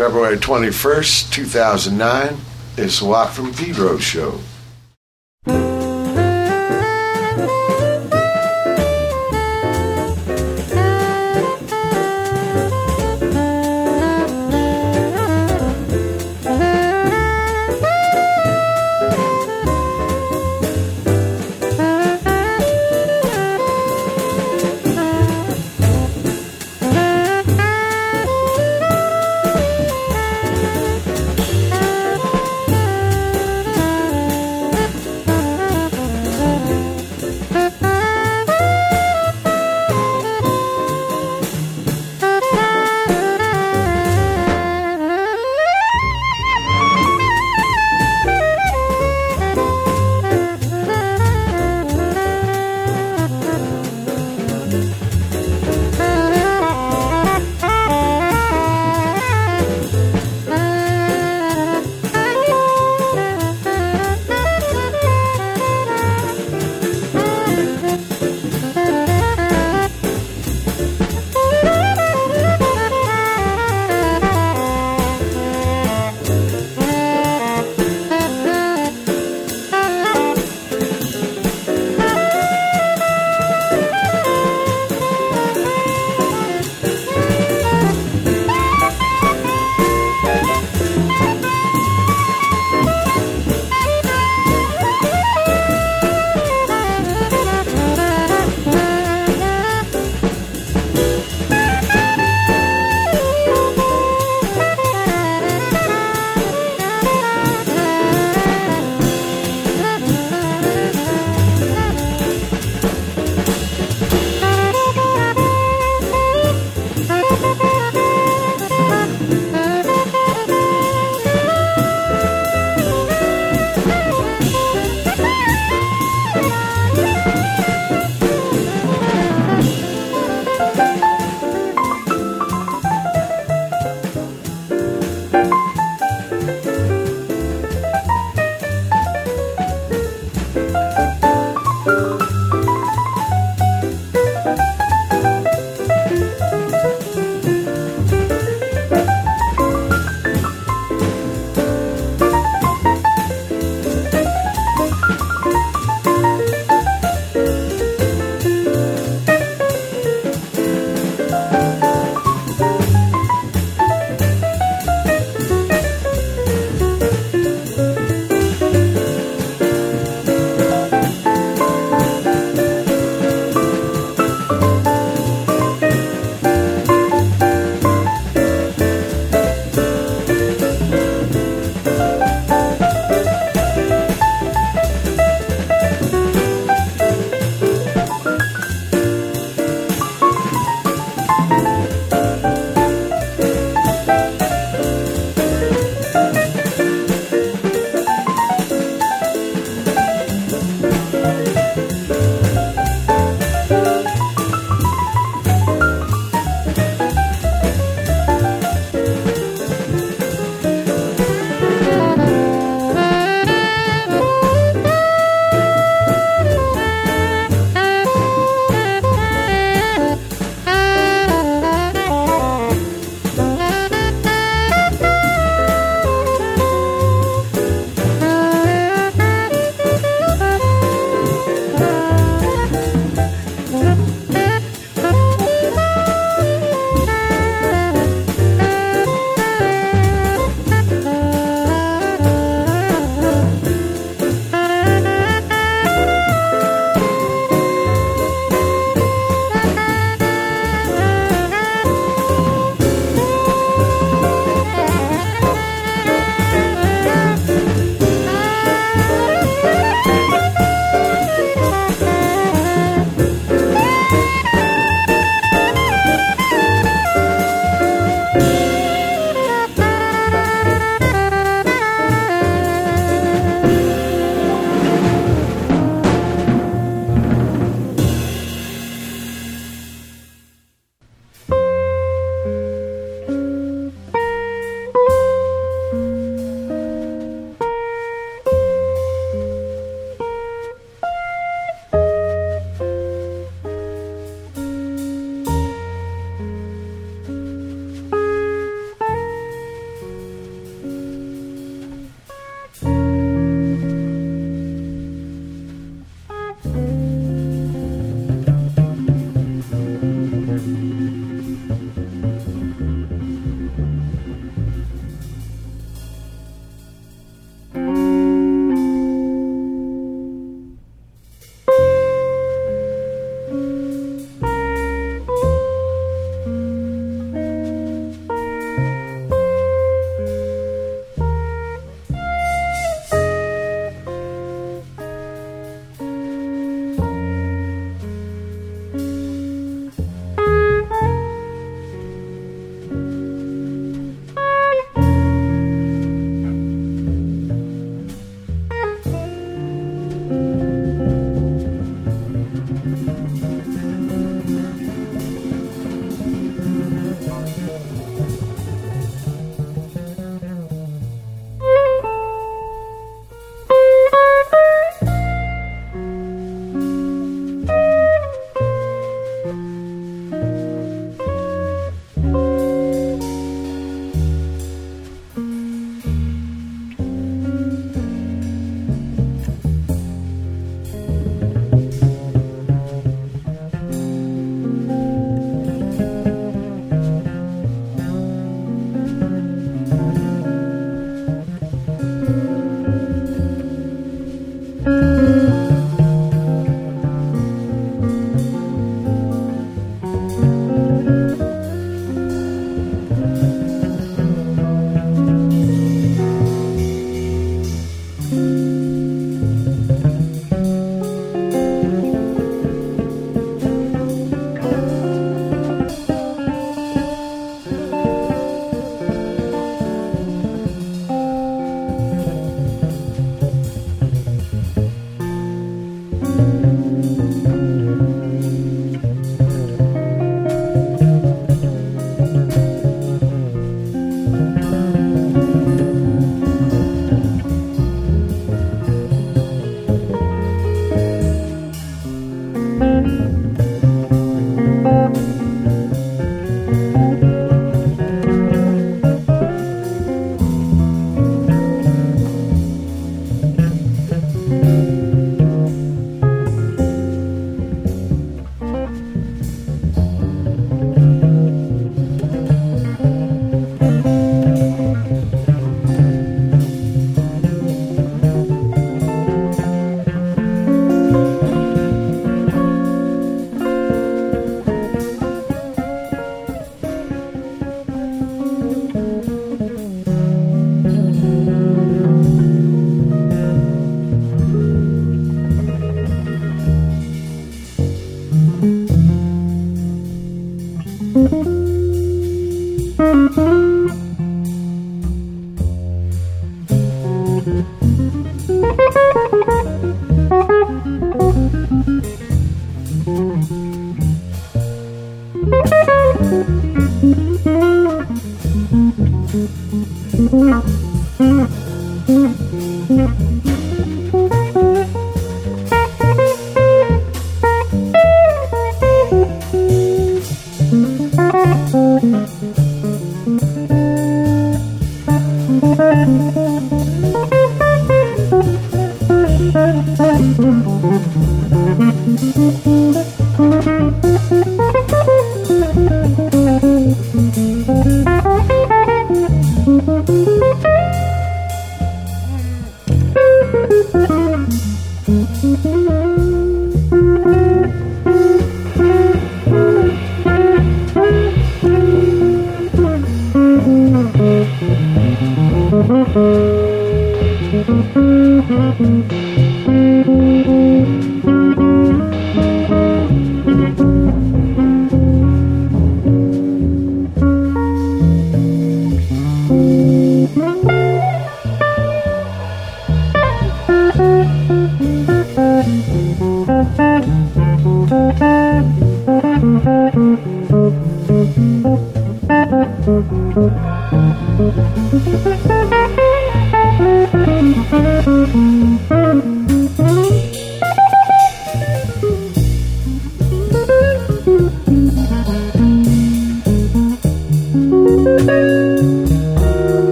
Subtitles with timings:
[0.00, 2.34] February 21st, 2009,
[2.78, 4.40] is the Watt from Pedro show.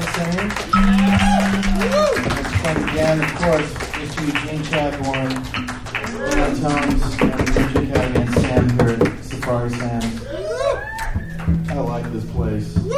[0.00, 0.50] Cline singing.
[2.10, 4.20] Thanks fun again, of course, Mr.
[4.26, 5.34] Eugene Chadbourne,
[6.14, 10.02] Leon Tones, and music cat again, Sam Hurd, Safari Sam.
[11.70, 12.76] I like this place.
[12.84, 12.92] You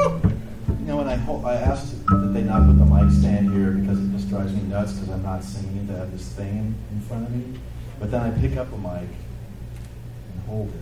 [0.88, 3.98] know, when I ho- I asked that they not put the mic stand here because
[3.98, 7.26] it just drives me nuts because I'm not singing to have this thing in, front
[7.26, 7.58] of me.
[7.98, 10.74] But then I pick up a mic and hold it.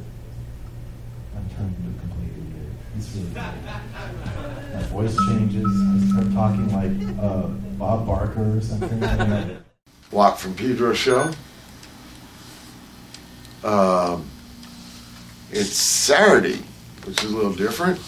[1.36, 2.72] I'm turned into completely weird.
[2.96, 4.74] It's really weird.
[4.74, 5.66] My voice changes.
[6.40, 7.46] I start talking like uh,
[7.78, 9.02] Bob Barker or something.
[9.02, 9.58] And
[10.10, 11.30] Watt from Pedro show.
[13.62, 14.28] Um,
[15.50, 16.62] it's Saturday,
[17.04, 18.00] which is a little different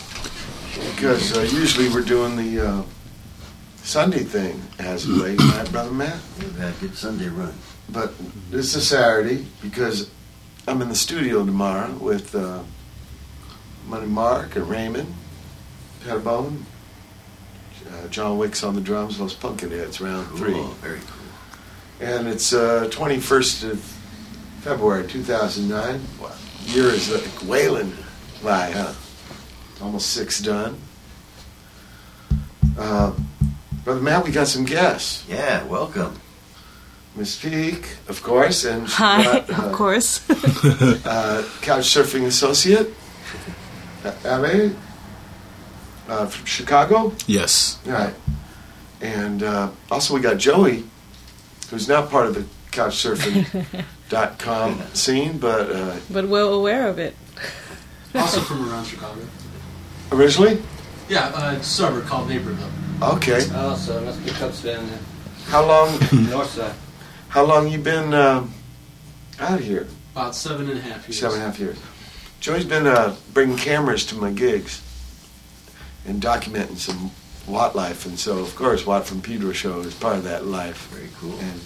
[0.95, 2.83] because uh, usually we're doing the uh,
[3.77, 6.19] Sunday thing as of late, right, brother Matt?
[6.39, 7.53] We've had a good Sunday run.
[7.91, 8.15] But
[8.51, 10.11] this is Saturday because
[10.67, 12.63] I'm in the studio tomorrow with uh,
[13.87, 15.13] Money Mark and Raymond
[16.05, 16.65] Pettibon.
[17.93, 20.61] Uh, John Wicks on the drums, Los Pumpkinheads, round three.
[20.81, 22.07] Very cool.
[22.09, 23.81] And it's uh, 21st of
[24.61, 26.01] February 2009.
[26.21, 26.33] Wow.
[26.65, 27.93] Year is like wailing
[28.43, 28.93] by, huh?
[29.83, 30.79] Almost six done.
[32.79, 33.13] Uh,
[33.85, 35.25] Brother Matt, we got some guests.
[35.29, 36.19] Yeah, welcome.
[37.15, 40.29] Miss Peak, of course, and Hi, got, uh, of course.
[40.31, 42.95] uh, couch surfing associate,
[44.05, 44.75] uh, Abe,
[46.13, 47.13] uh, from Chicago.
[47.27, 47.79] Yes.
[47.87, 48.15] Right.
[49.01, 50.85] And uh, also we got Joey,
[51.71, 57.17] who's not part of the couchsurfing.com scene, but uh, But well aware of it.
[58.15, 59.21] Also from around Chicago.
[60.13, 60.61] originally,
[61.09, 62.69] Yeah, uh, a suburb called Naperville.
[63.03, 63.41] okay.
[63.55, 64.99] Oh, so it must be Cubs fan then.
[65.47, 65.99] How long?
[66.31, 66.75] North side.
[67.29, 68.53] How long you been um,
[69.41, 69.87] out here?
[70.15, 71.19] About seven and a half years.
[71.19, 71.79] Seven and a half years.
[72.41, 74.83] Joey's been uh, bringing cameras to my gigs
[76.07, 77.11] and documenting some
[77.47, 80.87] Watt life, and so of course Watt from Pedro show is part of that life.
[80.93, 81.37] Very cool.
[81.41, 81.61] And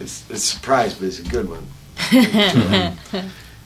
[0.00, 1.66] it's it's a surprise, but it's a good one.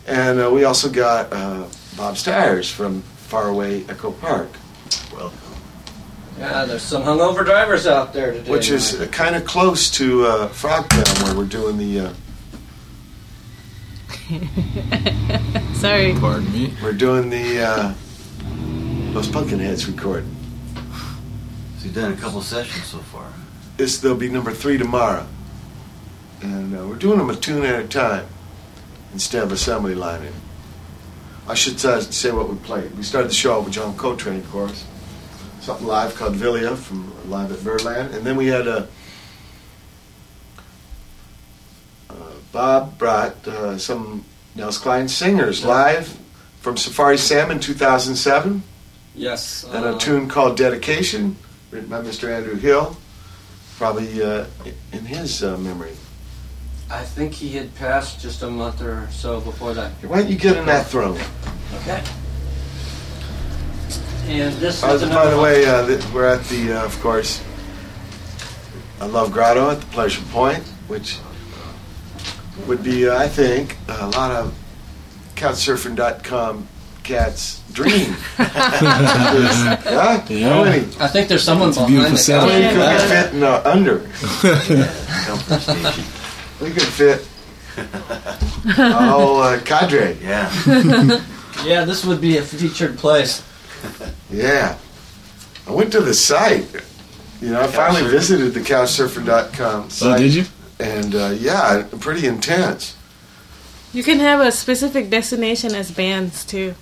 [0.06, 1.66] and uh, we also got uh,
[1.96, 4.48] Bob Stiers from Faraway Echo Park,
[5.12, 5.38] Welcome.
[6.38, 8.50] Yeah, there's some hungover drivers out there today.
[8.50, 12.12] which is uh, kind of close to uh, Frogtown, where we're doing the uh,
[15.74, 16.14] Sorry.
[16.14, 16.72] Pardon me.
[16.82, 17.94] we're doing the uh,
[19.12, 20.32] those Pumpkinheads recording.
[21.78, 23.26] So you've done a couple sessions so far.
[23.76, 25.26] This there'll be number three tomorrow,
[26.42, 28.26] and uh, we're doing them a tune at a time
[29.12, 30.32] instead of assembly lining.
[31.48, 32.96] I should uh, say what we played.
[32.96, 34.84] We started the show with John Coltrane, of course,
[35.60, 38.86] something live called Vilia from live at Birdland, and then we had uh,
[42.10, 42.14] uh,
[42.52, 44.24] Bob brought uh, some
[44.54, 46.16] Nels Cline singers live
[46.60, 48.62] from Safari Sam in 2007
[49.14, 49.64] yes.
[49.64, 51.36] and uh, a tune called Dedication,
[51.70, 52.28] written by Mr.
[52.34, 52.96] Andrew Hill,
[53.76, 54.46] probably uh,
[54.92, 55.92] in his uh, memory.
[56.90, 59.92] I think he had passed just a month or so before that.
[60.02, 61.18] Why don't you get in that throne?
[61.82, 62.02] Okay.
[64.26, 67.40] And this Uh, is by the way, uh, th- we're at the, uh, of course,
[69.00, 71.18] I Love Grotto at the Pleasure Point, which
[72.66, 74.52] would be, uh, I think, a lot of
[75.36, 76.68] couchsurfing.com
[77.02, 78.14] cats' dream.
[78.38, 80.24] yeah?
[80.28, 80.48] Yeah.
[80.48, 80.86] How many?
[80.98, 82.48] I think there's someone It's behind beautiful the setup.
[82.50, 83.98] How many could we fit in uh, under?
[85.26, 86.04] Comfort.
[86.60, 87.26] We could fit
[88.78, 90.16] a whole uh, cadre.
[90.22, 91.24] Yeah.
[91.64, 93.42] Yeah, this would be a featured place.
[94.30, 94.78] Yeah.
[95.66, 96.64] I went to the site.
[97.42, 98.10] You know, I finally Couchsurfing?
[98.10, 100.18] visited the couchsurfer.com Oh, site.
[100.20, 100.44] did you?
[100.78, 102.96] And uh, yeah, pretty intense.
[103.92, 106.74] You can have a specific destination as bands too.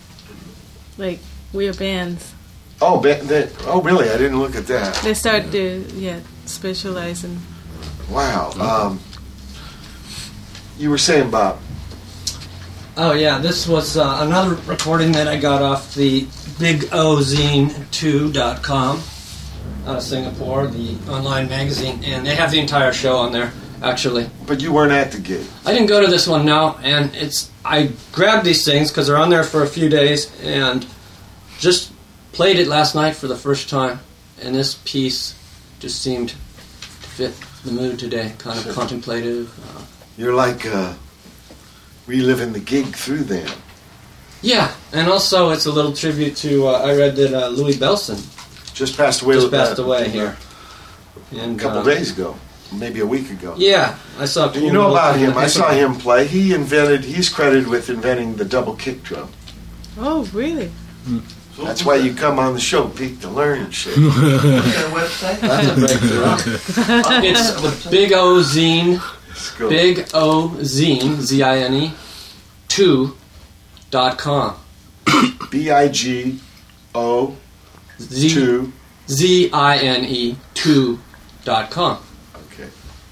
[0.98, 1.20] Like
[1.52, 2.34] we are bands.
[2.80, 4.08] Oh, ba- that, oh, really?
[4.08, 4.94] I didn't look at that.
[5.02, 7.40] They start to yeah specialize in.
[8.10, 8.50] Wow.
[8.60, 9.00] Um,
[10.78, 11.58] you were saying, Bob.
[12.96, 16.22] Oh yeah, this was uh, another recording that I got off the
[16.58, 19.00] BigOZine2.com
[19.86, 23.52] out of Singapore, the online magazine, and they have the entire show on there.
[23.82, 25.46] Actually, But you weren't at the gig.
[25.64, 29.16] I didn't go to this one now, and it's I grabbed these things because they're
[29.18, 30.84] on there for a few days, and
[31.58, 31.92] just
[32.32, 34.00] played it last night for the first time,
[34.42, 35.34] and this piece
[35.78, 36.36] just seemed to
[37.16, 37.32] fit
[37.64, 38.72] the mood today, kind of Sure.
[38.74, 39.48] contemplative.
[39.76, 39.82] Uh,
[40.16, 40.94] You're like uh,
[42.06, 43.48] reliving the gig through them.
[44.42, 48.18] yeah, and also it's a little tribute to uh, I read that uh, Louie Bellson
[48.74, 49.34] Just passed away.
[49.34, 50.36] just passed away here.
[51.32, 52.36] A couple uh, days ago,
[52.72, 53.54] maybe a week ago.
[53.56, 54.48] Yeah, I saw.
[54.48, 55.36] Do you know about him?
[55.36, 56.26] I saw him play.
[56.26, 57.04] He invented.
[57.04, 59.30] He's credited with inventing the double kick drum.
[59.98, 60.68] Oh really?
[61.04, 61.20] Hmm.
[61.64, 63.96] That's why you come on the show, Pete, to learn and shit.
[63.96, 65.40] What's that website?
[65.40, 67.24] That's a breakthrough.
[67.28, 71.94] it's the Big O Zine, Big O Zine, Z I N E,
[72.68, 73.16] two
[73.90, 74.56] dot com.
[75.50, 76.38] B I G
[76.94, 77.36] O
[78.00, 78.72] Z two.
[79.08, 81.00] Z I N E two
[81.44, 81.98] dot com.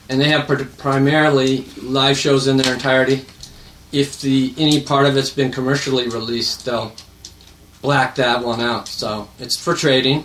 [0.08, 3.24] And they have pr- primarily live shows in their entirety.
[3.92, 6.92] If the any part of it's been commercially released, they'll
[7.82, 8.88] black that one out.
[8.88, 10.24] So it's for trading,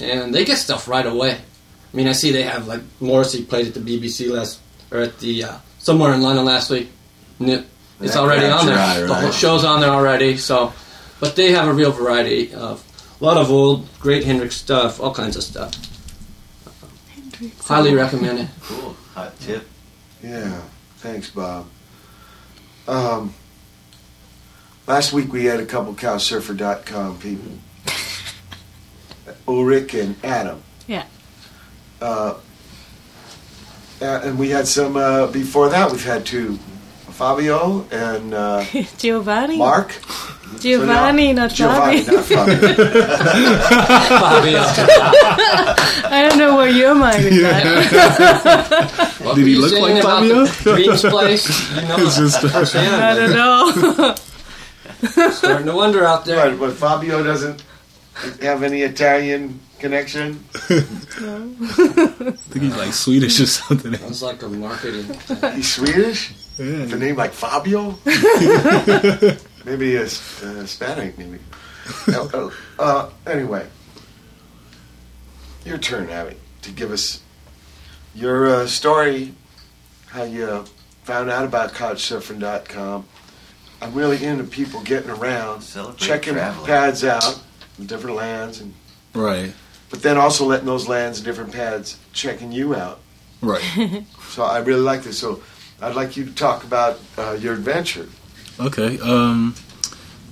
[0.00, 1.32] and they get stuff right away.
[1.32, 5.18] I mean, I see they have like Morrissey played at the BBC last or at
[5.18, 6.90] the uh, somewhere in London last week.
[7.40, 8.98] It's That already on there.
[8.98, 10.36] your The whole show's on there already.
[10.36, 10.72] So,
[11.20, 12.84] but they have a real variety of
[13.20, 15.72] a lot of old, great Hendrix stuff, all kinds of stuff.
[17.60, 18.48] Highly recommend it.
[18.62, 18.96] Cool.
[19.14, 19.66] Hot tip.
[20.22, 20.60] Yeah.
[20.98, 21.66] Thanks, Bob.
[22.88, 23.34] Um,
[24.86, 27.52] last week we had a couple cowsurfer.com people.
[29.48, 30.62] Ulrich and Adam.
[30.86, 31.04] Yeah.
[32.00, 32.34] Uh,
[34.00, 35.90] and we had some uh, before that.
[35.90, 36.58] We've had two,
[37.16, 38.64] Fabio and uh,
[38.98, 39.56] Giovanni.
[39.56, 39.94] Mark.
[40.60, 42.16] Giovanni, not Giovanni, Fabio.
[42.16, 42.74] not Fabio.
[44.20, 44.58] Fabio.
[46.08, 47.64] I don't know where your mind is at.
[49.20, 50.44] What Did he look like Fabio?
[50.46, 51.70] the Dreams place.
[51.74, 52.44] You know, It's just-
[52.76, 54.14] I don't know.
[55.32, 56.50] starting to wonder out there.
[56.50, 57.62] But, but Fabio doesn't
[58.40, 60.44] Have any Italian connection?
[60.52, 60.70] I
[62.50, 63.94] think he's like Swedish or something.
[63.94, 65.06] Sounds like a marketing.
[65.54, 66.32] He's Swedish?
[66.58, 66.86] Yeah.
[66.86, 67.98] The name like Fabio?
[69.64, 71.38] maybe a, s- a Hispanic, maybe.
[72.08, 73.66] No, oh, uh, anyway,
[75.64, 77.20] your turn, Abby, to give us
[78.14, 79.34] your uh, story,
[80.06, 80.64] how you
[81.04, 83.06] found out about couchsurfing.com.
[83.82, 86.66] I'm really into people getting around, Celebrate checking traveling.
[86.66, 87.40] pads out,
[87.78, 88.72] in different lands, and
[89.14, 89.52] Right.
[89.90, 93.00] but then also letting those lands and different pads checking you out.
[93.42, 93.62] Right.
[94.30, 95.18] So I really like this.
[95.18, 95.40] So
[95.80, 98.08] I'd like you to talk about uh, your adventure.
[98.58, 98.98] Okay.
[99.00, 99.54] Um,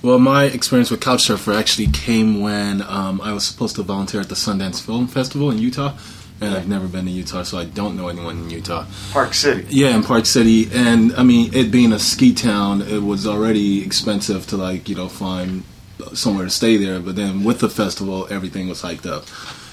[0.02, 4.28] well, my experience with Couchsurfer actually came when um, I was supposed to volunteer at
[4.28, 5.94] the Sundance Film Festival in Utah,
[6.40, 8.86] and I've never been to Utah, so I don't know anyone in Utah.
[9.12, 9.66] Park City.
[9.70, 13.82] Yeah, in Park City, and I mean, it being a ski town, it was already
[13.82, 15.64] expensive to like you know find
[16.12, 17.00] somewhere to stay there.
[17.00, 19.24] But then with the festival, everything was hiked up.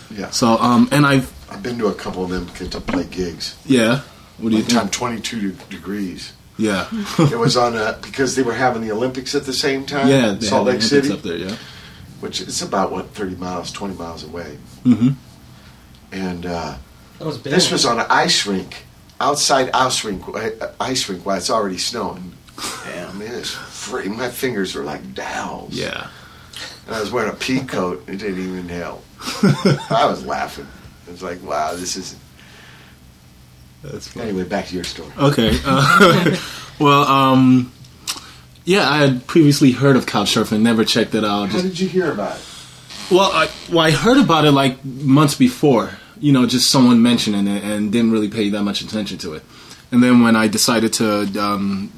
[0.10, 0.30] Yeah.
[0.30, 3.58] So, um, and I've I've been to a couple of them to play gigs.
[3.66, 4.02] yeah.
[4.42, 6.34] What do you One time, 22 de- degrees.
[6.58, 6.88] Yeah.
[7.18, 10.08] It was on a, because they were having the Olympics at the same time.
[10.08, 10.32] yeah.
[10.34, 11.38] they Salt have Lake Olympics City, up there.
[11.38, 11.56] Yeah.
[12.20, 14.58] which is about what 30 miles, 20 miles away.
[14.84, 15.10] Mm-hmm.
[16.12, 16.76] And uh,
[17.20, 17.54] That was big.
[17.54, 18.84] this was on an ice rink,
[19.20, 20.50] outside ice rink, uh,
[20.80, 22.34] ice rink while it's already snowing.
[22.86, 23.10] Damn.
[23.10, 24.08] I mean, it's free.
[24.10, 25.74] My fingers were like dowels.
[25.74, 26.08] Yeah.
[26.86, 28.04] And I was wearing a pea coat.
[28.08, 29.04] It didn't even help.
[29.92, 30.68] I was laughing.
[31.08, 32.16] It was like, wow, this is.
[33.84, 34.30] That's funny.
[34.30, 35.12] Anyway, back to your story.
[35.18, 35.58] Okay.
[35.66, 36.36] Uh,
[36.80, 37.72] well, um,
[38.64, 41.48] yeah, I had previously heard of Couchsurfing, never checked it out.
[41.50, 42.46] How Just, did you hear about it?
[43.10, 45.92] well, I, well, I heard about it like months before.
[46.20, 49.44] You know, just someone mentioning it, and didn't really pay that much attention to it.
[49.92, 51.92] And then when I decided to um,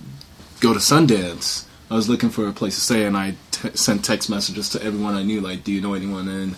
[0.62, 4.06] go to Sundance, I was looking for a place to stay, and I t- sent
[4.06, 6.56] text messages to everyone I knew, like, "Do you know anyone in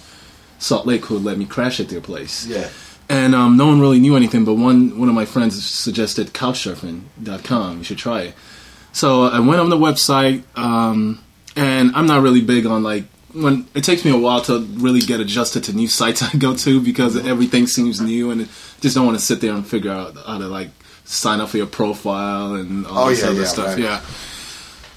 [0.60, 2.70] Salt Lake who would let me crash at their place?" Yeah.
[3.10, 4.46] And um, no one really knew anything.
[4.46, 7.78] But one one of my friends suggested couchsurfing.com.
[7.80, 8.34] You should try it.
[8.92, 11.22] So I went on the website, um,
[11.56, 15.02] and I'm not really big on like when it takes me a while to really
[15.02, 18.46] get adjusted to new sites I go to because everything seems new, and I
[18.82, 20.70] just don't want to sit there and figure out how to like
[21.04, 23.68] sign up for your profile and all Oh, this yeah, other yeah, stuff.
[23.68, 23.80] right.
[23.80, 24.02] Yeah.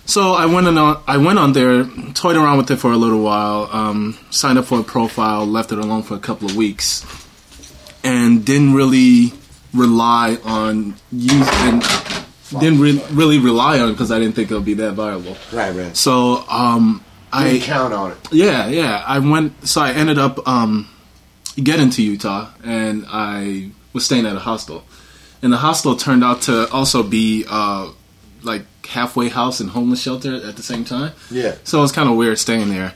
[0.06, 1.02] So I went on.
[1.06, 4.64] I went on there, toyed around with it for a little while, um, signed up
[4.64, 7.04] for a profile, left it alone for a couple of weeks,
[8.04, 9.32] and didn't really
[9.74, 11.82] rely on using.
[12.50, 15.36] Didn't re- really rely on because I didn't think it would be that viable.
[15.52, 15.94] Right, right.
[15.94, 18.18] So um, I I count on it.
[18.32, 19.68] yeah yeah I went.
[19.68, 20.88] So I ended up um,
[21.62, 24.82] getting to Utah, and I was staying at a hostel,
[25.42, 27.90] and the hostel turned out to also be uh,
[28.42, 31.12] like halfway house and homeless shelter at the same time.
[31.30, 31.56] Yeah.
[31.64, 32.94] So it was kind of weird staying there.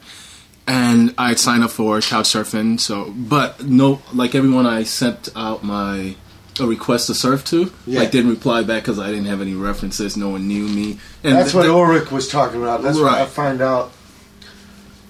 [0.67, 2.79] And I signed up for couch surfing.
[2.79, 6.15] So, but no, like everyone I sent out my
[6.61, 8.01] a request to surf to, Yeah.
[8.01, 10.17] like didn't reply back because I didn't have any references.
[10.19, 10.99] No one knew me.
[11.25, 12.83] And That's th- what Ulrich was talking about.
[12.83, 13.91] That's what I find out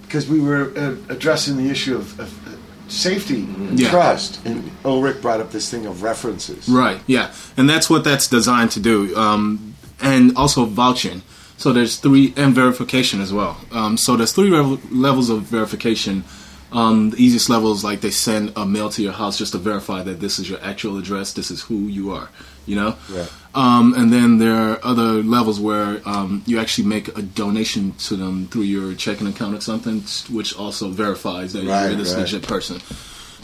[0.02, 2.50] because we were uh, addressing the issue of, of uh,
[2.88, 3.90] safety, and Yeah.
[3.90, 6.68] trust, and Ulrich brought up this thing of references.
[6.68, 7.00] Right.
[7.06, 9.14] Yeah, and that's what that's designed to do.
[9.16, 11.22] Um, and also vouching.
[11.62, 13.56] So there's three and verification as well.
[13.70, 16.24] Um, so there's three rev- levels of verification.
[16.72, 19.58] Um, the easiest level is like they send a mail to your house just to
[19.58, 21.32] verify that this is your actual address.
[21.34, 22.30] This is who you are.
[22.66, 22.96] You know.
[23.08, 23.30] Right.
[23.54, 28.16] Um, and then there are other levels where um, you actually make a donation to
[28.16, 30.00] them through your checking account or something,
[30.36, 32.22] which also verifies that Right, you're this right.
[32.22, 32.80] legit person.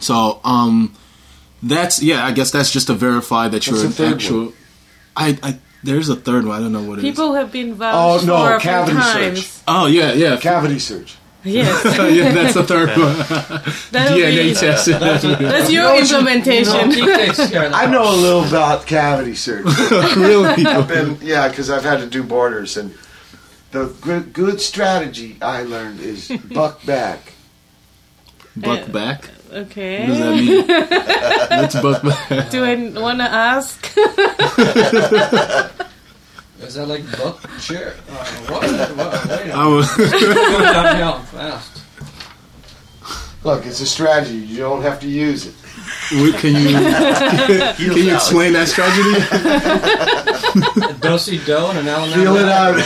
[0.01, 0.93] So um,
[1.63, 4.45] that's yeah, I guess that's just to verify that you're an actual.
[4.47, 4.55] one?
[5.17, 6.59] I, I there's a third one.
[6.59, 7.11] I don't know what it is.
[7.11, 9.47] People have been Oh, no, for cavity times.
[9.47, 9.63] search.
[9.69, 11.17] Oh yeah, yeah, Cavity search.
[11.45, 12.33] Yes, yeah.
[12.33, 13.17] That's the third one.
[13.93, 14.87] that'll be, DNA test.
[14.89, 16.91] that's your know what you- implementation.
[16.91, 19.65] He takes care of I know a little about cavity search.
[20.17, 20.67] really?
[20.67, 22.93] I've been, yeah, because I've had to do borders, and
[23.71, 27.35] the good, good strategy I learned is buck back.
[28.57, 29.31] Buck uh, back.
[29.49, 30.07] What does okay.
[30.07, 30.67] that mean?
[31.51, 32.03] Let's buck.
[32.51, 33.87] Do I want to ask?
[36.61, 37.41] Is that like buck?
[37.59, 37.95] Sure.
[38.11, 38.63] Uh, what?
[38.97, 39.29] what?
[39.29, 40.13] Wait a I was, minute.
[40.13, 41.83] Go fast.
[43.43, 44.37] Look, it's a strategy.
[44.37, 45.55] You don't have to use it.
[46.13, 49.15] Wait, can you can you explain that strategy?
[50.85, 52.79] A do-si-do and an Alan Feel it out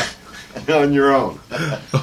[0.68, 1.38] on your own.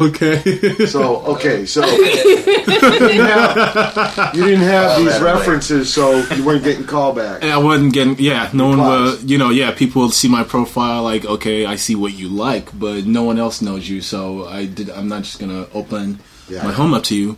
[0.01, 0.39] Okay.
[0.89, 5.33] So, okay, so you didn't have, you didn't have Oh, these that way.
[5.33, 7.43] references, so you weren't getting callback.
[7.43, 8.15] I wasn't getting.
[8.17, 9.05] Yeah, no one will.
[9.11, 9.25] Replies.
[9.25, 11.03] You know, yeah, people will see my profile.
[11.03, 14.01] Like, okay, I see what you like, but no one else knows you.
[14.01, 14.89] So I did.
[14.89, 16.63] I'm not just gonna open Yeah.
[16.63, 17.37] my home up to you.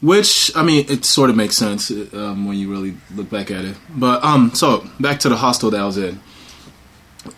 [0.00, 3.64] Which I mean, it sort of makes sense um, when you really look back at
[3.64, 3.76] it.
[3.94, 6.20] But um, so back to the hostel that I was in,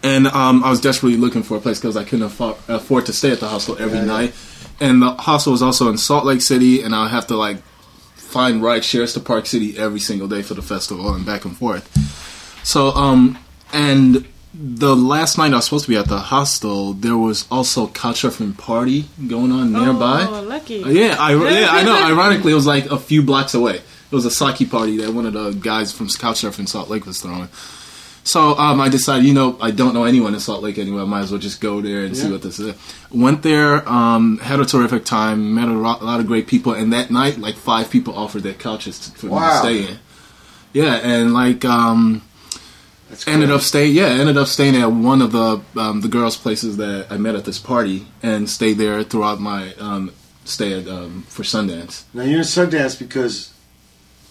[0.03, 3.13] and um, I was desperately looking for a place because I couldn't afford, afford to
[3.13, 4.07] stay at the hostel every Right.
[4.07, 4.35] night.
[4.81, 7.59] And the hostel was also in Salt Lake City, and I have to like
[8.17, 11.57] find ride shares to Park City every single day for the festival and back and
[11.57, 11.89] forth.
[12.65, 13.39] So um,
[13.73, 17.87] and the last night I was supposed to be at the hostel, there was also
[17.89, 20.27] couchsurfing party going on nearby.
[20.29, 20.83] Oh, lucky.
[20.85, 21.95] Uh, Yeah, I, yeah, I know.
[22.05, 23.77] Ironically, it was like a few blocks away.
[23.77, 27.21] It was a sake party that one of the guys from Couchsurfing Salt Lake was
[27.23, 27.49] throwing.
[28.25, 31.03] So um, I decided, you know, I don't know anyone in Salt Lake anyway.
[31.03, 32.75] I might as well just go there and see what this is.
[33.11, 36.93] Went there, um, had a terrific time, met a ro- lot of great people, and
[36.93, 39.99] that night, like five people offered their couches to, for me to stay in.
[40.73, 42.23] Yeah, and like um,
[43.27, 43.95] ended up staying.
[43.95, 47.35] Yeah, ended up staying at one of the um, the girls' places that I met
[47.35, 50.13] at this party, and stayed there throughout my um,
[50.45, 52.05] stay at um, for Sundance.
[52.15, 53.52] Now you're in Sundance because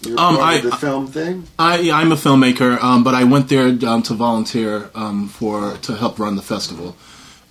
[0.03, 1.47] you're Um, part I, of the film thing.
[1.59, 5.95] I I'm a filmmaker, um, but I went there um, to volunteer um, for to
[5.95, 6.95] help run the festival,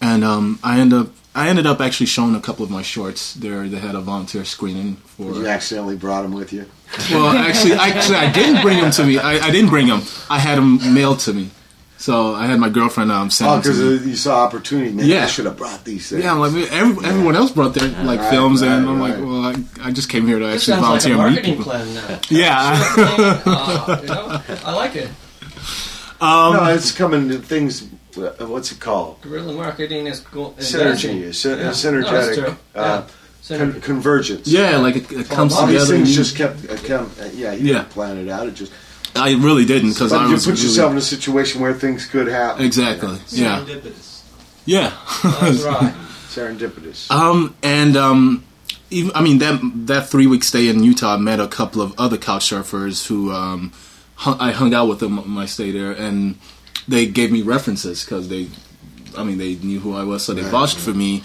[0.01, 3.35] and um, I ended up I ended up actually showing a couple of my shorts
[3.35, 3.69] there.
[3.69, 5.33] They had a volunteer screening for.
[5.33, 6.67] You accidentally brought them with you.
[7.11, 9.19] Well, actually, actually, I didn't bring them to me.
[9.19, 10.03] I, I didn't bring them.
[10.29, 11.51] I had them mailed to me.
[12.01, 13.91] So I had my girlfriend um, send Oh, them to me.
[13.93, 14.91] because you saw opportunity.
[14.91, 15.25] Man, Yeah.
[15.25, 16.25] I should have brought these things.
[16.25, 19.45] Yeah, I'm like every, everyone else brought their like Right, films, and I'm like, well,
[19.45, 19.55] I,
[19.87, 21.73] I just came here to This actually sounds like a volunteer meet marketing people.
[21.73, 22.21] plan now.
[22.31, 23.43] Yeah.
[23.47, 25.09] Uh, you know, I like it.
[26.23, 27.83] um, no, it's coming to things.
[28.17, 29.21] uh, What's it called?
[29.21, 31.33] Guerrilla marketing is go- Synergy, advancing.
[31.35, 31.57] sy- Yeah.
[31.65, 32.57] No, synergetic, it's true.
[32.75, 33.03] uh,
[33.51, 33.59] Yeah.
[33.59, 34.49] con- convergence.
[34.49, 35.97] yeah, like it, it comes All these together.
[35.97, 36.65] things you- just kept.
[36.71, 37.73] Uh, come, uh, yeah, you Yeah.
[37.81, 38.47] didn't plan it out.
[38.49, 38.73] It just.
[39.17, 42.07] I really didn't because I you was put really, yourself in a situation where things
[42.07, 42.65] could happen.
[42.65, 43.19] exactly.
[43.29, 44.23] Yeah, Serendipitous.
[44.65, 44.97] yeah.
[45.23, 45.95] That's right.
[46.31, 47.11] Serendipitous.
[47.11, 48.45] Um, and um,
[48.91, 51.93] even I mean that that three week stay in Utah, I met a couple of
[51.99, 53.73] other couch surfers who um,
[54.17, 56.39] hung, I hung out with them on my stay there, and
[56.87, 58.49] they gave me references because they,
[59.17, 61.23] I mean, they knew who I was, so they Right, vouched for me.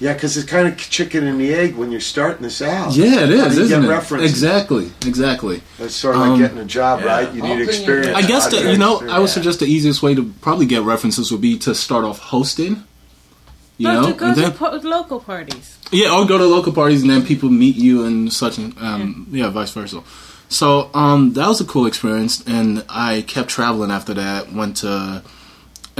[0.00, 2.94] Yeah, because it's kind of chicken and the egg when you're starting this out.
[2.96, 3.92] Yeah, it is, How do is, you isn't get it?
[3.92, 4.30] references?
[4.30, 5.62] Exactly, exactly.
[5.78, 7.06] It's sort of like Um, getting a job, yeah.
[7.06, 7.34] right?
[7.34, 8.16] You How need experience.
[8.16, 10.82] I guess I've the, you know I would suggest the easiest way to probably get
[10.82, 12.82] references would be to start off hosting.
[13.76, 15.76] You no, know, to go and to then- po- local parties.
[15.92, 19.26] Yeah, or go to local parties and then people meet you and such, and um,
[19.32, 20.02] yeah, vice versa.
[20.48, 24.52] So um, that was a cool experience, and I kept traveling after that.
[24.52, 25.22] Went to,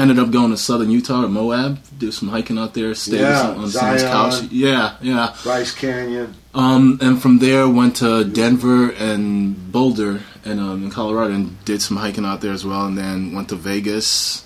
[0.01, 3.43] ended up going to southern Utah to Moab, do some hiking out there, stayed Yeah,
[3.43, 4.13] some, on someone's Zion.
[4.13, 4.43] couch.
[4.51, 5.35] Yeah, yeah.
[5.43, 6.35] Bryce Canyon.
[6.55, 11.83] Um, and from there went to Denver and Boulder and um, in Colorado and did
[11.83, 12.87] some hiking out there as well.
[12.87, 14.45] And then went to Vegas,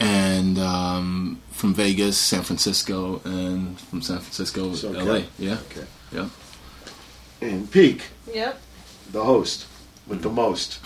[0.00, 5.22] and um, from Vegas, San Francisco, and from San Francisco, So, LA.
[5.38, 5.58] Yeah.
[5.70, 5.86] Okay.
[6.12, 6.28] Yeah.
[7.40, 8.60] And Peak, Yep.
[9.12, 9.66] the host
[10.06, 10.82] with the most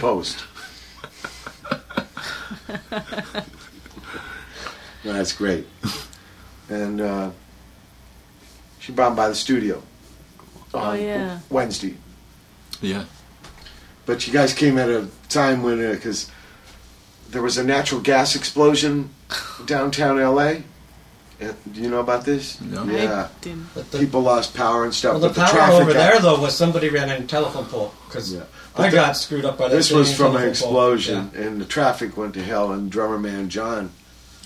[0.00, 0.38] post.
[5.06, 5.64] No, that's great.
[6.68, 7.30] And uh,
[8.80, 9.80] she brought him by the studio.
[10.74, 11.38] Oh, on yeah.
[11.48, 11.94] Wednesday.
[12.80, 13.04] Yeah.
[14.04, 16.28] But you guys came at a time when, because
[17.30, 19.10] there was a natural gas explosion
[19.64, 20.54] downtown LA.
[21.40, 22.60] Uh, Do you know about this?
[22.62, 22.84] No.
[22.84, 23.28] Yeah.
[23.28, 23.74] I didn't.
[23.74, 25.12] The, People lost power and stuff.
[25.12, 27.26] well, the but the power traffic over got- there though was somebody ran in a
[27.26, 28.44] telephone pole because Yeah.
[28.74, 29.74] I the- got screwed up by that.
[29.76, 30.50] This was from an telephone pole.
[30.50, 33.90] explosion, and the traffic went to hell, and drummer man John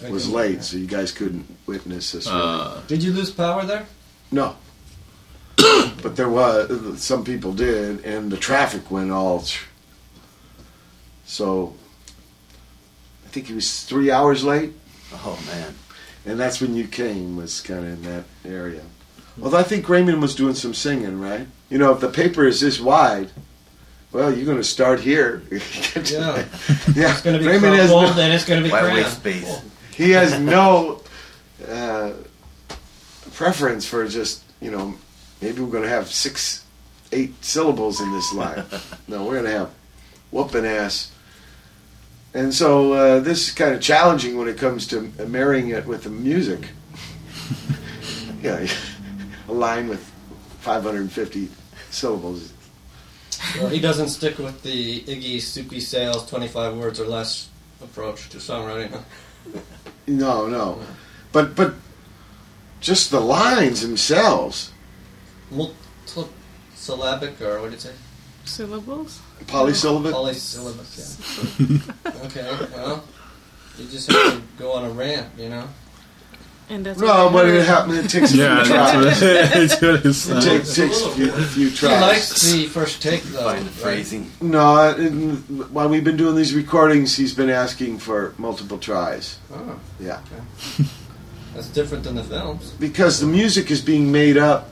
[0.09, 2.27] was late, so you guys couldn't witness this.
[2.27, 3.87] Uh, Did you lose power there?
[4.33, 4.57] no,
[6.03, 9.43] but there was some people did, and the traffic went all.
[9.43, 9.65] tr-
[11.27, 11.75] So,
[13.27, 14.73] I think he was three hours late,
[15.13, 15.75] Oh man.
[16.27, 17.37] And that's when you came.
[17.37, 18.83] Was kind of in that area.
[19.43, 21.47] Although I think Raymond was doing some singing, right?
[21.71, 23.31] You know, if the paper is this wide.
[24.13, 25.43] Well, you're going to start here.
[26.11, 26.45] Yeah.
[26.95, 27.13] yeah.
[27.13, 29.11] It's going to be Raymond has no- and it's going to be Why cramped.
[29.11, 29.61] space?
[29.95, 31.03] he has no
[31.69, 32.13] uh,
[33.33, 34.95] preference for just you know
[35.41, 36.65] maybe we're going to have six
[37.13, 38.65] eight syllables in this line
[39.09, 39.71] no we're going to have
[40.31, 41.11] whooping ass
[42.35, 46.05] and so uh, this is kind of challenging when it comes to marrying it with
[46.05, 46.69] the music
[48.43, 48.67] yeah
[49.49, 50.01] a line with
[50.61, 51.49] 550
[51.91, 52.53] syllables
[53.59, 57.49] Well, he doesn't stick with the Iggy Soupy Sales 25 words or less
[57.83, 58.91] approach to songwriting.
[58.93, 59.61] huh?
[60.07, 60.81] no no
[61.33, 61.75] but but
[62.81, 64.73] just the lines themselves
[65.53, 67.93] Multisyllabic, or what did you say?
[68.51, 69.21] Syllables?
[69.47, 72.13] polysyllabic Polysyllabic, yeah.
[72.25, 73.05] okay, well,
[73.79, 75.65] you just have to go on a rant, you know?
[76.69, 77.67] and that's what No, but it heard.
[77.67, 77.95] happened.
[77.99, 79.21] It takes a few Yeah, tries.
[79.21, 82.67] that's what, that's what it It takes, takes a few, a few He likes the
[82.67, 83.43] first take though.
[83.45, 84.31] Find the phrasing.
[84.41, 85.11] No, it-
[85.73, 90.21] while we've been doing these recordings, he's been asking for multiple tries Oh, Yeah.
[91.55, 92.71] that's different than the films.
[92.79, 94.69] because the music is being made up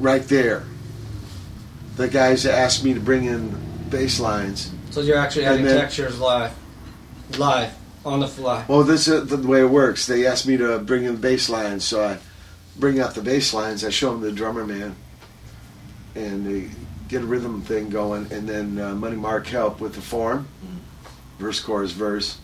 [0.00, 0.62] right there.
[1.96, 3.54] The guys that asked me to bring in
[3.90, 4.70] bass lines.
[4.90, 6.52] So you're actually And having then- textures live,
[7.38, 7.72] live
[8.04, 8.64] on the fly.
[8.68, 10.06] Well, this is the way it works.
[10.06, 12.18] They asked me to bring in bass lines, so I
[12.78, 13.84] bring out the bass lines.
[13.84, 14.94] I show them the drummer man,
[16.14, 16.70] and they
[17.08, 20.48] get a rhythm thing going, and then uh, Money Mark help with the form,
[21.38, 22.38] verse, chorus, verse.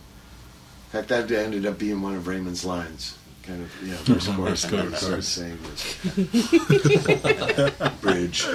[0.93, 3.17] In fact, that ended up being one of Raymond's lines.
[3.43, 5.07] Kind of, yeah, verse, chorus, Verse, chorus.
[5.07, 5.27] chorus.
[5.27, 5.97] Saying this.
[8.01, 8.45] Bridge.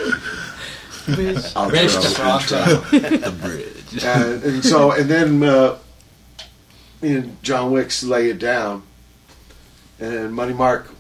[1.07, 3.01] Outro, Bridge to frog intro.
[3.19, 4.05] the bridge.
[4.05, 5.79] and, and so and then uh,
[7.03, 8.83] you know, John Wicks lay it down,
[10.01, 10.91] and Money Mark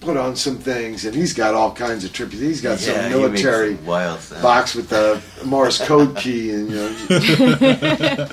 [0.00, 2.32] put on some things, and he's got all kinds of trippy.
[2.34, 6.76] He's got Yeah, some military makes wild box with the Morse code key, and you
[6.76, 6.96] know,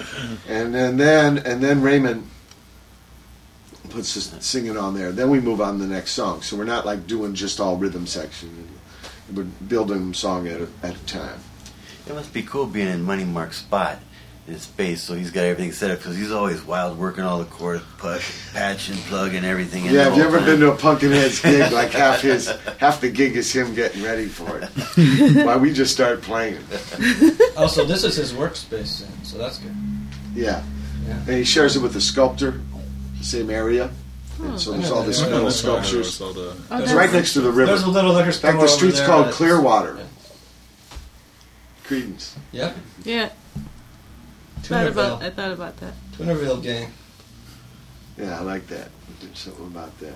[0.48, 2.30] and then then and then Raymond
[3.90, 5.12] puts this singing on there.
[5.12, 6.42] Then we move on to the next song.
[6.42, 8.68] So we're not like doing just all rhythm section.
[9.34, 11.40] We're building song at a, at a time.
[12.08, 14.00] It must be cool being in Money Mark's spot
[14.46, 17.40] in his space, so he's got everything set up because he's always wild working all
[17.40, 18.22] the chords, put,
[18.54, 19.86] patch and plug and everything.
[19.86, 20.46] Yeah, the have you ever time.
[20.46, 21.72] been to a Pumpkinhead's gig?
[21.72, 24.70] Like half his half the gig is him getting ready for it.
[25.46, 26.60] Why we just start playing.
[27.58, 29.76] oh, so this is his workspace, then, so that's good.
[30.36, 30.64] Yeah.
[31.08, 31.18] Yeah.
[31.20, 32.62] And he shares it with the sculptor,
[33.22, 33.90] same area.
[34.42, 36.20] And so there's all these Yeah, metal sculptures.
[36.22, 37.68] It's right next to the river.
[37.68, 39.98] There's a little liquor In store fact, the over street's there called that's- Clearwater.
[39.98, 40.04] Yeah.
[41.86, 42.32] Creedence.
[42.52, 42.78] Yep.
[43.04, 43.30] Yeah,
[44.64, 45.24] thought about, Toonerville.
[45.24, 45.94] I thought about that.
[46.18, 46.92] Toonerville gang.
[48.18, 48.90] Yeah, I like that.
[49.22, 50.14] There's something about that.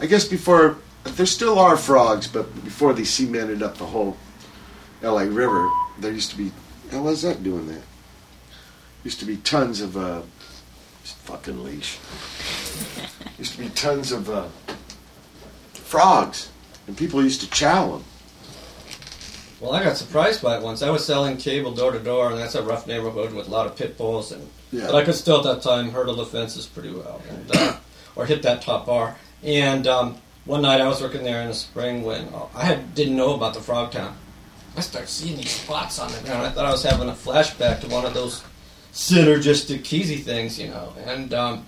[0.00, 4.16] I guess before there still are frogs, but before they cemented up the whole
[5.02, 5.26] L.A.
[5.26, 6.50] River, there used to be.
[6.90, 7.82] How was that doing that?
[9.04, 10.22] Used to be tons of uh,
[11.10, 11.98] fucking leash.
[13.38, 14.46] used to be tons of uh,
[15.72, 16.50] frogs,
[16.86, 18.04] and people used to chow them.
[19.60, 20.82] Well, I got surprised by it once.
[20.82, 23.66] I was selling cable door to door, and that's a rough neighborhood with a lot
[23.66, 24.32] of pit bulls.
[24.32, 24.48] And
[24.86, 27.76] but I could still at that time hurdle the fences pretty well, and, uh,
[28.16, 29.16] or hit that top bar.
[29.42, 32.94] And um, one night I was working there in the spring when uh, I had,
[32.94, 34.16] didn't know about the Frog Town.
[34.76, 36.46] I started seeing these spots on the ground.
[36.46, 38.42] I thought I was having a flashback to one of those
[38.92, 40.92] synergistic cheesy things, you know.
[41.04, 41.66] And um,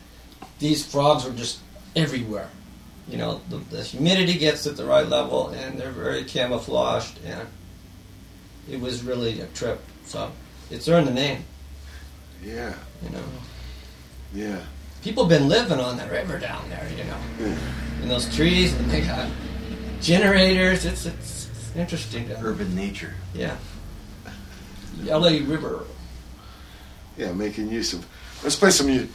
[0.59, 1.59] these frogs were just
[1.97, 2.51] everywhere.
[3.09, 7.47] You know, the, the humidity gets at the right level, and they're very camouflaged, and
[8.71, 9.83] it was really a trip.
[10.07, 10.31] So
[10.71, 11.45] it's earned the name,
[12.43, 13.25] yeah, you know.
[14.33, 14.61] yeah.
[15.03, 17.59] People been living on the river down there, you know, yeah.
[18.03, 19.29] in those trees, and they got
[20.01, 20.87] generators.
[20.87, 22.31] It's it's, it's interesting.
[22.43, 23.13] Urban nature.
[23.35, 23.57] Yeah.
[25.09, 25.41] L.A.
[25.41, 25.85] River.
[27.17, 28.07] Yeah, making use of.
[28.43, 29.11] Let's play some music.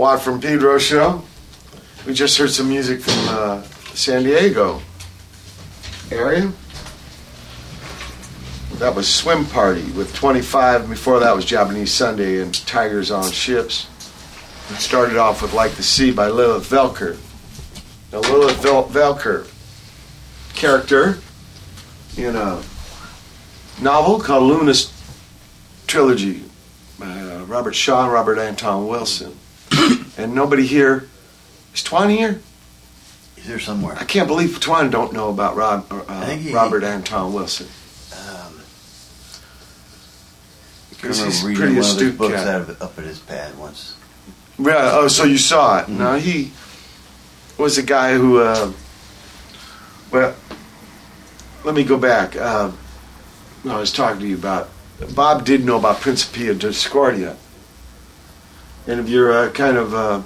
[0.00, 1.22] Watt from Pedro show.
[2.06, 4.80] We just heard some music from uh, San Diego
[6.10, 6.50] area.
[8.76, 10.88] That was Swim Party with 25.
[10.88, 13.88] Before that was Japanese Sunday and Tigers on Ships.
[14.70, 17.18] It started off with Like the Sea by Lilith Velkor.
[18.10, 19.46] Now, Lilith Vel- Velkor,
[20.54, 21.18] character
[22.16, 22.62] in a
[23.82, 24.94] novel called Luminous
[25.86, 26.42] Trilogy
[26.98, 29.36] by uh, Robert Shea and Robert Anton Wilson.
[30.22, 31.08] And nobody here
[31.74, 32.40] is Twan here?
[33.36, 33.96] He's here somewhere.
[33.98, 37.66] I can't believe Twan don't know about Rob, uh, he- Robert Anton Wilson.
[38.12, 38.60] Um,
[40.90, 42.46] Because he's reading pretty one of his astute books cat.
[42.48, 43.94] out of, up at his pad once.
[44.58, 44.90] Yeah.
[44.92, 45.86] Oh, so you saw it?
[45.86, 45.96] Mhm.
[45.98, 46.52] No, he
[47.56, 48.38] was a guy who.
[48.40, 48.72] Uh,
[50.10, 50.34] well,
[51.64, 52.36] let me go back.
[52.36, 52.70] Uh,
[53.68, 54.68] I was talking to you about.
[55.14, 57.36] Bob did know about Principia Discordia,
[58.90, 60.20] and if you're uh, kind of uh,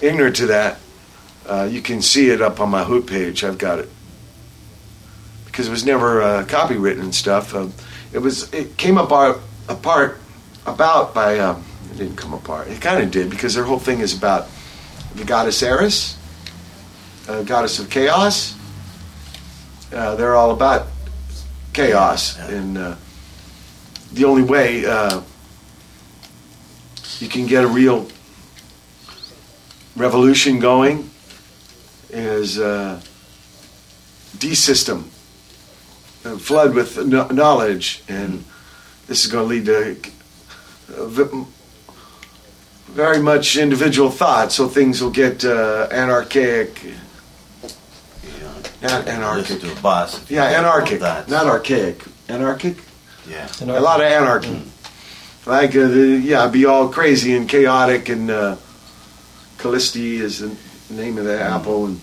[0.00, 0.78] ignorant to that,
[1.46, 3.42] uh, you can see it up on my hoot page.
[3.42, 3.88] I've got it
[5.46, 7.54] because it was never uh, copywritten and stuff.
[7.54, 7.66] Uh,
[8.12, 8.52] it was.
[8.54, 10.20] It came apart apart
[10.66, 11.40] about by.
[11.40, 12.68] Um, it didn't come apart.
[12.68, 14.46] It kind of did because their whole thing is about
[15.16, 16.16] the goddess Eris,
[17.28, 18.54] uh, goddess of chaos.
[19.92, 20.86] Uh, they're all about
[21.72, 22.94] chaos, and uh,
[24.12, 25.22] the only way uh,
[27.20, 28.06] you can get a real
[29.96, 31.10] revolution going
[32.10, 33.00] is uh,
[34.38, 35.10] de-system,
[36.24, 36.96] uh, flood with
[37.32, 38.44] knowledge, and
[39.06, 39.74] this is going to lead to
[42.86, 46.82] very much individual thought, so things will get uh, anarchic.
[46.84, 46.94] You
[48.80, 49.60] Not listen anarchic.
[49.60, 50.30] to a boss.
[50.30, 52.02] Yeah, have anarchic, not archaic.
[52.28, 52.76] Anarchic?
[53.28, 53.48] Yeah.
[53.60, 54.50] A lot of anarchy.
[54.50, 54.62] Like,
[55.48, 58.56] uh, the, yeah, be all crazy and chaotic, and uh,
[59.56, 60.54] Kallisti is the
[60.94, 62.00] name of the apple, and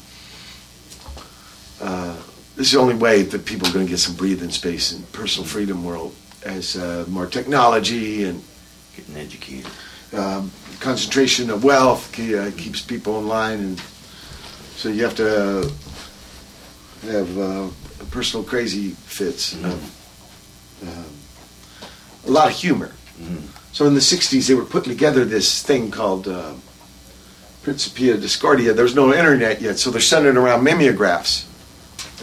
[1.80, 2.16] uh,
[2.56, 5.04] this is the only way that people are going to get some breathing space in
[5.12, 8.44] personal freedom world as uh, more technology and
[8.96, 9.72] Getting educated.
[10.14, 13.80] um, concentration of wealth uh, keeps people in line, and
[14.78, 15.72] so you have to
[17.04, 17.68] have uh,
[18.10, 19.54] personal crazy fits.
[19.54, 21.06] Of, um,
[22.26, 22.92] a lot of humor.
[23.22, 23.42] Mhm.
[23.74, 26.54] So in the '60s, they were putting together this thing called uh,
[27.64, 28.74] Principia Discordia.
[28.74, 31.46] There was no internet yet, so they're sending around mimeographs.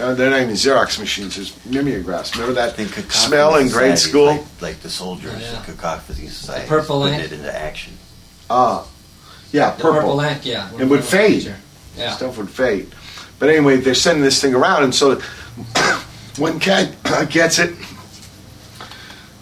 [0.00, 1.36] Uh, they're not even Xerox machines.
[1.36, 2.34] There's mimeographs.
[2.34, 4.26] Remember that think cacophony smell in grade society school?
[4.26, 5.60] Like, like the soldiers, Yeah.
[5.66, 6.66] the cacophony society.
[6.68, 7.24] purple putting ink.
[7.24, 7.92] it into action.
[8.48, 8.84] Ah,
[9.52, 9.92] yeah, The purple.
[10.00, 10.68] purple ink, yeah.
[10.78, 11.54] It would fade.
[11.98, 12.16] Yeah.
[12.16, 12.86] stuff would fade.
[13.38, 15.20] But anyway, they're sending this thing around, and so
[16.38, 16.94] one cat
[17.28, 17.74] gets it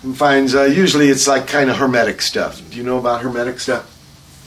[0.03, 0.55] and finds.
[0.55, 2.61] Uh, usually, it's like kind of hermetic stuff.
[2.71, 3.87] Do you know about hermetic stuff?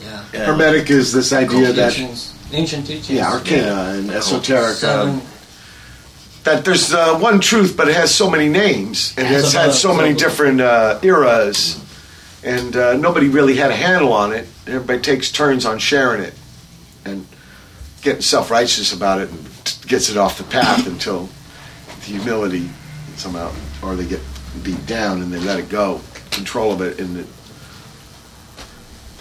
[0.02, 0.26] Yeah.
[0.34, 0.46] Yeah.
[0.46, 3.10] Hermetic is this idea that Teachings, ancient teachings.
[3.10, 4.84] yeah, arcana and esoteric.
[4.84, 5.22] Um,
[6.44, 9.72] that there's uh, one truth, but it has so many names and Has it's had
[9.74, 11.80] so many different uh, eras,
[12.44, 14.46] and uh, nobody really had a handle on it.
[14.68, 16.34] Everybody takes turns on sharing it
[17.06, 17.26] and
[18.02, 21.30] getting self-righteous about it and t- gets it off the path until
[22.00, 22.70] the humility
[23.16, 24.20] somehow, or they get
[24.62, 26.02] beat down and they let it go,
[26.32, 27.28] control of it, and it,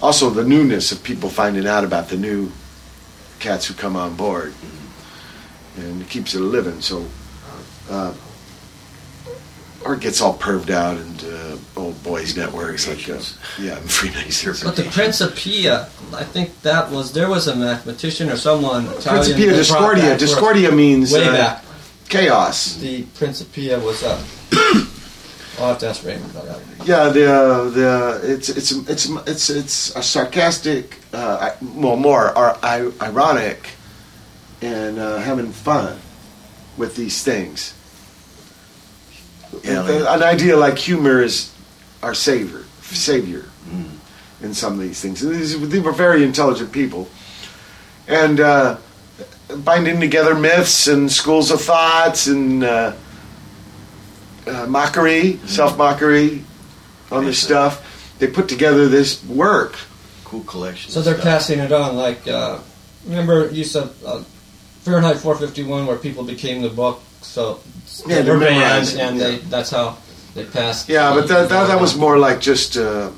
[0.02, 2.50] also the newness of people finding out about the new
[3.38, 4.52] cats who come on board,
[5.76, 6.80] and it keeps it living.
[6.80, 7.06] So,
[7.90, 8.12] uh,
[9.84, 13.20] or it gets all perved out and uh, old boys networks like uh,
[13.60, 14.62] yeah, Freemasons.
[14.62, 19.52] But the Principia, I think that was there was a mathematician or someone Italian Principia
[19.52, 20.02] Discordia.
[20.02, 21.64] that to us Discordia means way uh, back.
[22.08, 22.76] chaos.
[22.76, 24.20] The Principia was up.
[25.62, 26.60] I'll have to ask Raymond about that.
[26.86, 32.90] Yeah, the the it's it's it's it's it's a sarcastic, uh, well, more ar- I-
[33.00, 33.68] ironic,
[34.60, 35.98] and uh, having fun
[36.76, 37.74] with these things.
[39.62, 41.52] Yeah, like- an idea like humor is
[42.02, 43.84] our savior, savior Mm.
[44.42, 45.20] in some of these things.
[45.20, 47.08] These, they were very intelligent people,
[48.08, 48.76] and uh,
[49.58, 52.64] binding together myths and schools of thoughts and
[54.46, 56.44] uh, mockery, self mockery
[57.10, 57.88] on this stuff.
[58.18, 59.76] They put together this work.
[60.24, 60.90] Cool collection.
[60.90, 61.24] So they're stuff.
[61.24, 61.96] passing it on.
[61.96, 62.58] Like, uh,
[63.06, 64.22] remember you said uh,
[64.82, 67.02] Fahrenheit 451, where people became the book.
[67.20, 67.60] So
[68.06, 69.24] Yeah, they they were memorized it, and yeah.
[69.24, 69.96] they that's how
[70.34, 70.88] they passed.
[70.88, 73.10] Yeah, but that, that, that was more like just uh,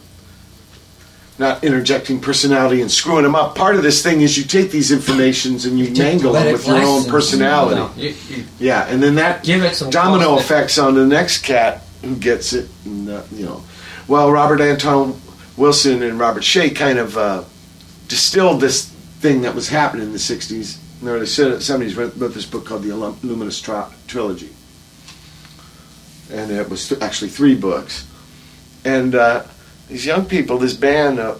[1.38, 3.56] not interjecting personality and screwing them up.
[3.56, 6.66] Part of this thing is you take these informations and you take mangle them with
[6.66, 8.00] your own personality.
[8.00, 11.82] You, you Yeah, and then that give it some domino effects on the next cat
[12.02, 12.68] who gets it.
[12.84, 13.64] And, uh, you know,
[14.06, 15.20] well, Robert Anton
[15.56, 17.44] Wilson and Robert Shea kind of uh,
[18.06, 18.88] distilled this
[19.20, 22.82] thing that was happening in the 60s in the early 70s wrote, this book called
[22.82, 24.50] the Lum- luminous Tri- trilogy
[26.30, 28.06] and it was th- actually three books
[28.84, 29.44] and uh,
[29.88, 31.34] these young people this band uh,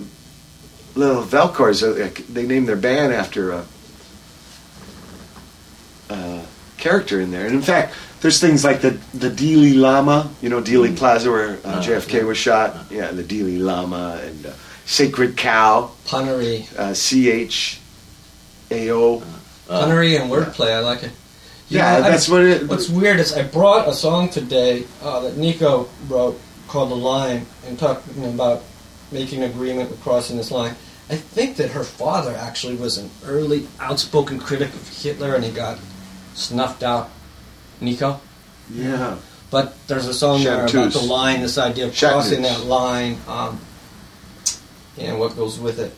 [0.95, 3.65] Lilith Velkors uh, they named their band after a,
[6.11, 6.43] a
[6.77, 10.63] character in there and in fact there's things like the the Dealey Lama, you know
[10.63, 12.23] Dealey Plaza where uh, Oh, JFK yeah.
[12.23, 12.75] was shot.
[12.91, 14.53] Yeah, the Dealey Lama and uh,
[14.87, 17.81] Sacred Cow, Punnery, uh, C H
[18.71, 19.23] A O.
[19.69, 20.73] Uh, punnery and wordplay.
[20.73, 21.11] I like it.
[21.69, 22.67] You Yeah, know, I- that's what it.
[22.67, 27.47] What's weird is I brought a song today uh, that Nico wrote called "The Line"
[27.67, 28.63] and talking about
[29.13, 30.75] making an agreement with crossing this line.
[31.11, 35.51] I think that her father actually was an early outspoken critic of Hitler, and he
[35.51, 35.79] got
[36.35, 37.11] snuffed out.
[37.81, 38.21] Nico,
[38.71, 39.17] Yeah,
[39.51, 42.29] but there's a song there about the line, this idea of Chanteuse.
[42.29, 43.61] crossing that line, um,
[44.97, 45.93] and what goes with it.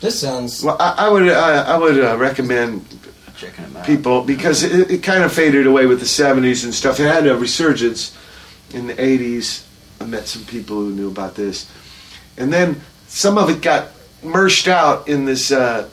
[0.00, 2.84] This sounds well, I, I would I, I would uh, recommend
[3.36, 3.86] checking them out.
[3.86, 7.00] people because it, it kind of faded away with the 70s and stuff.
[7.00, 8.16] It had a resurgence
[8.74, 9.64] in the 80s.
[10.00, 11.70] I met some people who knew about this,
[12.38, 13.88] and then some of it got
[14.22, 15.88] merged out in this uh,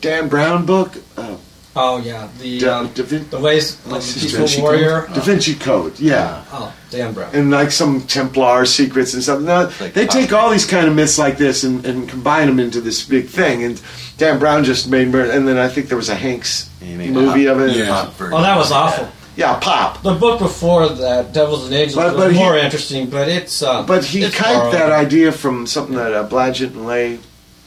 [0.00, 0.92] Dan Brown book.
[1.16, 1.36] Uh,
[1.76, 5.02] oh yeah the Da, um, da, Vin- the ways of the his peaceful Vinci warrior.
[5.02, 5.14] Code?
[5.16, 6.44] Da Vinci Code, yeah.
[6.52, 7.34] Oh, Dan Brown.
[7.34, 9.40] And like some Templar secrets and stuff.
[9.40, 10.14] No, Like they pop.
[10.14, 13.26] take all these kind of myths like this and, and combine them into this big
[13.26, 13.64] thing.
[13.64, 13.80] And
[14.18, 17.60] Dan Brown just made, and then I think there was a Hanks movie pop- of
[17.62, 17.76] it.
[17.76, 18.10] Yeah.
[18.20, 19.08] Oh, that was of awful.
[19.36, 20.02] Yeah, Pop.
[20.02, 23.62] The book before that, Devils and Angels, But- was but he- more interesting, but it's.
[23.62, 27.18] Uh, But he it's that idea from something that uh, and Lay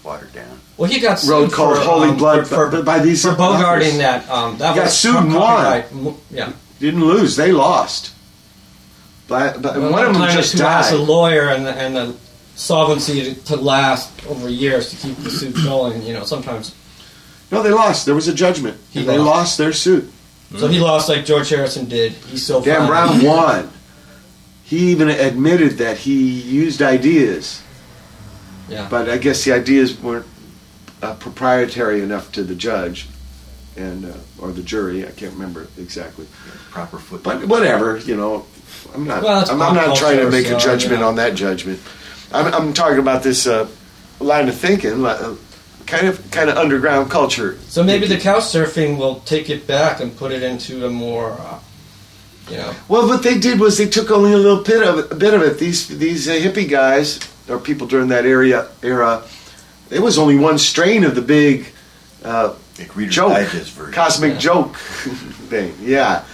[0.03, 0.61] Watered down.
[0.77, 3.97] Well, he got sued called for, Holy um, Blood for, for, by, these for bogarting
[3.97, 4.29] that.
[4.29, 6.15] Um, that He got sued and won.
[6.31, 6.53] Yeah.
[6.79, 8.13] Didn't lose, they lost.
[9.27, 12.15] But, but Well, one of them just who has a lawyer and the, and the
[12.55, 16.03] solvency to, to last over years to keep the suit going.
[16.03, 16.73] You know, sometimes.
[17.51, 18.05] No, they lost.
[18.05, 18.77] There was a judgment.
[18.91, 19.27] He and they lost.
[19.27, 20.09] lost their suit.
[20.55, 22.13] So he lost like George Harrison did.
[22.13, 22.87] He's so Dan fine.
[22.87, 23.71] Brown won.
[24.63, 27.61] He even admitted that he used ideas,
[28.69, 28.87] Yeah.
[28.89, 30.25] but I guess the ideas weren't
[31.01, 33.07] uh, proprietary enough to the judge
[33.75, 35.05] and uh, or the jury.
[35.07, 36.27] I can't remember exactly.
[36.71, 37.23] Proper foot.
[37.23, 38.45] But whatever, you know.
[38.93, 39.23] I'm not.
[39.23, 41.07] Well, I'm, I'm pop not trying to culture, make a judgment you know.
[41.09, 41.79] on that judgment.
[42.33, 43.67] I'm, I'm talking about this uh,
[44.19, 45.35] line of thinking, uh,
[45.87, 47.57] kind of kind of underground culture.
[47.67, 51.31] So maybe the couch surfing will take it back and put it into a more,
[51.31, 51.59] uh,
[52.49, 52.73] you know.
[52.87, 55.11] Well, what they did was they took only a little bit of it.
[55.11, 55.57] A bit of it.
[55.57, 57.19] These these uh, hippie guys
[57.49, 59.23] or people during that area era.
[59.89, 61.67] It was only one strain of the big
[62.23, 63.47] uh, Like joke,
[63.93, 64.39] cosmic Yeah.
[64.39, 64.75] joke
[65.49, 65.73] thing.
[65.81, 66.25] Yeah,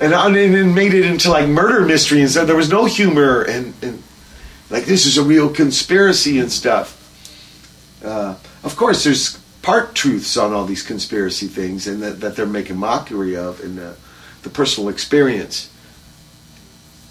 [0.00, 3.42] and and it made it into like murder mystery and so there was no humor
[3.42, 4.02] and, and
[4.70, 6.96] like this is a real conspiracy and stuff.
[8.04, 12.46] Uh, of course, there's part truths on all these conspiracy things and that, that they're
[12.46, 13.96] making mockery of in the,
[14.42, 15.70] the personal experience.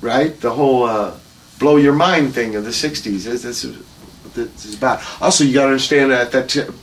[0.01, 0.39] Right?
[0.39, 1.17] The whole uh,
[1.59, 3.03] blow your mind thing of the 60s.
[3.23, 3.75] This, this is
[4.23, 5.01] what this is about.
[5.21, 6.73] Also, you got to understand that at that t-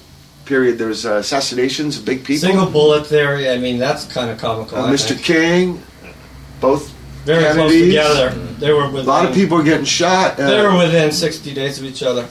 [0.45, 2.49] period there's uh, assassinations of big people.
[2.49, 3.49] Single bullet theory.
[3.51, 4.79] I mean, that's kind of comical.
[4.79, 5.09] Uh, Mr.
[5.09, 5.23] think.
[5.23, 5.83] King,
[6.61, 6.91] both
[7.25, 8.31] Very close together.
[8.31, 10.39] They were A lot of people were getting shot.
[10.39, 12.29] Uh, They were within 60 days of each other.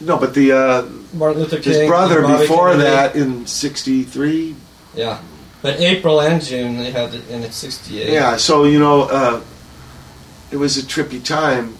[0.00, 1.72] No, but the uh, Martin Luther King.
[1.72, 2.90] his brother Bobby before Kennedy.
[2.90, 4.54] that in '63.
[4.94, 5.20] Yeah,
[5.62, 8.12] but April and June they had it in at 68.
[8.12, 9.40] Yeah, so you know, uh,
[10.50, 11.76] it was a trippy time.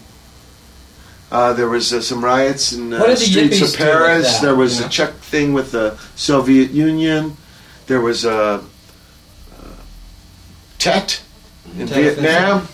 [1.31, 4.39] Uh, there was uh, some riots in uh, the streets of Paris.
[4.39, 4.89] there was you a?
[4.89, 7.35] Czech thing with the Soviet Union.
[7.87, 8.61] There was a uh,
[10.79, 11.21] Tet
[11.77, 12.67] in Tet Vietnam.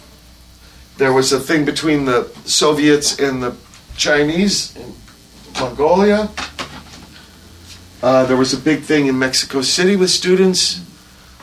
[0.97, 3.55] There was a thing between the Soviets and the
[3.97, 4.93] Chinese in
[5.59, 6.29] Mongolia.
[8.01, 10.81] Uh, there was a big thing in Mexico City with students.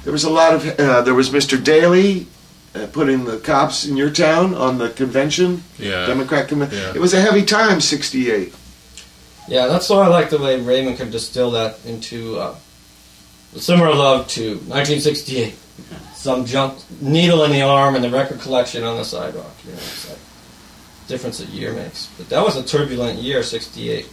[0.05, 0.67] There was a lot of.
[0.79, 1.63] Uh, there was Mr.
[1.63, 2.27] Daley
[2.75, 6.07] uh, putting the cops in your town on the convention, Yeah.
[6.07, 6.79] Democrat convention.
[6.79, 6.93] Yeah.
[6.95, 8.55] It was a heavy time, '68.
[9.49, 12.55] Yeah, that's why I like the way Raymond can distill that into uh,
[13.57, 15.55] similar love to 1968.
[16.15, 19.51] Some junk needle in the arm and the record collection on the sidewalk.
[19.65, 20.19] You know, it's like
[21.11, 22.07] difference a year makes.
[22.17, 24.09] But that was a turbulent year, 68.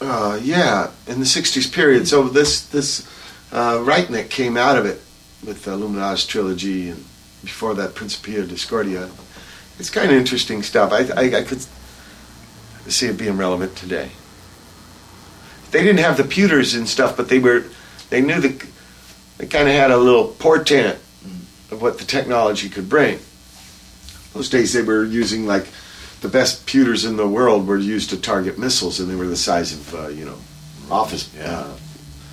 [0.00, 2.06] Uh, yeah, in the '60s period.
[2.06, 3.08] So this this
[3.50, 5.00] uh, Reitnick came out of it
[5.46, 7.04] with the Illuminati trilogy, and
[7.42, 9.08] before that, Principia Discordia.
[9.78, 10.92] It's kind of interesting stuff.
[10.92, 11.64] I, I, I could
[12.86, 14.10] see it being relevant today.
[15.70, 17.64] They didn't have the pewters and stuff, but they were
[18.10, 18.66] they knew the
[19.38, 20.98] they kind of had a little portent
[21.70, 23.18] of what the technology could bring.
[24.34, 25.66] Those days they were using like
[26.20, 29.36] the best pewters in the world were used to target missiles, and they were the
[29.36, 30.36] size of uh, you know
[30.90, 31.50] office Yeah.
[31.60, 31.72] uh,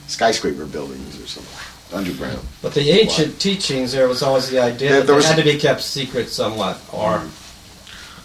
[0.07, 2.39] skyscraper buildings or something underground.
[2.61, 5.43] But the ancient teachings, there was always the idea Yeah, that there they had to
[5.43, 7.21] be kept secret somewhat, or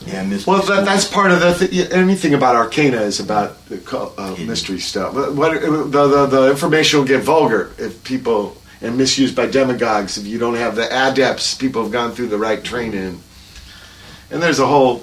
[0.06, 0.46] Yeah, Miss.
[0.46, 4.36] Well, that, that's part of the th- anything about Arcana is about the co- uh,
[4.46, 5.14] mystery stuff.
[5.14, 10.18] But What the, the the information will get vulgar if people and misused by demagogues
[10.18, 11.54] if you don't have the adepts.
[11.54, 13.20] People have gone through the right training,
[14.30, 14.98] and there's a whole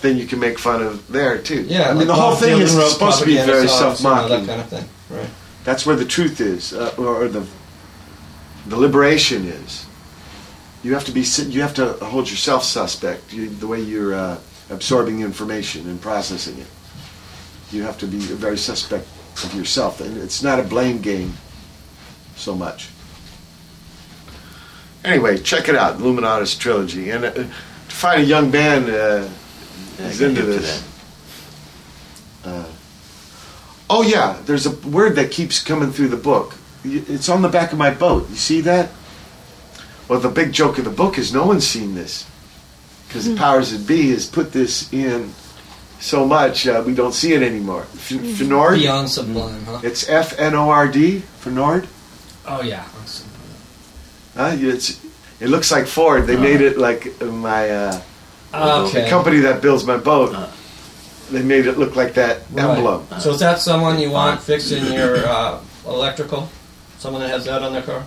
[0.00, 1.62] thing you can make fun of there too.
[1.62, 1.84] yeah.
[1.84, 4.46] I mean like the whole thing is supposed to be very songs, you know, self-mocking.
[4.46, 5.30] that kind of thing, right?
[5.64, 7.46] That's where the truth is, uh, or the
[8.66, 9.86] the liberation is.
[10.82, 11.22] You have to be.
[11.48, 13.32] You have to hold yourself suspect.
[13.32, 14.38] You, the way you're uh,
[14.70, 16.66] absorbing information and processing it.
[17.72, 19.06] You have to be very suspect
[19.42, 21.32] of yourself, and it's not a blame game
[22.36, 22.90] so much.
[25.04, 27.44] Anyway, check it out, Illuminatus trilogy, and uh,
[27.94, 29.28] find a young man uh,
[29.98, 30.82] who's into this.
[32.42, 32.50] that.
[32.50, 32.66] Uh,
[33.88, 36.56] oh yeah, there's a word that keeps coming through the book.
[36.84, 38.28] It's on the back of my boat.
[38.28, 38.90] You see that?
[40.08, 42.26] Well, the big joke of the book is no one's seen this
[43.06, 45.32] because the powers that be has put this in
[46.00, 47.82] so much uh, we don't see it anymore.
[47.94, 48.78] F- Fnord.
[48.78, 49.80] Beyond sublime, huh?
[49.82, 51.22] It's F N O R D.
[51.40, 51.86] Fnord.
[52.46, 52.84] Oh yeah.
[54.36, 54.56] Huh?
[54.58, 55.03] It's.
[55.44, 56.26] It looks like Ford.
[56.26, 58.00] They made it like my uh,
[58.54, 59.02] Okay.
[59.04, 60.34] the company that builds my boat.
[60.34, 60.46] Uh.
[61.30, 62.64] They made it look like that Right.
[62.76, 63.06] emblem.
[63.20, 66.48] So is that someone you want fixing your uh, electrical?
[66.98, 68.04] Someone that has that on their car?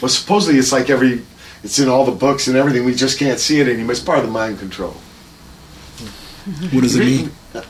[0.00, 1.22] Well, supposedly it's like every,
[1.64, 2.84] it's in all the books and everything.
[2.84, 3.92] We just can't see it anymore.
[3.92, 4.94] It's part of the mind control.
[6.72, 7.30] What does it mean?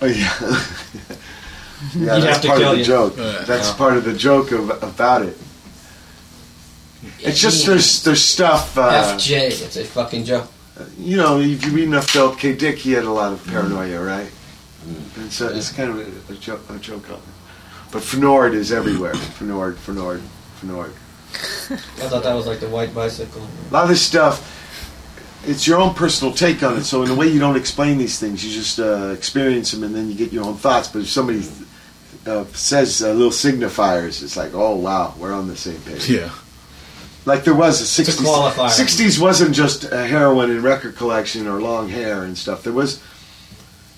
[0.00, 0.56] Oh yeah, yeah.
[1.94, 2.84] You'd that's have to part kill of the you.
[2.84, 3.12] joke.
[3.18, 3.76] Uh, that's yeah.
[3.76, 5.36] part of the joke of, about it.
[7.20, 8.76] It's just there's there's stuff.
[8.78, 9.62] Uh, FJ.
[9.62, 10.48] It's a fucking joke.
[10.98, 12.54] you know, if you read enough Philip K.
[12.54, 14.30] Dick, he had a lot of paranoia, right?
[15.16, 17.22] And so it's kind of a, a, joke, a joke on it.
[17.92, 19.12] But Fnord is everywhere.
[19.38, 20.22] Fnord, Fnord,
[20.60, 20.92] Fnord.
[21.34, 23.42] I thought that was like the white bicycle.
[23.42, 24.48] A lot of this stuff,
[25.46, 26.84] it's your own personal take on it.
[26.84, 28.44] So in a way, you don't explain these things.
[28.44, 30.88] You just uh, experience them, and then you get your own thoughts.
[30.88, 31.42] But if somebody
[32.26, 36.08] uh, says uh, little signifiers, it's like, oh wow, we're on the same page.
[36.08, 36.30] Yeah.
[37.24, 38.24] Like there was a a 60s.
[38.24, 38.68] qualifier.
[38.68, 42.64] 60s wasn't just a heroin and record collection or long hair and stuff.
[42.64, 43.00] There was,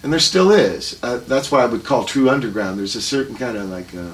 [0.02, 0.98] and there still is.
[1.02, 2.78] Uh, that's why I would call true underground.
[2.78, 4.10] There's a certain kind of like uh,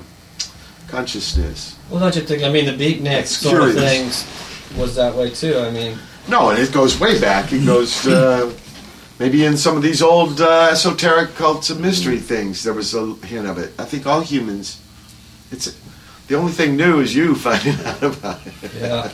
[0.89, 1.77] consciousness.
[1.91, 2.43] Well, don't you think?
[2.45, 4.27] I mean, the beatnik sort of things
[4.77, 5.59] was that way too.
[5.59, 5.99] I mean,
[6.29, 7.53] No, and it goes way back.
[7.53, 8.53] It goes uh,
[9.19, 12.63] maybe in some of these old uh, esoteric cults and mystery things.
[12.63, 13.73] There was a hint of it.
[13.79, 14.81] I think all humans.
[15.51, 15.77] It's
[16.31, 18.55] the only thing new is you finding out about it.
[18.79, 19.11] yeah.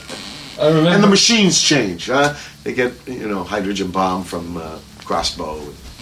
[0.61, 0.91] I remember.
[0.91, 2.07] And the machines change.
[2.09, 2.35] Huh?
[2.63, 5.57] They get you know hydrogen bomb from uh, crossbow.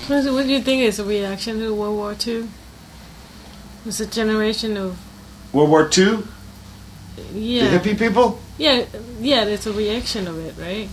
[0.08, 2.48] What do you think is a reaction to World War II?
[3.86, 4.98] It's a generation of
[5.52, 6.18] World War II.
[7.32, 8.40] yeah, The hippie people.
[8.58, 8.84] yeah,
[9.20, 9.44] yeah.
[9.44, 10.88] It's a reaction of it, right?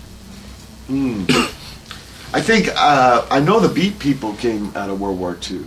[0.87, 1.25] Mm.
[2.33, 5.65] I think uh, I know the beat people came out of World War II.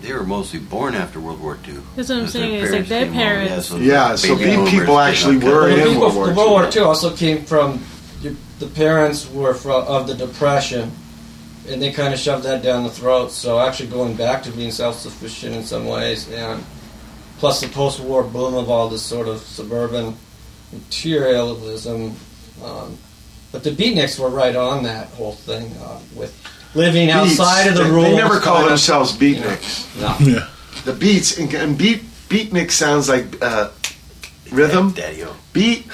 [0.00, 1.74] They were mostly born after World War II.
[1.96, 3.20] That's what I'm Because saying, it's like their came over.
[3.20, 3.66] parents.
[3.66, 5.78] so Yeah, so baby beat people actually were Well, out.
[5.78, 6.34] in people- World War II.
[6.34, 7.80] World War II also came from
[8.22, 10.92] your- the parents were from, of the Depression,
[11.68, 13.32] and they kind of shoved that down the throat.
[13.32, 16.64] So actually, going back to being self-sufficient in some ways, and
[17.40, 20.16] plus the post-war boom of all this sort of suburban
[20.72, 22.14] materialism.
[22.64, 22.98] Um,
[23.52, 26.34] but the beatniks were right on that whole thing uh, with
[26.74, 27.38] living Beats.
[27.40, 28.04] outside of the they, rules.
[28.06, 29.42] They never call kinda- themselves you know.
[29.46, 30.00] beatniks.
[30.00, 30.26] No.
[30.32, 30.48] Yeah.
[30.84, 33.70] The beats and, and beat beatnik sounds like uh,
[34.52, 34.92] rhythm.
[34.92, 35.34] Daddy-o.
[35.52, 35.86] Beat.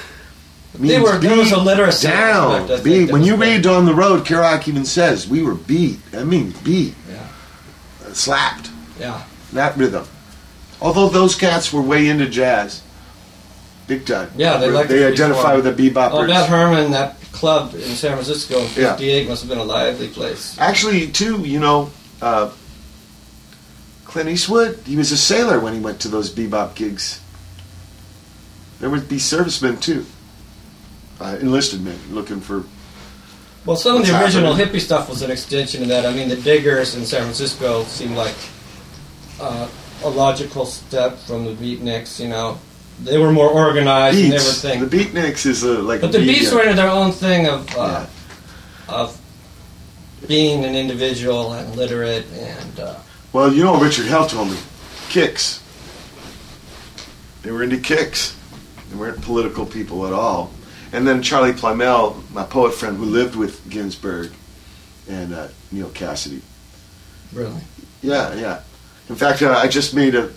[0.75, 2.61] They means were there was a literacy down.
[2.63, 3.11] aspect, beat.
[3.11, 5.99] When you read on the road, Kerouac even says we were beat.
[6.11, 7.25] That means beat, Yeah.
[8.05, 8.69] uh, slapped.
[8.99, 9.23] Yeah.
[9.53, 10.05] That rhythm.
[10.81, 12.83] Although those cats were way into jazz,
[13.87, 14.29] big time.
[14.35, 16.11] Yeah, they liked They identify with the beboppers.
[16.25, 18.95] Oh, Beth Herman, that club in San Francisco in Yeah.
[18.95, 20.55] '58 must have been a lively place.
[20.57, 22.49] Actually, too, you know, uh,
[24.05, 27.19] Clint Eastwood, he was a sailor when he went to those bebop gigs.
[28.79, 30.05] There would be servicemen, too.
[31.19, 32.63] Uh, enlisted men looking for.
[33.65, 34.79] Well, some of the original happening?
[34.79, 36.05] hippie stuff was an extension of that.
[36.05, 38.35] I mean, the Diggers in San Francisco seemed like
[39.39, 39.67] uh,
[40.03, 42.19] a logical step from the Beatniks.
[42.19, 42.59] You know,
[43.03, 44.63] they were more organized Beats.
[44.63, 45.11] and everything.
[45.13, 46.01] The Beatniks is a, like.
[46.01, 46.35] But the media.
[46.35, 48.05] Beats uh, were their own thing of uh,
[48.87, 48.95] yeah.
[48.95, 49.21] of
[50.27, 52.79] being an individual and literate and.
[52.79, 52.95] Uh,
[53.33, 54.57] well, you know, Richard Hell told me,
[55.09, 55.61] kicks.
[57.41, 58.35] They were into kicks.
[58.89, 60.51] They weren't political people at all.
[60.93, 64.31] And then Charlie Plymell, my poet friend, who lived with Ginsberg
[65.09, 66.41] and uh, Neal Cassady.
[67.33, 67.61] Really.
[68.01, 68.61] Yeah, yeah.
[69.09, 70.31] In fact, uh, I just made a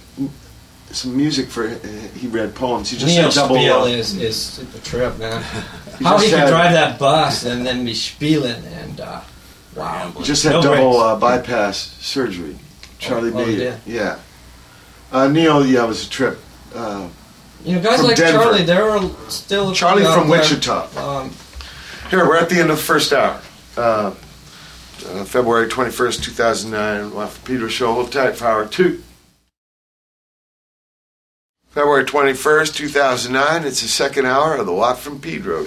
[0.93, 1.69] some music for.
[1.69, 1.79] Uh,
[2.15, 2.91] he read poems.
[2.91, 3.89] He just Neal double Spiel up.
[3.89, 5.43] is is a trip, man.
[5.99, 9.21] he How he could drive that bus and then be spieling and uh,
[9.77, 10.13] wow.
[10.23, 12.59] Just had no double uh, bypass surgery.
[12.99, 13.75] Charlie oh, it.
[13.75, 14.19] Oh, yeah.
[15.11, 16.39] Uh, Neal, yeah, was a trip.
[16.75, 17.09] Uh,
[17.65, 18.43] you know, guys like Denver.
[18.43, 20.41] Charlie, there are still Charlie from there.
[20.41, 20.97] Wichita.
[20.97, 21.33] Um,
[22.11, 23.41] Here we're at the end of the first hour.
[23.77, 24.15] Uh,
[25.07, 27.95] uh, February 21st, 2009, Pedro Show.
[27.95, 29.03] Hold tight for hour two.
[31.79, 33.65] February 21st, 2009.
[33.65, 35.65] It's the second hour of the Watt from Pedro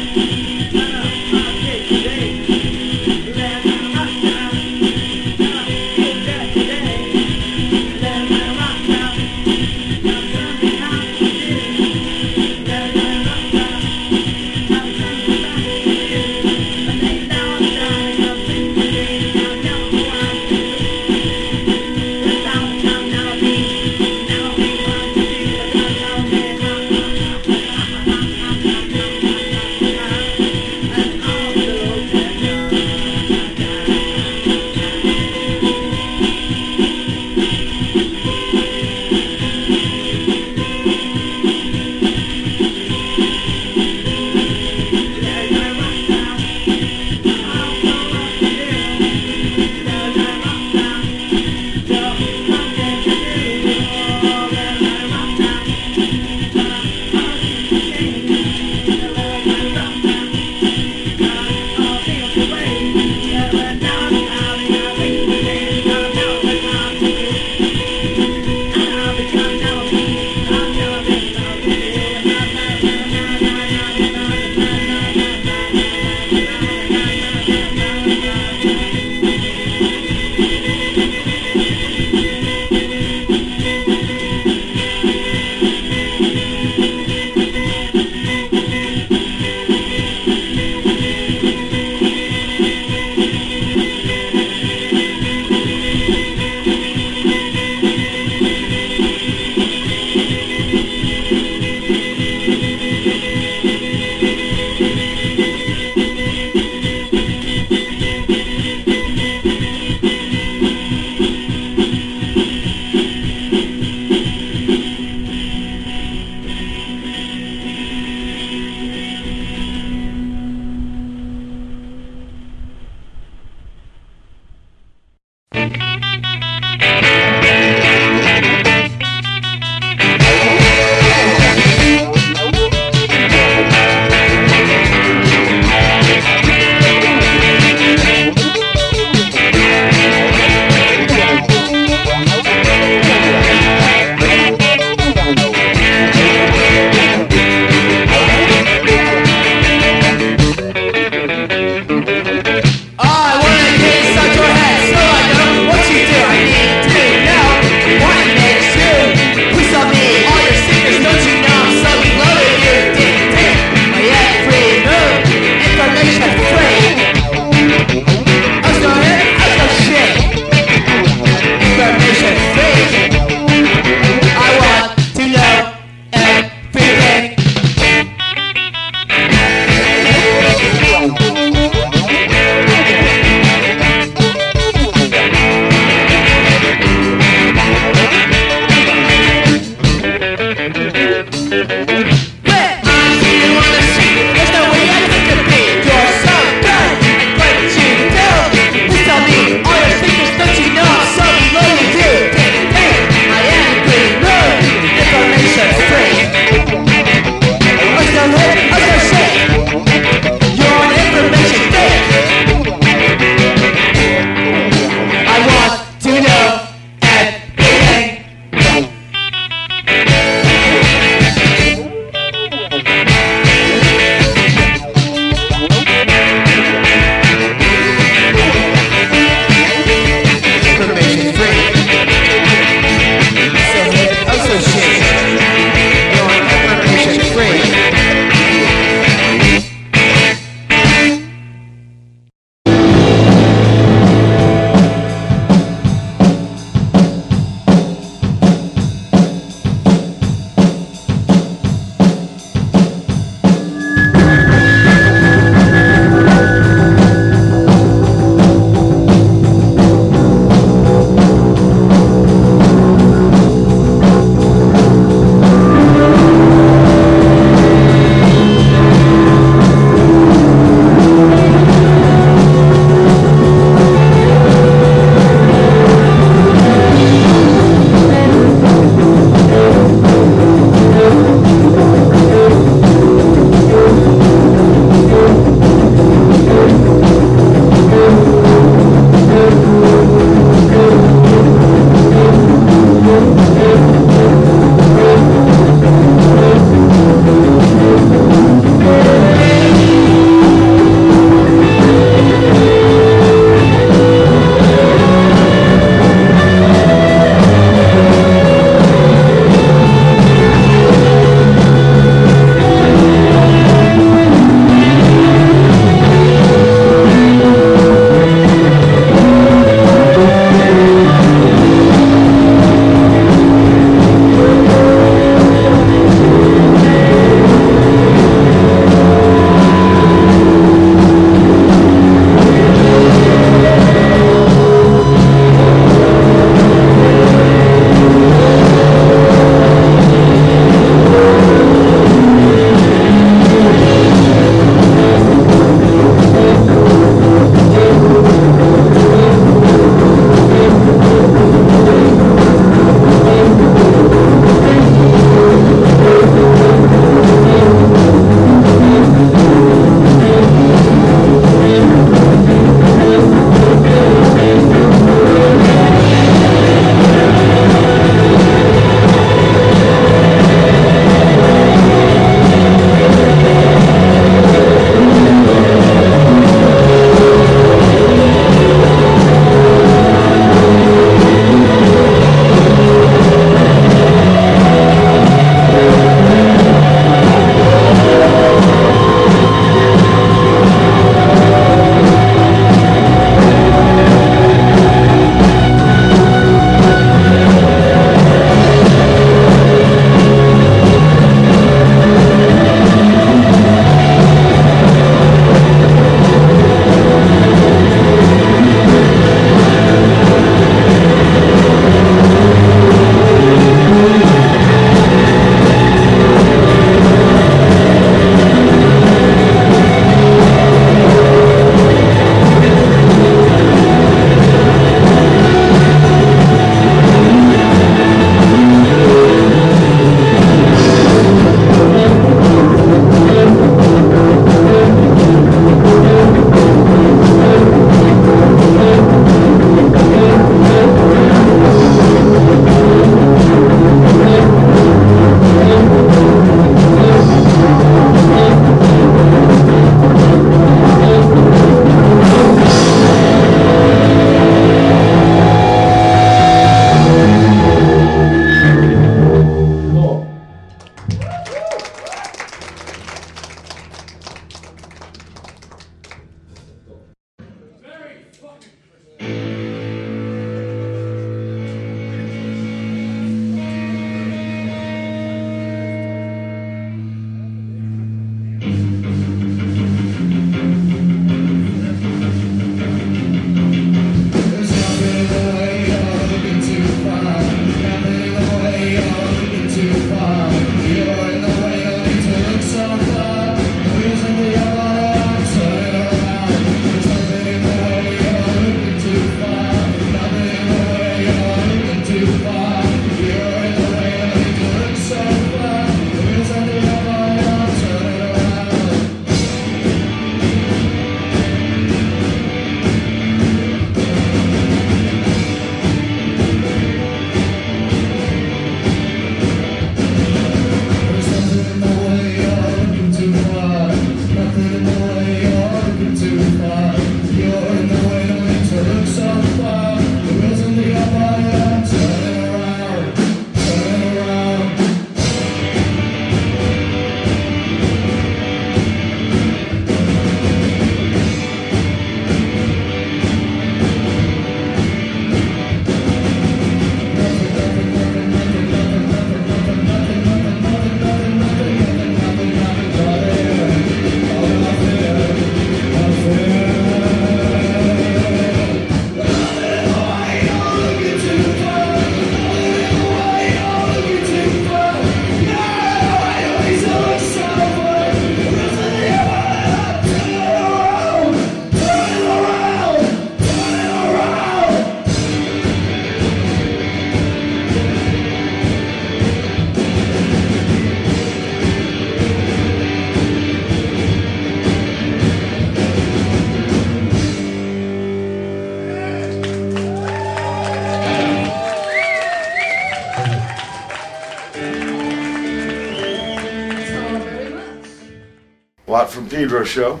[599.38, 600.00] Pedro show.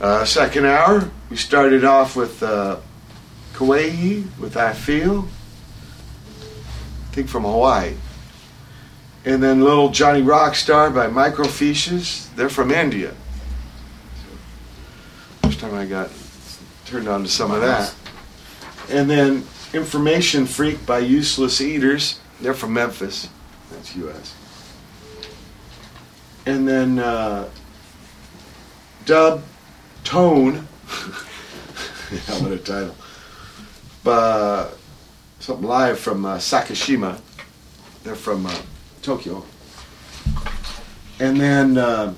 [0.00, 2.76] Uh, second hour, we started off with uh,
[3.54, 5.26] Kawehi with I Feel.
[6.40, 7.94] I think from Hawaii.
[9.24, 12.32] And then Little Johnny Rockstar by Microfiches.
[12.36, 13.14] They're from India.
[15.42, 16.08] First time I got
[16.84, 17.92] turned on to some of that.
[18.90, 19.42] And then
[19.72, 22.20] Information Freak by Useless Eaters.
[22.40, 23.28] They're from Memphis.
[23.72, 24.36] That's U.S.
[26.46, 27.48] And then uh,
[29.04, 29.42] Dub
[30.04, 30.54] Tone.
[32.10, 32.96] yeah, what a title.
[34.06, 34.70] Uh,
[35.84, 37.20] live from uh, Sakashima.
[38.04, 38.56] They're from uh,
[39.02, 39.44] Tokyo.
[41.20, 42.14] And then uh,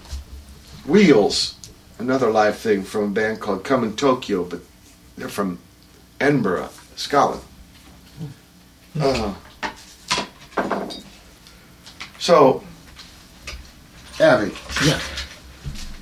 [0.86, 1.56] Wheels,
[1.98, 4.60] another live thing from a band called Come in Tokyo, but
[5.16, 5.58] they're from
[6.20, 7.42] Edinburgh, Scotland.
[9.00, 9.34] Uh,
[12.20, 12.62] so,
[14.20, 14.52] Abby.
[14.84, 15.00] Yeah.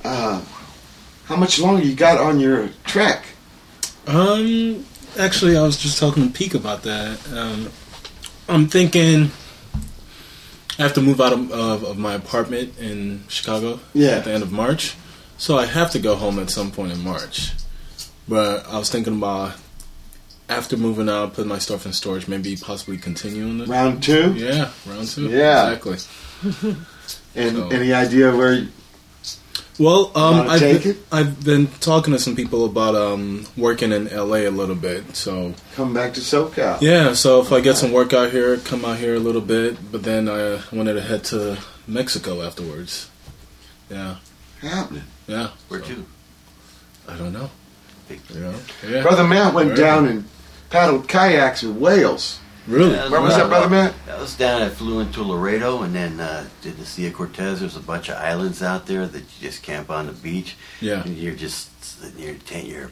[0.05, 0.45] Uh,
[1.25, 3.25] how much longer you got on your track?
[4.07, 4.85] Um,
[5.19, 7.19] actually, I was just talking to Peak about that.
[7.33, 7.71] Um,
[8.49, 9.31] I'm thinking
[10.79, 14.11] I have to move out of, of, of my apartment in Chicago Yeah.
[14.19, 14.97] at the end of March,
[15.39, 17.53] so I have to go home at some point in March.
[18.29, 19.55] But I was thinking about
[20.49, 23.69] after moving out, putting my stuff in storage, maybe possibly continuing it.
[23.69, 24.35] Round two?
[24.35, 25.29] Yeah, round two.
[25.31, 25.73] Yeah.
[25.73, 25.99] exactly.
[27.37, 28.69] And So- any idea where
[29.79, 30.97] Well, um, I've been.
[31.11, 35.17] I've been talking to some people about um, working in LA a little bit.
[35.17, 36.81] So come back to SoCal?
[36.81, 39.91] yeah, so if I get some work out here, come out here a little bit.
[39.91, 43.11] But then I wanted to head to Mexico afterwards.
[43.91, 44.17] Yeah,
[44.61, 45.03] Happening.
[45.27, 45.49] yeah.
[45.69, 46.07] Where So, to?
[47.09, 47.51] I don't know.
[48.09, 48.55] Big- You know?
[48.89, 49.03] Yeah.
[49.03, 49.77] Brother Matt went Where?
[49.77, 50.25] down and
[50.71, 52.39] paddled kayaks in Wales.
[52.67, 52.93] Really?
[52.95, 53.93] Yeah, Where was that, Brother man?
[54.07, 54.63] That was down.
[54.63, 57.61] I flew into Loreto and then uh, did the Sea of Cortez.
[57.61, 60.57] There's a bunch of islands out there that you just camp on the beach.
[60.81, 61.03] Yeah.
[61.05, 62.67] And you're just sitting in your tent.
[62.67, 62.91] You're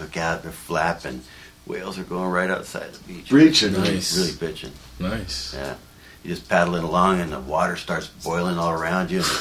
[0.00, 1.22] look out, they're flapping.
[1.66, 3.28] Whales are going right outside the beach.
[3.28, 3.72] Breaching.
[3.74, 4.16] Nice.
[4.16, 4.70] Really bitching.
[4.98, 5.54] Nice.
[5.54, 5.74] Yeah.
[6.24, 9.22] You just paddling along and the water starts boiling all around you.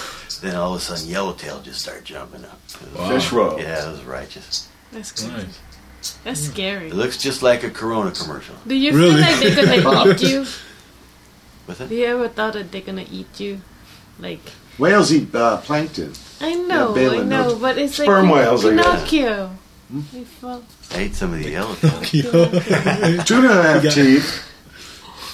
[0.42, 2.60] Then all of a sudden, yellowtail just start jumping up.
[2.82, 3.10] It was- Wow.
[3.10, 3.60] Fish roll.
[3.60, 4.68] Yeah, it was righteous.
[4.92, 5.32] That's good.
[5.32, 5.60] Nice.
[6.24, 6.88] That's scary.
[6.88, 8.56] It looks just like a Corona commercial.
[8.68, 9.22] Do you Really?
[9.22, 10.40] feel like they're gonna eat you?
[11.68, 11.92] With Do it?
[11.92, 13.62] you ever thought that they're gonna eat you?
[14.20, 14.40] Like
[14.78, 16.14] Whales eat uh, plankton.
[16.42, 17.56] I know, I know, no.
[17.60, 18.86] but it's Sperm like whales, I guess.
[19.10, 19.52] Pinocchio.
[20.12, 22.02] You fall- I ate some of the yellowtail.
[23.24, 24.44] Tuna have teeth.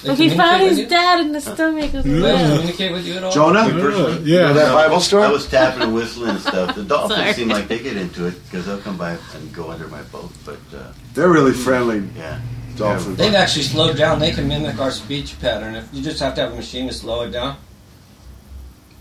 [0.04, 2.56] But he found his dad in the stomach of the They whale.
[2.56, 3.32] communicate with you at all?
[3.32, 3.66] Jonah?
[3.68, 4.30] You personally?
[4.30, 4.52] You know yeah.
[4.52, 5.22] that Bible story?
[5.24, 6.74] I was tapping and whistling and stuff.
[6.74, 7.32] The dolphins Sorry.
[7.34, 10.30] seem like they get into it because they'll come by and go under my boat.
[10.44, 12.40] But uh, They're really friendly yeah,
[12.76, 13.16] dolphins.
[13.16, 14.18] They've actually slowed down.
[14.18, 15.76] They can mimic our speech pattern.
[15.76, 17.56] If you just have to have a machine to slow it down.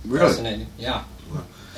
[0.05, 0.27] Really?
[0.29, 0.67] Fascinating.
[0.77, 1.03] Yeah.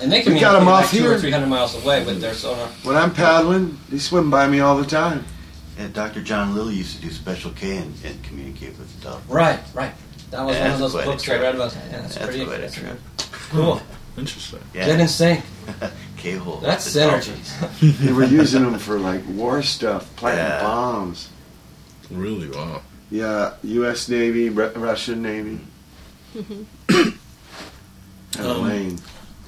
[0.02, 1.14] And they We communicate got 'em like off two here.
[1.14, 2.68] or three hundred miles away with their sonar.
[2.84, 5.24] When I'm paddling, they swim by me all the time.
[5.84, 6.22] And Dr.
[6.22, 9.30] John Lilly used to do Special K and, and communicate with the dolphins.
[9.32, 9.94] Right, right.
[10.32, 11.76] That was Yeah, one of those quite a books I read about.
[11.76, 13.00] Yeah, that's, That's pretty quite a trip.
[13.52, 13.82] cool.
[14.18, 14.60] Interesting.
[14.74, 15.44] Yeah, Get in sync.
[16.18, 16.58] K-hole.
[16.58, 17.60] That's the synergy.
[17.60, 18.00] dolphins.
[18.06, 20.62] They were using them for like war stuff, planting Yeah.
[20.62, 21.30] bombs.
[22.12, 22.50] Really?
[22.50, 22.82] Wow.
[23.12, 24.10] Yeah, U.S.
[24.10, 25.60] Navy, Ru- Russian Navy.
[26.90, 28.98] Had a Um.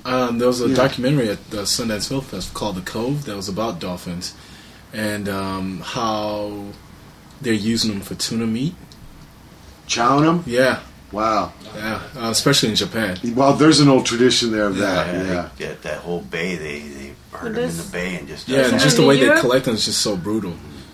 [0.05, 0.75] Um, there was a Yeah.
[0.75, 4.33] documentary at the Sundance Film Fest called The Cove that was about dolphins
[4.95, 6.65] and um, how
[7.41, 8.73] they're using them for tuna meat.
[9.88, 10.43] Chowing them?
[10.47, 10.80] Yeah,
[11.11, 11.53] Wow.
[11.76, 13.17] yeah, uh, especially in Japan.
[13.35, 15.07] Well, there's an old tradition there of that.
[15.13, 15.49] Yeah, Yeah.
[15.57, 18.69] they- that, that whole bay, they, they herd them in the bay and just Yeah,
[18.69, 20.53] and just the in way they collect them is just so brutal.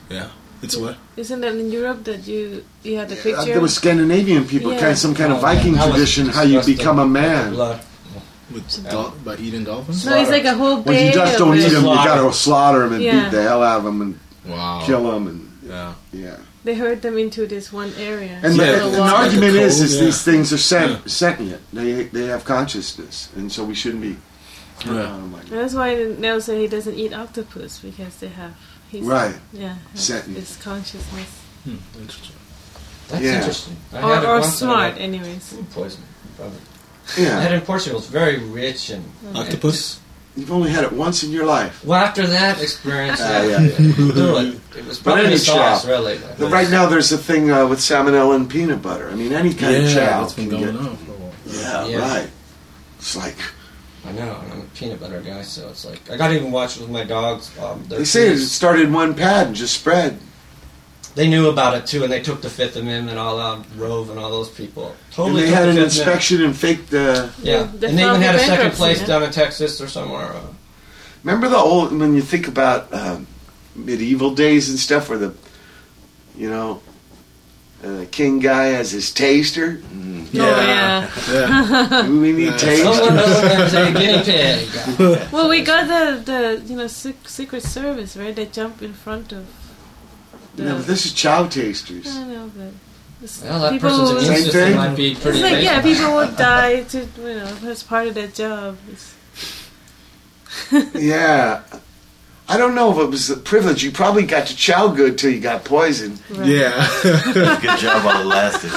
[0.10, 0.28] Yeah,
[0.62, 0.98] it's what?
[1.16, 3.46] Isn't that in Europe that you you had the Uh, picture?
[3.46, 4.80] there was Scandinavian people, Yeah.
[4.80, 5.54] kind of some kind of Oh, yeah.
[5.56, 7.56] Viking That was tradition, how you become a man.
[8.52, 8.64] Blood.
[8.64, 10.06] With dol- by eating dolphins?
[10.06, 11.08] no, he's like a whole Well, bay.
[11.08, 11.60] you just of don't it.
[11.60, 11.72] eat them.
[11.74, 12.10] You Slaughter.
[12.10, 13.24] got to slaughter them and Yeah.
[13.24, 14.84] beat the hell out of them and Wow.
[14.86, 15.28] kill them.
[15.28, 15.94] And Yeah.
[16.12, 16.38] yeah.
[16.64, 18.40] They herd them into this one area.
[18.44, 20.02] And Yeah, the, it's and the like a argument is, cold, is yeah.
[20.06, 21.62] these things are sent, sentient.
[21.74, 24.18] They they have consciousness, and so we shouldn't be.
[24.86, 25.14] Yeah.
[25.14, 28.54] um, like- that's why Nell said he doesn't eat octopus because they have.
[28.90, 29.36] He's, Right.
[29.54, 29.70] Yeah.
[29.70, 30.36] have Sentient.
[30.36, 31.30] This consciousness.
[31.64, 32.36] Hmm, interesting.
[33.10, 33.38] That's Yeah.
[33.38, 33.78] interesting.
[33.94, 35.44] I Or, had it or once and I smart, got anyways.
[35.50, 36.08] food poisoning.
[36.38, 36.58] Probably.
[36.58, 36.71] I had
[37.18, 38.00] Yeah, it in Portugal.
[38.00, 39.04] It's very rich and.
[39.36, 40.00] Octopus?
[40.38, 41.84] you've only had it once in your life.
[41.84, 43.78] Well, after that experience, Ah, yeah, yeah.
[43.78, 44.60] do it.
[44.78, 45.90] It was But probably any sauce, chow.
[45.90, 46.18] really.
[46.40, 49.10] But right now, there's a thing uh, with salmonella and peanut butter.
[49.10, 50.86] I mean, any kind yeah, of chow that's been can going get.
[50.86, 51.34] on for a while.
[51.46, 51.98] Yeah, Yeah.
[52.00, 52.30] right.
[52.98, 53.36] It's like
[54.08, 56.52] I know, and I'm a peanut butter guy, so it's like I got to even
[56.54, 57.52] watch it with my dogs.
[57.60, 60.18] Um, they say it started in one pad and just spread.
[61.16, 63.66] They knew about it too, and they took the Fifth Amendment all out.
[63.78, 65.42] Rove and all those people And totally.
[65.44, 65.98] they had the an Fifth Amendment.
[65.98, 67.32] inspection and faked the.
[67.44, 69.08] Yeah, They and they even had a second place yeah.
[69.08, 70.34] down in Texas or somewhere.
[70.34, 70.42] Uh,
[71.24, 73.28] Remember the old when you think about um,
[73.76, 75.34] medieval days and stuff, where the,
[76.36, 76.82] you know,
[77.84, 79.82] uh, king guy has his taster.
[79.84, 81.10] Oh, yeah.
[81.30, 82.04] yeah.
[82.08, 82.58] Do we need Yeah.
[82.58, 82.94] taster?
[82.94, 84.70] someone knows a guinea pig.
[85.32, 88.36] Well, we got the, the you know sec- Secret Service, right?
[88.36, 89.46] They jump in front of.
[90.56, 92.08] The, No, but this is chow tasters.
[92.18, 92.68] I know, but
[93.24, 94.76] it's- Well, that people person's would- immune Same system thing.
[94.76, 98.14] might be pretty It's like yeah, people would die to you know as part of
[98.16, 98.78] their job.
[100.94, 101.62] Yeah.
[102.50, 103.82] I don't know if it was a privilege.
[103.82, 106.20] You probably got to chow good till you got poisoned.
[106.32, 106.46] right.
[106.48, 106.88] Yeah.
[107.62, 108.72] Good job while it lasted.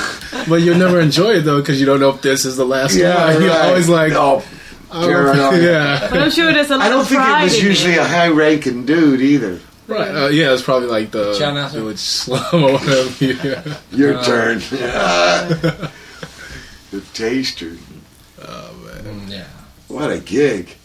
[0.49, 2.93] but you'll never enjoy it though because you don't know if this is the last
[2.93, 3.01] one.
[3.01, 4.45] Yeah, you're always like, oh,
[4.93, 6.09] oh, yeah.
[6.09, 8.05] But I'm sure there's a lot I don't of think it was in usually a
[8.05, 9.59] high-ranking dude either.
[9.87, 10.09] Right.
[10.09, 11.81] Uh, yeah, it's probably like the Chow master.
[11.81, 13.25] village slum or whatever.
[13.25, 13.77] Yeah.
[13.93, 14.59] Your Uh, turn.
[16.91, 17.77] the taster.
[18.39, 19.45] Mm, yeah,
[19.89, 20.77] What a gig.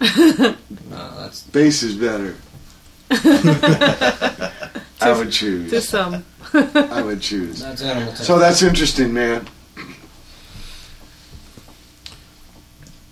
[0.00, 0.56] no,
[0.90, 2.36] that's Bass is better.
[5.00, 5.70] I would choose.
[5.70, 6.24] to some.
[6.54, 7.60] I would choose.
[7.60, 8.12] that's animal.
[8.12, 8.24] Tech.
[8.24, 9.46] So that's interesting, man.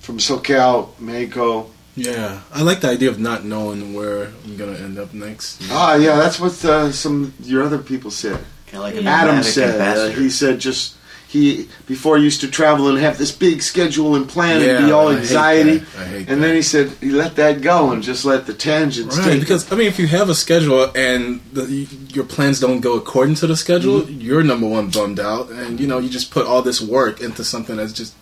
[0.01, 1.71] From SoCal, Mexico.
[1.95, 5.63] Yeah, I like the idea of not knowing where I'm gonna end up next.
[5.71, 8.39] Ah, yeah, that's what uh, some your other people said.
[8.67, 9.79] Kind of like an Adam said.
[9.81, 10.97] Uh, he said just
[11.29, 14.93] he before he used to travel and have this big schedule and plan and be
[14.93, 15.79] all I hate anxiety.
[15.79, 15.99] that.
[15.99, 19.19] I hate And then he said he let that go and just let the tangents
[19.19, 19.41] Right, take.
[19.41, 22.95] because I mean, if you have a schedule and the, you, your plans don't go
[22.97, 24.21] according to the schedule, Mm-hmm.
[24.21, 27.45] you're number one bummed out, and you know you just put all this work into
[27.45, 28.15] something that's just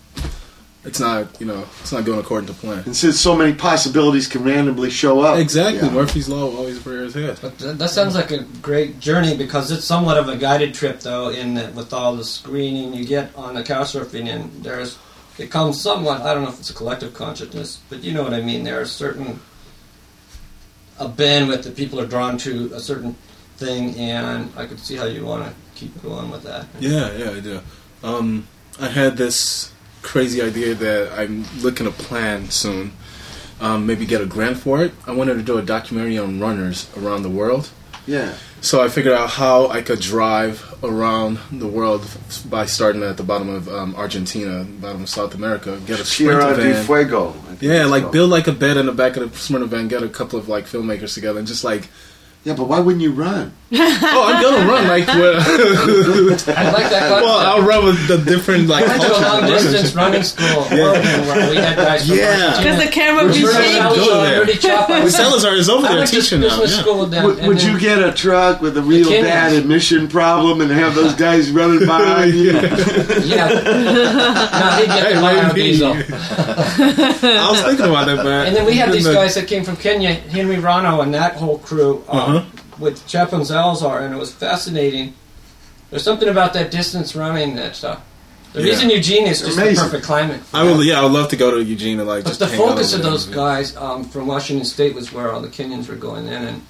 [0.85, 2.83] it's not you know it's not going according to plan.
[2.87, 5.93] and since so many possibilities can randomly show up, Exactly, yeah.
[5.95, 7.39] Murphy's law always rears its head.
[7.43, 11.01] But th- that sounds like a great journey because it's somewhat of a guided trip,
[11.01, 11.29] though.
[11.31, 14.99] In that, with all the screening you get on the couch surfing, and there's
[15.39, 16.23] it comes somewhat.
[16.23, 18.65] I don't know if it's a collective consciousness, but you know what I mean.
[18.65, 19.41] There are certain
[20.99, 23.15] a bandwidth that people are drawn to a certain
[23.57, 26.67] thing, and I could see how you want to keep going with that.
[26.79, 27.61] Yeah, yeah, I do.
[28.03, 28.47] Um,
[28.79, 32.93] I had this crazy idea that I'm looking to plan soon.
[33.61, 34.93] Um, maybe get a grant for it.
[35.07, 37.69] I wanted to do a documentary on runners around the world.
[38.07, 38.35] yeah.
[38.63, 42.07] So I figured out how I could drive around the world
[42.51, 46.43] by starting at the bottom of um, Argentina, bottom of South America, get a Sierra
[46.43, 46.85] sprinter van.
[46.85, 47.35] Fuego.
[47.63, 48.13] Yeah, like called.
[48.13, 50.47] build like a bed in the back of the sprinter van, get a couple of
[50.51, 51.89] like filmmakers together, and just like,
[52.45, 53.55] Yeah, but why wouldn't you run?
[53.73, 55.07] oh, I'm gonna run like.
[55.21, 57.23] Where, I like that concept.
[57.25, 58.85] well, I'll run with the different like.
[58.85, 62.57] I went to a long distance running school, Oregon, where we had guys Yeah.
[62.57, 63.95] Because the camera would be Roberto shaking.
[63.95, 64.41] Go there.
[64.41, 65.01] Rudy Chapa.
[65.05, 66.61] The Salazar is over I there teaching now.
[66.63, 66.83] Yeah.
[66.83, 67.25] them.
[67.27, 70.97] Would, would then- you get a truck with a real bad emission problem and have
[70.97, 72.51] those guys running behind you?
[72.53, 73.49] Yeah.
[73.49, 75.79] no, he'd get Hey, the maybe.
[75.79, 77.25] biodiesel.
[77.39, 79.77] I was thinking about that, but And then we had these guys that came from
[79.77, 82.45] Kenya, Henry Rono and that whole crew um, Uh-huh.
[82.81, 85.15] With Chapin Salazar, and it was fascinating.
[85.91, 87.97] There's something about that distance running that uh,
[88.55, 88.67] the Yeah.
[88.71, 89.75] reason Eugene is just Amazing.
[89.77, 90.41] the perfect climate.
[90.55, 92.41] I would, yeah, I would love to go to Eugene and like But just.
[92.41, 95.95] the focus of those guys um, from Washington State was where all the Kenyans were
[95.97, 96.63] going in, and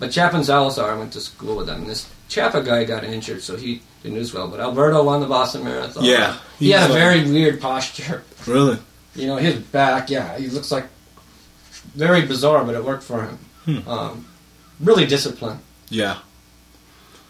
[0.00, 1.82] but Chapin Salazar I went to school with them.
[1.82, 4.48] And this Chapa guy got injured, so he didn't do as well.
[4.48, 6.04] But Alberto won the Boston Marathon.
[6.04, 8.22] Yeah, he had a he's, uh, very weird posture.
[8.46, 8.78] Really?
[9.14, 10.86] You know, his back, yeah, he looks like
[11.94, 13.38] very bizarre, but it worked for him.
[13.64, 13.88] Hmm.
[13.88, 14.24] Um,
[14.80, 15.60] really disciplined.
[15.88, 16.18] Yeah.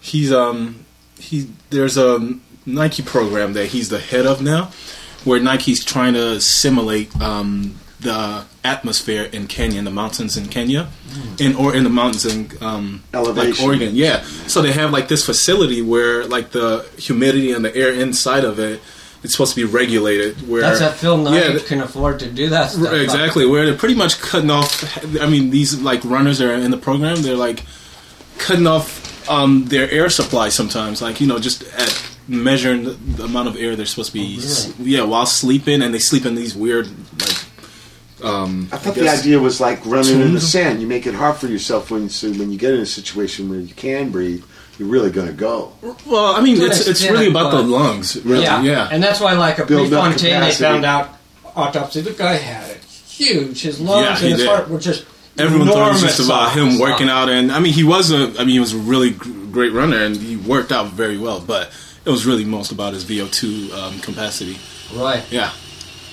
[0.00, 0.84] He's um
[1.18, 4.70] he there's a Nike program that he's the head of now,
[5.24, 10.88] where Nike's trying to simulate um the atmosphere in Kenya, in the mountains in Kenya,
[11.38, 13.64] in or in the mountains in um, like Elevation.
[13.64, 13.96] Oregon.
[13.96, 18.44] Yeah, so they have like this facility where like the humidity and the air inside
[18.44, 18.80] of it,
[19.22, 20.48] it's supposed to be regulated.
[20.48, 22.92] Where That's that Phil Knight Yeah, th- can afford to do that stuff.
[22.92, 25.04] Exactly, where they're pretty much cutting off.
[25.20, 27.64] I mean, these like runners that are in the program, they're like
[28.38, 31.02] cutting off um, their air supply sometimes.
[31.02, 34.38] Like you know, just at measuring the, the amount of air they're supposed to be.
[34.40, 36.88] Oh, Yeah, while sleeping, and they sleep in these weird
[37.20, 37.44] like.
[38.20, 40.80] Um, I thought I the idea was like running in the sand.
[40.80, 43.60] You make it hard for yourself when so when you get in a situation where
[43.60, 44.44] you can breathe.
[44.78, 45.72] You're really going to go.
[46.06, 48.44] Well, I mean, To an it's it's really about the lungs, really.
[48.44, 48.62] yeah.
[48.62, 51.10] Yeah, And that's why, like a Build up Prefontaine, they found out
[51.56, 52.00] autopsy.
[52.00, 53.62] The guy had it huge.
[53.62, 54.46] His lungs Yeah, and his did.
[54.48, 55.04] heart were just
[55.36, 56.80] Everyone thought it was enormous just about him size.
[56.80, 59.72] working out, and I mean, he was a, I mean, he was a really great
[59.72, 61.40] runner, and he worked out very well.
[61.40, 61.70] But
[62.04, 64.58] it was really most about his VO2 um, capacity.
[64.94, 65.24] Right.
[65.30, 65.52] Yeah,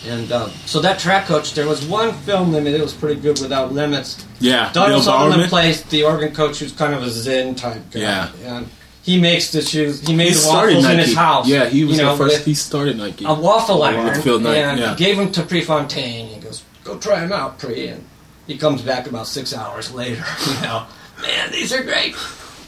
[0.07, 2.73] And um, so that track coach, there was one film limit.
[2.73, 4.25] It was pretty good without limits.
[4.39, 7.99] Yeah, Donald Sutherland plays the Oregon coach, who's kind of a Zen type guy.
[7.99, 8.31] Yeah.
[8.43, 8.67] and
[9.01, 10.01] he makes the shoes.
[10.01, 11.47] He made He the waffles in his house.
[11.47, 12.45] Yeah, he was you know, the first.
[12.45, 13.25] He started Nike.
[13.25, 14.05] a waffle iron.
[14.05, 14.95] Whitfield Knight, and yeah.
[14.95, 16.27] gave him to Prefontaine.
[16.27, 18.03] He goes, "Go try them out, Pre." And
[18.47, 20.23] he comes back about six hours later.
[20.47, 20.87] You know,
[21.21, 22.15] man, these are great.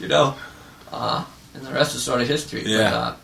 [0.00, 0.34] You know,
[0.92, 1.24] uh,
[1.54, 2.62] and the rest is sort of history.
[2.64, 2.90] Yeah.
[2.90, 3.14] But, uh,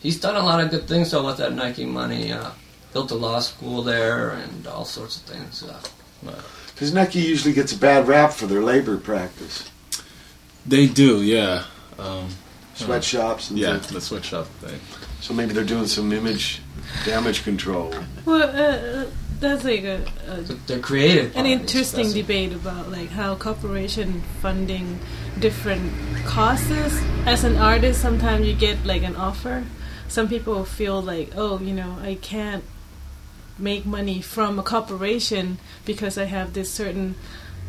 [0.00, 2.30] he's done a lot of good things though with that Nike money.
[2.32, 2.50] Uh,
[2.94, 5.62] built a law school there and all sorts of things.
[5.62, 6.32] Uh,
[6.68, 9.70] Because Nike usually gets a bad rap for their labor practice.
[10.64, 11.64] They do, yeah.
[11.98, 12.28] Um,
[12.74, 13.88] Sweatshops and yeah, things.
[13.88, 14.80] the sweatshop thing.
[15.20, 16.60] So maybe they're doing some image
[17.04, 17.94] damage control.
[18.24, 19.06] Well, uh, uh,
[19.38, 21.36] that's like a, a the creative.
[21.36, 24.98] an interesting debate about like how corporation funding
[25.38, 25.92] different
[26.24, 27.00] causes.
[27.26, 29.64] As an artist, sometimes you get like an offer.
[30.08, 32.64] Some people feel like, oh, you know, I can't
[33.58, 37.14] make money from a corporation because I have this certain,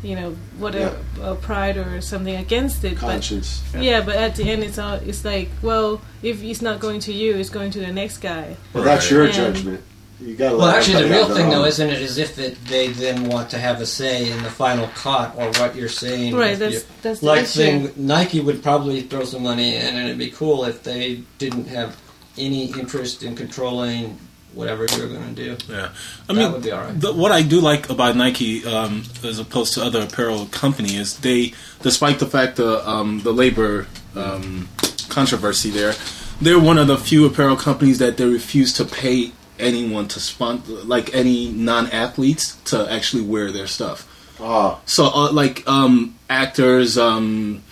[0.02, 2.94] you know, whatever uh, pride or something against it.
[2.94, 3.62] But Conscience.
[3.78, 7.12] yeah, but at the end, it's all it's like, well, if it's not going to
[7.12, 8.56] you, it's going to the next guy.
[8.72, 9.82] Well, that's your And- judgment.
[10.18, 12.88] You got to Well, actually, the real thing, though, isn't it, is if it, they
[12.88, 16.34] then want to have a say in the final cut or what you're saying.
[16.34, 17.58] Right, that's you- that's the like issue.
[17.58, 21.66] thing, Nike would probably throw some money in, and it'd be cool if they didn't
[21.66, 21.98] have
[22.38, 24.18] any interest in controlling
[24.56, 25.56] whatever you're going to do.
[25.72, 25.90] Yeah,
[26.28, 27.00] I That mean, would be all right.
[27.00, 31.18] the, what I do like about Nike, um, as opposed to other apparel company, is
[31.18, 31.52] they,
[31.82, 34.68] despite the fact the um, the labor um,
[35.08, 35.94] controversy there,
[36.40, 40.72] they're one of the few apparel companies that they refuse to pay anyone to sponsor,
[40.84, 44.06] like any non-athletes, to actually wear their stuff.
[44.40, 47.62] Oh, So, uh, like um, actors, um,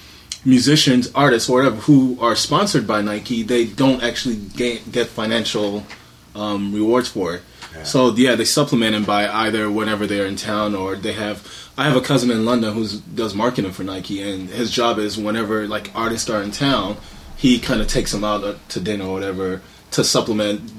[0.47, 5.85] musicians, artists, whatever, who are sponsored by Nike, they don't actually get, get financial
[6.35, 7.43] um, rewards for it.
[7.85, 11.47] So, yeah, they supplement them by either whenever they're in town or they have.
[11.77, 12.87] I have a cousin in London who
[13.17, 16.97] does marketing for Nike, and his job is whenever like artists are in town,
[17.37, 20.71] he kind of takes them out uh, to dinner or whatever to supplement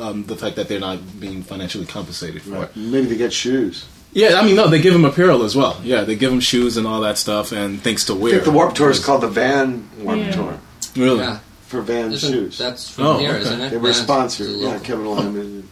[0.00, 2.58] um, the fact that they're not being financially compensated for it.
[2.58, 2.76] right.
[2.76, 3.86] Maybe they get shoes.
[4.12, 5.80] Yeah, I mean, no, they give him apparel as well.
[5.84, 8.32] Yeah, they give him shoes and all that stuff and things to I wear.
[8.32, 10.30] think the Warp Tour is called the Van Warp Yeah.
[10.32, 10.60] Tour
[10.96, 11.18] Really?
[11.20, 11.38] Yeah,
[11.74, 12.56] for Van Isn't- shoes.
[12.58, 13.40] that's from Oh, here, okay.
[13.40, 13.70] isn't it?
[13.70, 14.46] They were Vans sponsored.
[14.46, 14.80] is Yeah, local.
[14.84, 15.68] Kevin Lyman.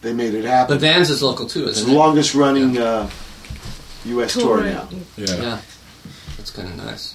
[0.00, 0.76] They made it happen.
[0.76, 1.98] But Vans is local too, it's isn't the it?
[1.98, 3.10] longest running uh,
[4.06, 4.32] U.S.
[4.32, 4.88] tour Tour, now.
[5.16, 5.26] Yeah.
[5.36, 5.60] Yeah,
[6.36, 7.14] that's kind of nice.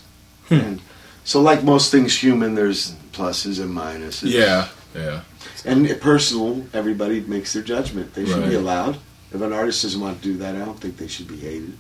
[0.50, 0.80] And
[1.24, 4.30] so, like most things human, there's pluses and minuses.
[4.32, 4.68] Yeah.
[4.94, 5.22] Yeah.
[5.66, 8.14] And it- personal, everybody makes their judgment.
[8.14, 8.54] They should be Right.
[8.56, 8.98] allowed.
[9.34, 11.74] If an artist doesn't want to do that, I don't think they should be hated.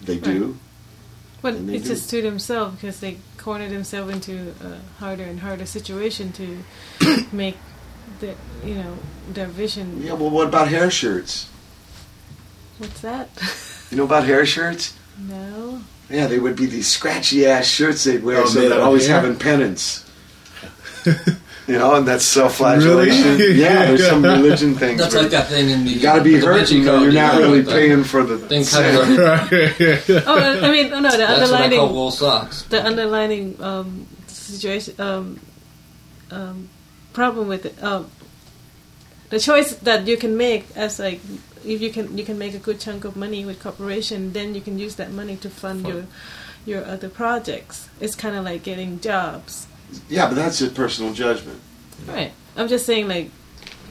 [0.00, 0.56] They do.
[1.44, 1.90] But And it's do.
[1.94, 6.64] just to themselves because they corner themselves into a harder and harder situation to
[7.32, 7.58] make
[8.20, 8.34] the
[8.64, 8.96] you know
[9.30, 10.00] their vision.
[10.02, 11.48] Yeah, well, what about hair shirts?
[12.78, 13.28] What's that?
[13.90, 14.94] You know about hair shirts?
[15.20, 15.82] no.
[16.10, 19.20] Yeah, they would be these scratchy ass shirts they'd wear, Oh, so they're always hair?
[19.20, 20.04] having penance.
[21.66, 23.38] you know, and that's self-flagellation.
[23.38, 23.54] Really?
[23.54, 25.00] Yeah, there's some religion things.
[25.00, 25.90] That's like that thing in the.
[25.90, 28.22] You got to be the hurt, You know, you're not know, really the paying for
[28.22, 28.38] the.
[28.38, 29.16] Thing cut sin.
[29.18, 32.62] it Oh, I mean, oh, no, the That's what I call underlining, wool socks.
[32.64, 35.40] the underlining um, situation, um,
[36.30, 36.68] um,
[37.12, 37.82] problem with it.
[37.82, 38.10] Um,
[39.30, 41.20] the choice that you can make as like
[41.64, 44.60] if you can you can make a good chunk of money with corporation, then you
[44.60, 46.06] can use that money to fund your
[46.66, 47.88] your other projects.
[48.00, 49.66] It's kind of like getting jobs.
[50.08, 51.60] Yeah, but that's a personal judgment.
[52.06, 52.32] Right.
[52.56, 53.30] I'm just saying, like,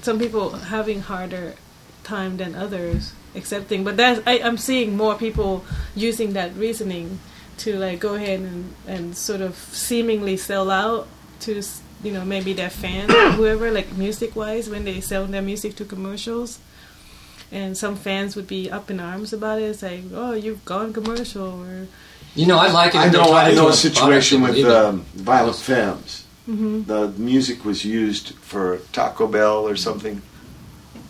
[0.02, 1.56] some people having harder
[2.04, 5.66] time than others accepting, but that's I, I'm seeing more people
[5.96, 7.20] using that reasoning
[7.60, 11.08] to like go ahead and, and sort of seemingly sell out
[11.42, 11.62] to
[12.04, 15.76] you know maybe their fans or whoever like music wise when they sell their music
[15.78, 16.60] to commercials.
[17.52, 19.66] And some fans would be up in arms about it.
[19.66, 21.88] It's like, oh, you've gone commercial, or
[22.36, 23.00] You know, I like it.
[23.00, 23.34] I know.
[23.34, 26.24] I know a a situation product with and um, Violent Femmes.
[26.50, 26.86] Mhm.
[26.88, 30.22] The music was used for Taco Bell or something,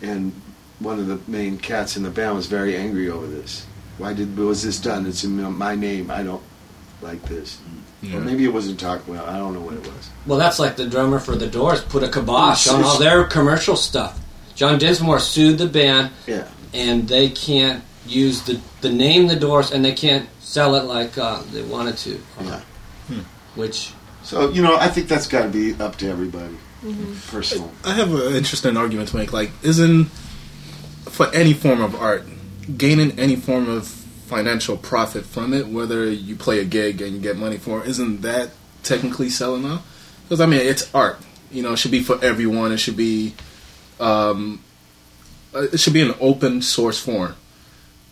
[0.02, 0.32] and
[0.80, 3.66] one of the main cats in the band was very angry over this.
[3.98, 5.06] Why did was this done?
[5.06, 6.10] It's in my name.
[6.10, 6.42] I don't
[7.00, 7.58] like this.
[8.02, 8.18] Yeah.
[8.18, 9.24] Or maybe it wasn't Taco Bell.
[9.26, 10.10] I don't know what it was.
[10.26, 13.76] Well, that's like the drummer for the Doors put a kibosh on all their commercial
[13.76, 14.20] stuff.
[14.54, 16.44] John Densmore sued the band, Yeah.
[16.74, 21.18] and they can't use the the name the Doors, and they can't sell it like
[21.18, 22.20] uh, they wanted to.
[22.40, 22.60] Yeah.
[23.56, 26.56] Which So you know, I think that's got to be up to everybody.
[27.28, 27.72] Personal.
[27.84, 29.32] I have an interesting argument to make.
[29.32, 30.04] Like, isn't
[31.06, 32.24] for any form of art
[32.78, 37.20] gaining any form of financial profit from it, whether you play a gig and you
[37.20, 38.50] get money for it, isn't that
[38.82, 39.82] technically selling out?
[40.22, 41.18] Because I mean, it's art.
[41.50, 42.70] You know, it should be for everyone.
[42.70, 43.34] It should be
[43.98, 44.62] um,
[45.52, 47.34] uh, it should be an open source form,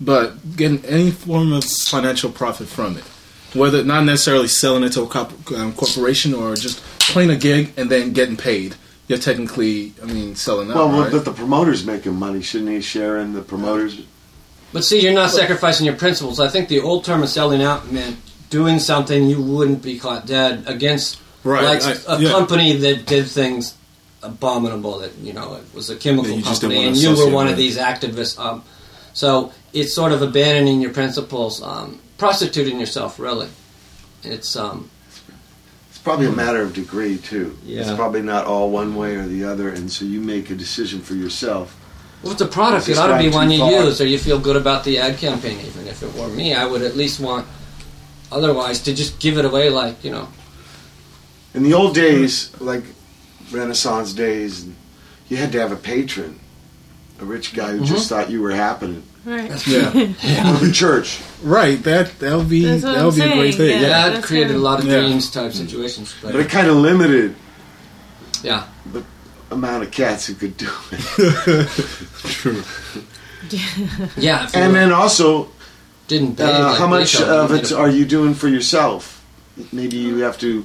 [0.04, 3.04] but getting any form of financial profit from it,
[3.54, 7.72] whether not necessarily selling it to a corp- um, corporation or just playing a gig
[7.76, 8.74] and then getting paid.
[9.08, 10.76] You're technically, I mean, selling out.
[10.76, 11.12] Well, well, right?
[11.12, 12.40] but the promoter's making money.
[12.40, 14.00] Shouldn't he share in the promoters?
[14.72, 16.40] But see, you're not sacrificing your principles.
[16.40, 18.16] I think the old term of selling out meant
[18.48, 22.30] doing something you wouldn't be caught dead against, Right, like I- a yeah.
[22.30, 23.74] company that did things
[24.22, 25.00] abominable.
[25.00, 27.56] That you know, it was a chemical That company, and you were associate one of
[27.56, 28.38] these activists.
[28.38, 28.62] Um,
[29.12, 33.18] so it's sort of abandoning your principles, um, prostituting yourself.
[33.18, 33.48] Really,
[34.22, 34.90] it's um,
[35.90, 37.56] It's probably a matter of degree too.
[37.66, 41.00] It's probably not all one way or the other, and so you make a decision
[41.00, 41.76] for yourself.
[42.22, 42.88] Well, it's a product.
[42.88, 43.72] It ought to be one you far?
[43.84, 45.58] use, or you feel good about the ad campaign.
[45.66, 47.46] Even if it were me, I would at least want.
[48.30, 50.28] Otherwise, to just give it away, like you know,
[51.52, 52.84] In the old days, like
[53.50, 54.66] Renaissance days,
[55.28, 56.38] you had to have a patron,
[57.22, 57.94] a rich guy who Mm-hmm.
[57.94, 59.66] just thought you were happening, Right.
[59.66, 61.20] yeah, or the church.
[61.44, 61.80] right.
[61.84, 63.70] That that'll be that'll I'm be a great thing.
[63.70, 63.80] yeah.
[63.80, 65.00] Yeah, that that's created a lot of Yeah.
[65.00, 66.12] dreams type situations.
[66.20, 67.34] But But, it kind of limited
[68.42, 69.04] yeah, the
[69.52, 71.68] amount of cats who could do it.
[72.42, 72.62] true.
[74.16, 74.44] yeah.
[74.46, 75.48] If And then also,
[76.08, 79.24] didn't pay, uh, like how much of it are you doing for yourself?
[79.72, 80.64] Maybe you have to.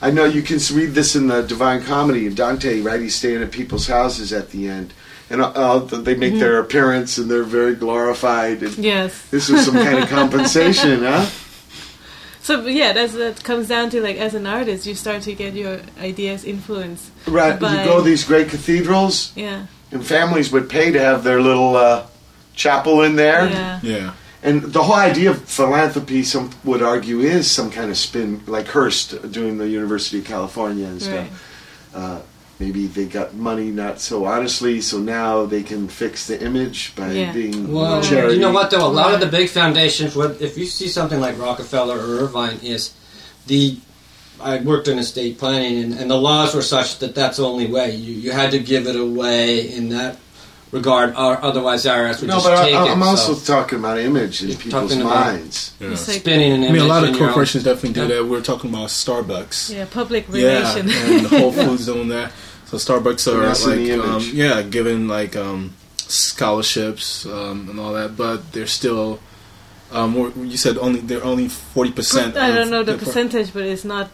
[0.00, 2.26] I know you can read this in the Divine Comedy.
[2.26, 3.00] Of Dante, right?
[3.00, 4.92] He's staying at people's houses at the end,
[5.30, 8.62] and uh, they make their appearance, and they're very glorified.
[8.62, 9.12] And Yes.
[9.30, 11.26] this was some kind of compensation, huh?
[12.42, 15.54] So yeah, that's that comes down to like as an artist, you start to get
[15.54, 17.10] your ideas influenced.
[17.26, 17.58] Right.
[17.58, 19.66] By- You go to these great cathedrals, Yeah.
[19.92, 22.02] and families would pay to have their little uh,
[22.54, 23.48] chapel in there.
[23.48, 23.80] Yeah.
[23.82, 24.12] Yeah,
[24.42, 28.66] And the whole idea of philanthropy, some would argue, is some kind of spin, like
[28.66, 31.28] Hearst doing the University of California and stuff.
[31.94, 32.02] Right.
[32.02, 32.18] Uh,
[32.62, 37.10] maybe they got money not so honestly, so now they can fix the image by
[37.10, 37.32] Yeah.
[37.32, 38.34] being Well, charity.
[38.34, 38.86] you know what though?
[38.86, 42.58] A lot of the big foundations, what- if you see something like Rockefeller or Irvine,
[42.62, 42.90] is
[43.46, 43.76] the
[44.40, 47.66] I worked in estate planning, and, and the laws were such that that's the only
[47.66, 47.94] way.
[47.94, 50.16] You you had to give it away in that
[50.72, 52.90] regard, or otherwise IRS would No, just but take I, it.
[52.90, 55.72] I'm also so talking about image in You're people's talking about- minds.
[55.78, 55.88] yeah.
[55.90, 58.06] Like spinning an I mean, a lot of in your own- corporations definitely do Yeah.
[58.08, 58.20] that.
[58.22, 59.58] Uh, we're talking about Starbucks.
[59.70, 60.90] yeah, public Yeah, relation.
[60.90, 62.32] and Whole Foods doing that.
[62.72, 67.92] So Starbucks are Finessing the like, um, yeah, giving like um, scholarships um, and all
[67.92, 69.20] that, but they're still.
[69.90, 72.34] Um, you said only they're only forty percent.
[72.34, 74.08] I don't know the percentage, but it's not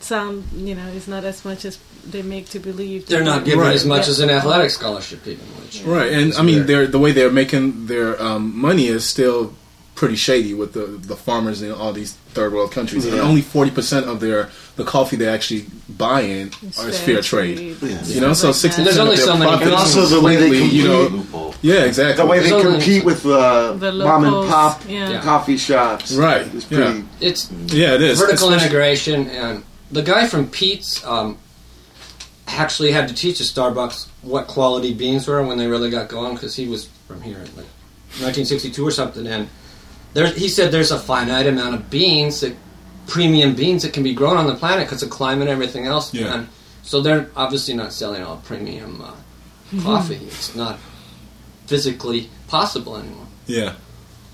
[0.00, 0.44] sound.
[0.54, 1.78] You know, it's not as much as
[2.08, 3.08] they make to believe.
[3.08, 3.74] They're not given Right.
[3.74, 4.12] as much Yeah.
[4.12, 5.44] as an athletic scholarship, even.
[5.60, 9.52] Which, Right, and I mean, they're the way they're making their um, money is still
[9.94, 13.04] pretty shady with the the farmers in all these third world countries.
[13.06, 17.20] And only forty percent of their the coffee they actually buy in It's is fair
[17.20, 17.76] trade.
[17.82, 18.02] Yeah.
[18.04, 18.84] You know, so Stuff like sixty.
[18.84, 21.54] There's only of their so many profits And also the way they completely, you know,
[21.62, 22.16] yeah, exactly.
[22.24, 25.10] The way they compete with uh, The mom and pop yeah.
[25.10, 25.20] Yeah.
[25.20, 26.12] coffee shops.
[26.14, 26.78] Right, It's yeah.
[26.78, 27.04] pretty.
[27.20, 31.36] it's yeah, it is vertical Especially- integration and the guy from Peet's um,
[32.48, 36.34] actually had to teach the Starbucks what quality beans were when they really got going
[36.34, 37.66] because he was from here in like
[38.20, 39.48] 1962 or something and
[40.14, 42.54] there, he said there's a finite amount of beans that
[43.06, 46.12] premium beans that can be grown on the planet because of climate and everything else
[46.14, 46.34] Yeah.
[46.34, 46.48] and
[46.82, 49.12] so they're obviously not selling all premium uh,
[49.82, 50.78] coffee it's not
[51.66, 53.74] physically possible anymore Yeah,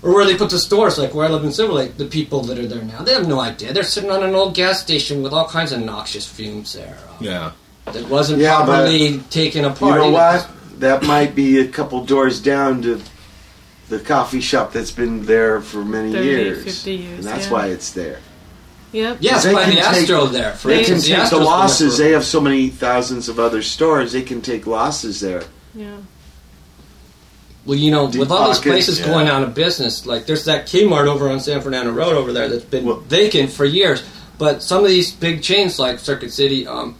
[0.01, 2.41] or where they put the stores, like where I live in Silver Lake, the people
[2.43, 3.73] that are there now, they have no idea.
[3.73, 7.17] They're sitting on an old gas station with all kinds of noxious fumes there uh,
[7.19, 7.51] yeah.
[7.85, 9.95] that wasn't Yeah, properly taken apart.
[9.95, 10.49] You know what?
[10.79, 13.01] That might be a couple doors down to
[13.89, 16.63] the coffee shop that's been there for many 30, years.
[16.63, 17.51] 50 years, and that's yeah.
[17.51, 18.19] why it's there.
[18.91, 19.17] Yep.
[19.19, 20.53] Yes, They by can the take- Astro there.
[20.53, 21.97] For They can instance, take the Astro's been there losses.
[21.97, 24.13] They have so many thousands of other stores.
[24.13, 25.43] They can take losses there.
[25.75, 25.97] Yeah.
[27.65, 29.05] Well, you know, Deep with all these places yeah.
[29.05, 32.49] going out of business, like there's that Kmart over on San Fernando Road over there
[32.49, 34.01] that's been Well- vacant for years.
[34.39, 36.95] But some of these big chains, like Circuit City, um,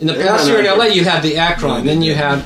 [0.00, 2.44] in the past not year in LA, you had the Akron, then you had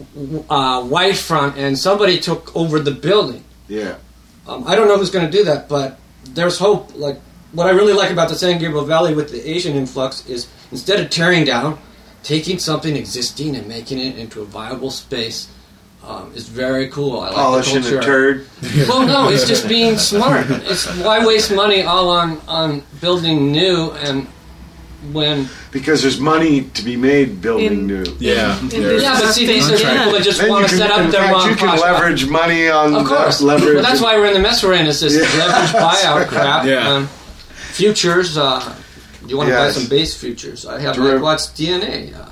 [0.00, 3.44] uh, Whitefront, and somebody took over the building.
[3.68, 3.96] Yeah.
[4.46, 6.94] Um, I don't know who's going to do that, but there's hope.
[6.94, 7.18] Like
[7.52, 11.00] what I really like about the San Gabriel Valley with the Asian influx is instead
[11.00, 11.78] of tearing down,
[12.22, 15.48] taking something existing and making it into a viable space
[16.04, 17.20] um, is very cool.
[17.20, 18.46] I like Polishing the a turd.
[18.88, 20.46] Well, no, it's just being smart.
[20.48, 24.28] It's why waste money all on on building new and
[25.12, 28.04] when Because there's money to be made building In- new.
[28.18, 28.90] Yeah, In yeah.
[28.92, 31.00] yeah, but see these are people that just Then want you to can, set up
[31.00, 33.40] in their fact, mom you can posh- leverage money on Of course.
[33.40, 33.74] leverage.
[33.74, 34.86] Well, that's why we're in the mess we're in.
[34.86, 35.44] Is this Yeah.
[35.46, 36.64] leverage buyout crap?
[36.66, 36.88] Yeah.
[36.88, 37.08] Um,
[37.72, 38.36] futures.
[38.38, 38.74] Uh,
[39.26, 40.64] you want to buy some base futures?
[40.66, 42.12] I have Deriv- like what's DNA.
[42.14, 42.28] Uh,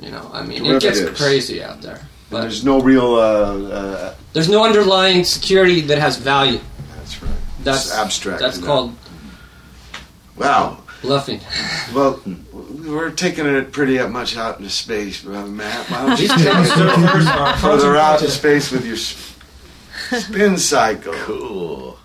[0.00, 1.20] You know, I mean, it gets Derivatives.
[1.20, 1.96] crazy out there.
[1.96, 3.14] And But there's no real.
[3.14, 6.60] Uh, uh, there's no underlying security that has value.
[6.98, 7.30] that's right.
[7.64, 8.40] That's It's abstract.
[8.40, 8.66] That's you know.
[8.68, 8.92] called
[10.36, 10.78] Wow.
[11.02, 11.40] Bluffing.
[11.94, 12.20] Well,
[12.52, 15.90] we're taking it pretty much out into space, uh, Matt.
[15.90, 18.30] Why don't you These take surfers it are further out in concentrated.
[18.30, 21.12] space with your spin cycle?
[21.14, 21.98] Cool.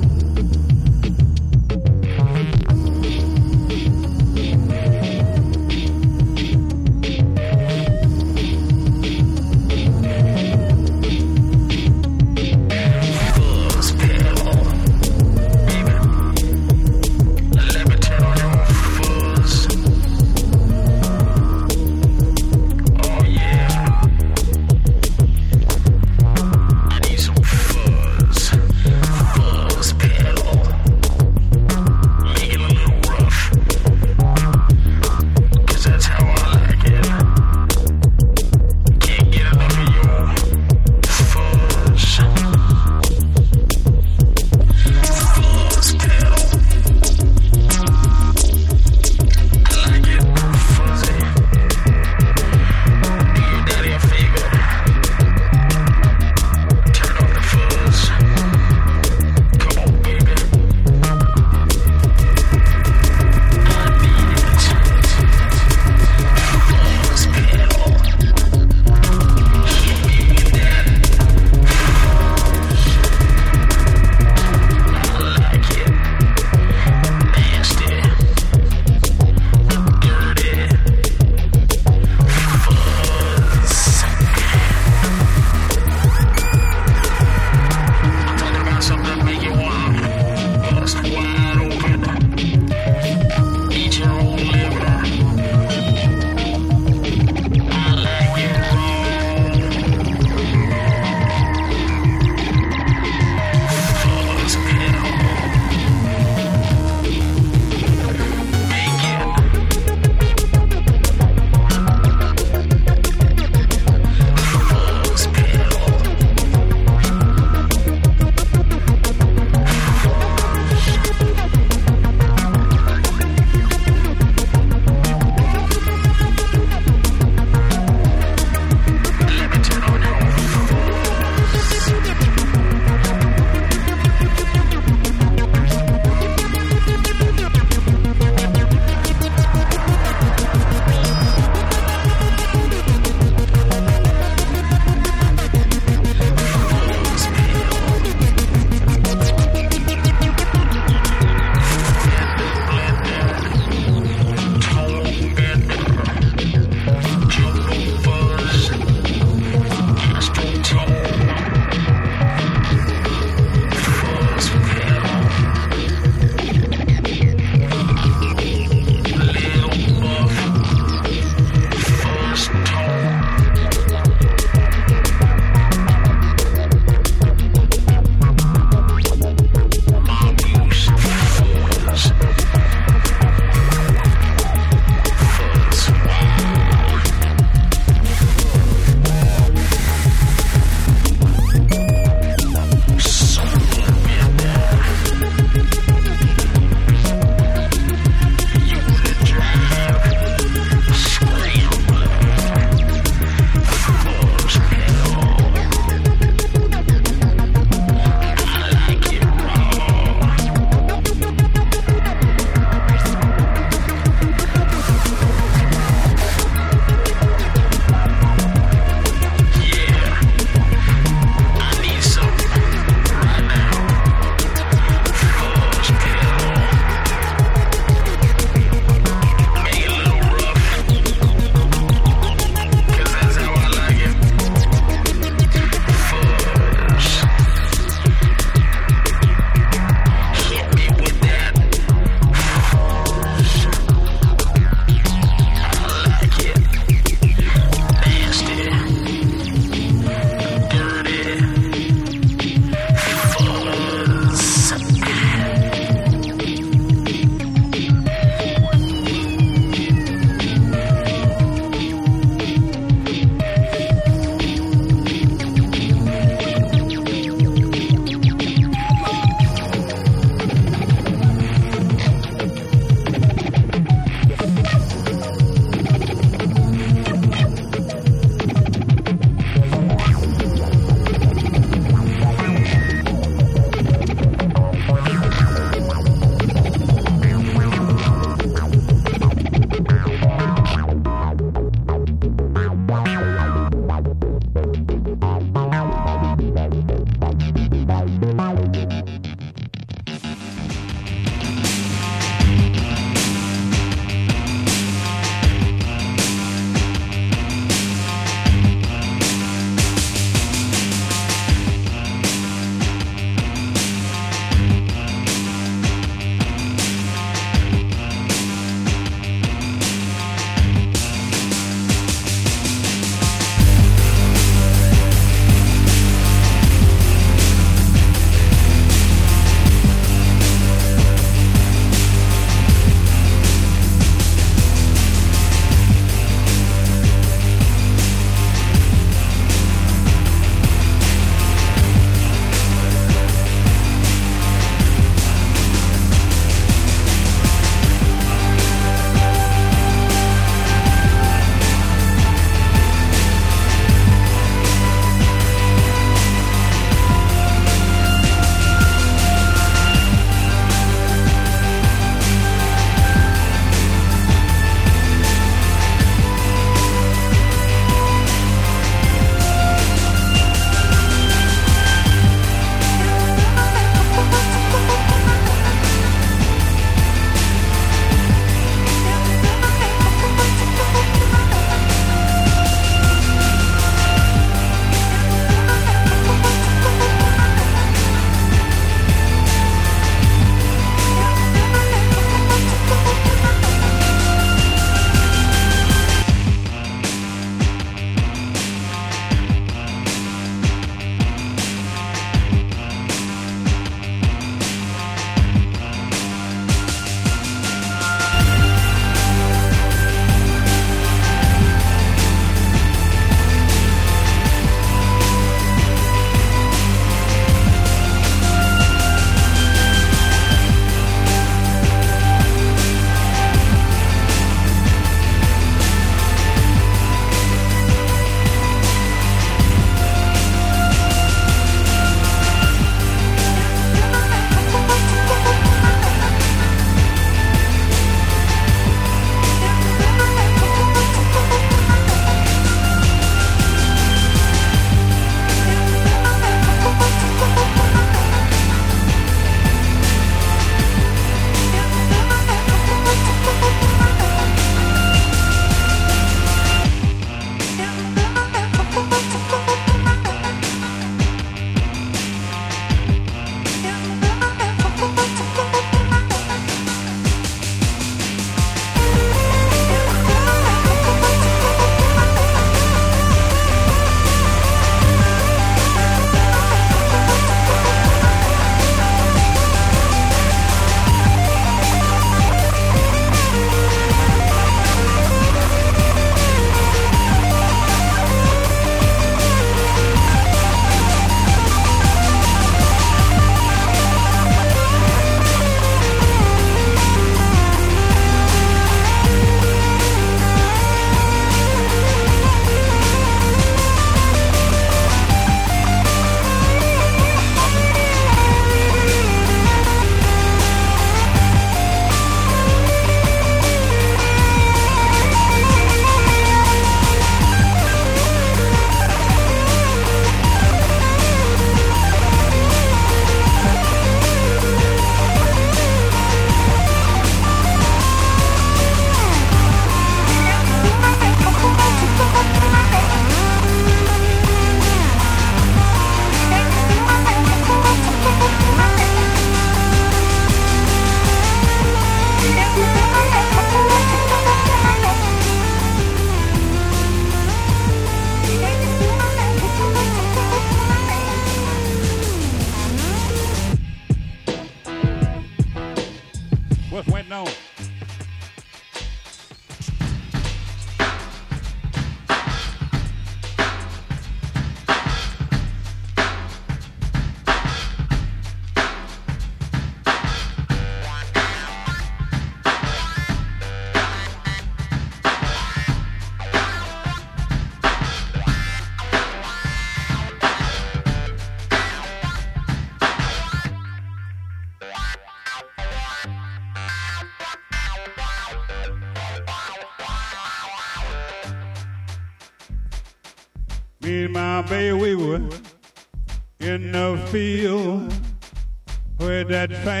[599.67, 600.00] that fast.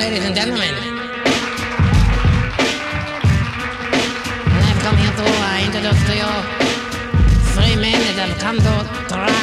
[0.00, 0.74] ladies and gentlemen.
[4.54, 6.32] And I've come here to uh, introduce to you
[7.52, 8.74] three men that have come to
[9.12, 9.39] try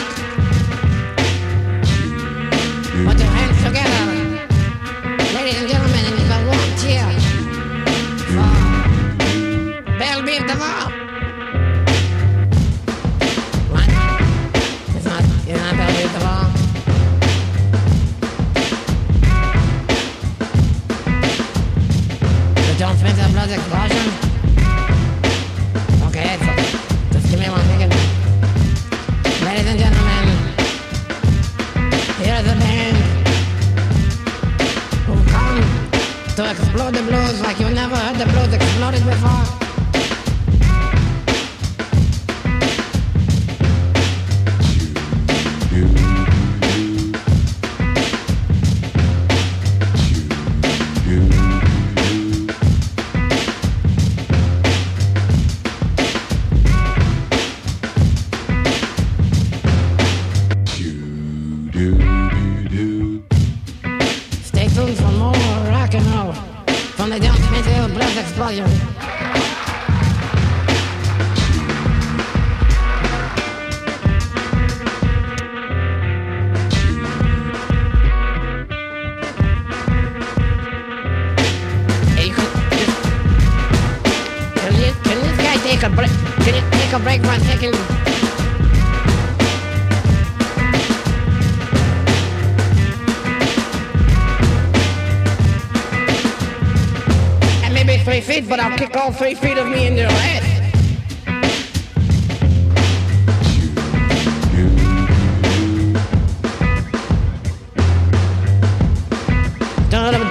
[99.17, 100.43] three feet of me in your ass.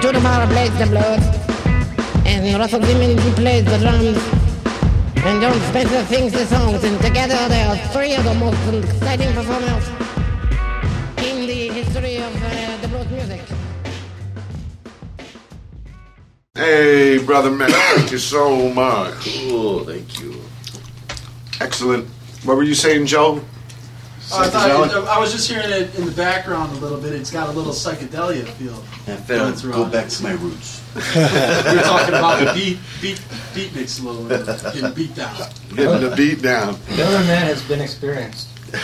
[0.01, 1.23] Judah Bauer plays the blues,
[2.25, 4.17] and Russell Simins he plays the drums,
[5.17, 9.33] and Jon Spencer sings the songs, and together they are three of the most exciting
[9.33, 9.96] performers
[17.41, 19.13] brother man, thank you so much.
[19.47, 20.41] Cool, thank you.
[21.61, 22.07] Excellent.
[22.43, 23.41] What were you saying, Joe?
[24.31, 27.13] Oh, I, thought it, I was just hearing it in the background a little bit.
[27.13, 28.83] It's got a little psychedelia feel.
[29.05, 30.83] And fed Going through go back to my roots.
[30.95, 33.21] We were talking about the beat, beat,
[33.53, 35.37] beat mix a little bit, getting beat down.
[35.75, 36.79] Getting the beat down.
[36.89, 38.49] The other man has been experienced.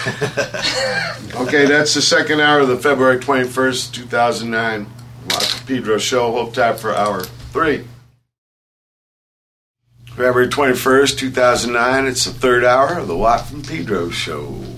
[1.36, 4.86] Okay, that's the second hour of the February 21st, 2009
[5.30, 6.32] Rock Pedro show.
[6.32, 7.86] Hope time for hour three.
[10.24, 12.08] February 21st, 2009.
[12.08, 14.73] It's the third hour of the Watt from Pedro show.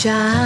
[0.00, 0.39] Shine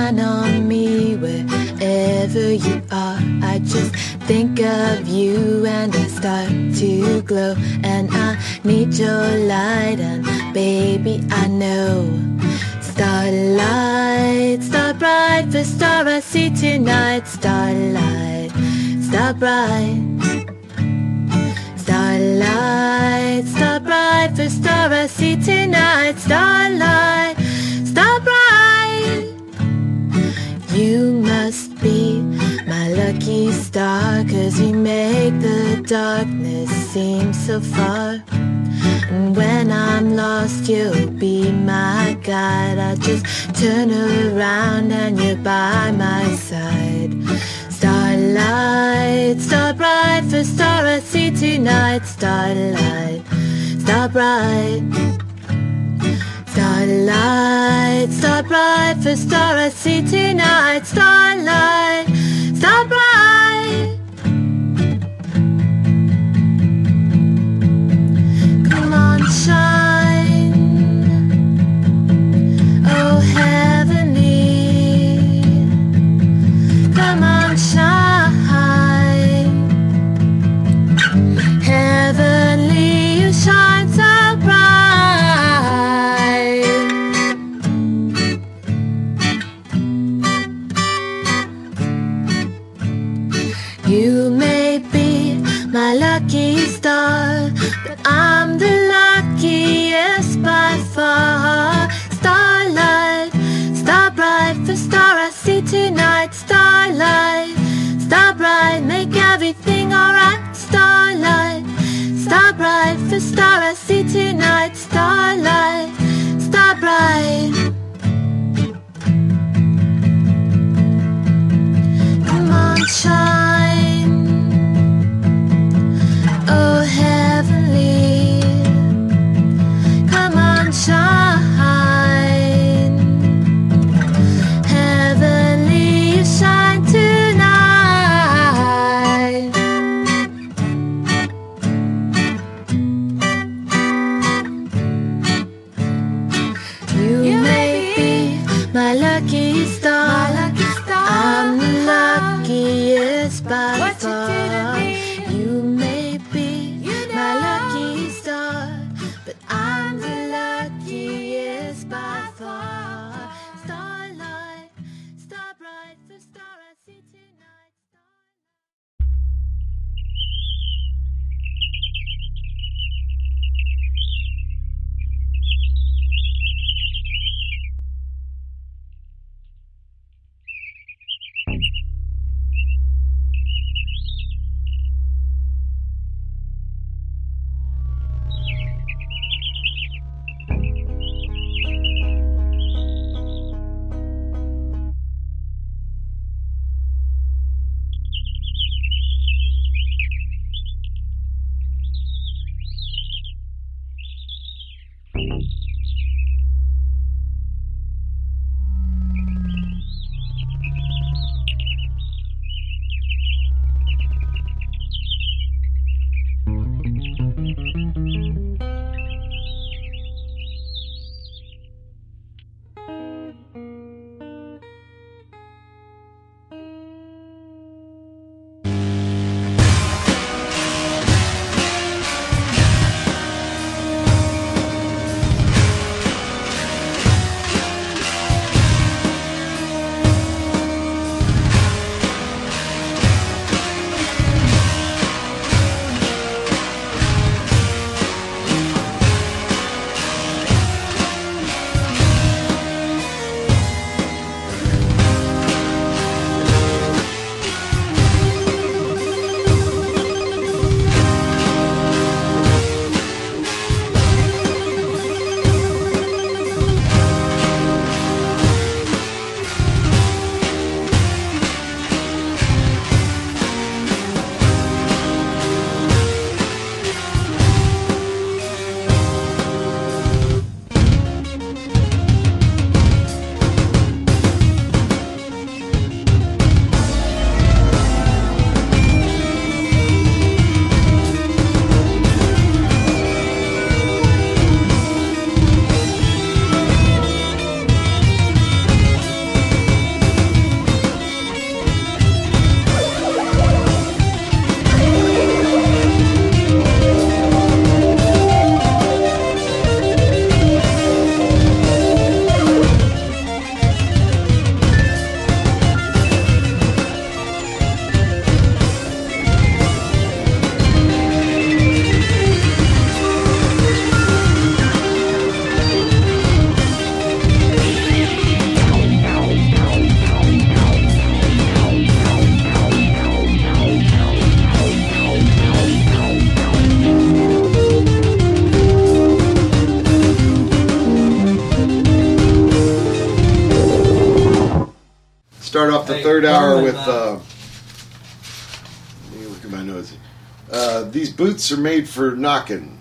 [351.35, 352.81] boots are made for knocking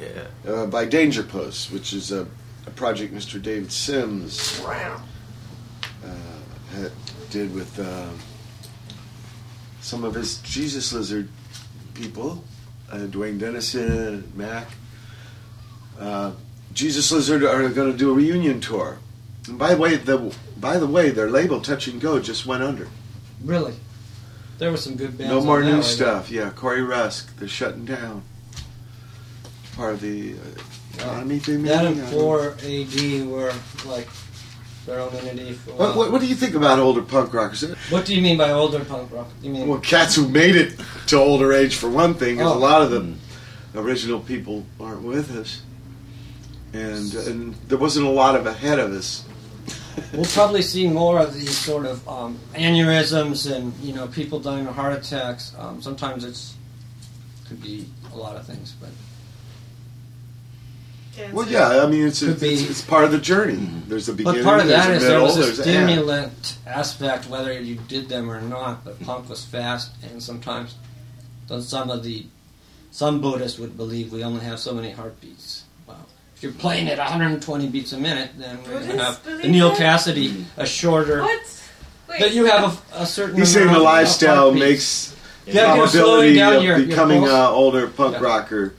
[0.00, 0.28] Yeah.
[0.48, 2.24] uh, by Dangerpuss, which is a,
[2.64, 3.42] a project Mr.
[3.42, 4.94] David Sims uh,
[6.72, 6.92] had,
[7.30, 8.06] did with uh,
[9.80, 11.28] some of his Jesus Lizard
[11.94, 12.44] people,
[12.92, 14.68] uh, Duane Denison, Mac.
[15.98, 16.30] Uh,
[16.72, 18.98] Jesus Lizard are going to do a reunion tour.
[19.48, 22.62] And by the way, the by the way, their label Touch and Go just went
[22.62, 22.86] under.
[23.44, 23.74] Really?
[24.60, 25.32] There were some good bands.
[25.32, 25.82] no on more that new one.
[25.82, 26.30] stuff.
[26.30, 28.22] Yeah, Corey Rusk, they're shutting down.
[29.74, 30.36] Part of the uh,
[30.98, 31.62] economy thing.
[31.62, 32.18] That and I don't know.
[32.18, 33.52] 4AD were
[33.86, 34.06] like
[34.84, 35.54] their own entity.
[35.54, 37.62] For What, what, what do you think about older punk rockers?
[37.90, 39.28] What do you mean by older punk rock?
[39.42, 42.58] You mean Well, cats who made it to older age, for one thing, because Oh.
[42.58, 43.14] a lot of the
[43.74, 45.62] original people aren't with us,
[46.74, 49.24] and and there wasn't a lot of ahead of us.
[50.12, 54.66] We'll probably see more of these sort of um, aneurysms and you know people dying
[54.66, 55.52] of heart attacks.
[55.58, 56.54] Um, sometimes it's
[57.48, 58.90] could be a lot of things, but
[61.32, 63.56] Well, yeah, I mean it's it's, be- it's, it's part of the journey.
[63.88, 64.42] There's a beginning.
[64.42, 66.52] but part of that there's is a there middle, was a there's an end.
[66.66, 68.84] aspect, whether you did them or not.
[68.84, 70.76] But punk was fast, and sometimes
[71.60, 72.26] some of the
[72.92, 75.59] some Buddhists would believe we only have so many heartbeats.
[76.42, 79.30] Well, if you're playing at 120 beats a minute, then we're going to have the
[79.32, 79.78] believe Neal that?
[79.78, 81.20] Cassady a shorter.
[81.20, 81.40] What?
[82.08, 82.20] Wait.
[82.20, 83.36] That you have a, a certain.
[83.36, 85.14] He's saying the amount of lifestyle heartbeats.
[85.46, 87.30] makes Yeah, you're probability down of your- your becoming pulse.
[87.32, 88.20] an older punk Yeah.
[88.22, 88.74] rocker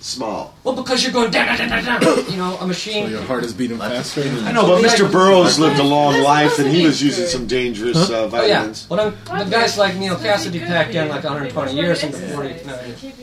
[0.00, 0.54] small.
[0.64, 2.30] Well, because you're going down, down, down, down, down.
[2.30, 3.10] You know, a So machine.
[3.10, 4.22] your heart is beating faster.
[4.22, 5.10] I know, but Mr.
[5.10, 7.30] Burroughs lived a long That's life, and he was supposed to be using good.
[7.32, 8.86] some dangerous uh, Oh yeah, vitamins.
[8.88, 12.02] but I'm, the guys like Neal It's supposed to Cassady packed in like 120 years
[12.02, 12.48] when into you 40.
[12.50, 13.18] exercise, No, you keep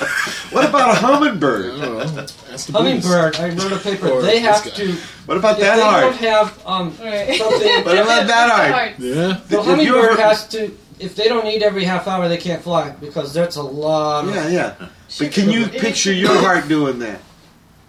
[0.00, 0.50] your heart Lots of rate.
[0.50, 0.52] heartbeats there.
[0.52, 1.64] What about a hummingbird?
[1.74, 2.04] I don't know.
[2.04, 4.08] That's the Hummingbird, I wrote a paper.
[4.08, 4.70] Or They this have guy.
[4.70, 4.92] to.
[5.26, 7.38] What about If that they don't have um, Right.
[7.38, 7.84] something.
[7.84, 8.92] What about that heart?
[8.98, 9.14] Yeah.
[9.26, 10.70] The If you hummingbird ever- has to.
[10.98, 14.26] If they don't eat every half hour, they can't fly because that's a lot.
[14.28, 14.74] Of, Yeah, yeah.
[15.18, 17.20] But can you picture your heart doing that?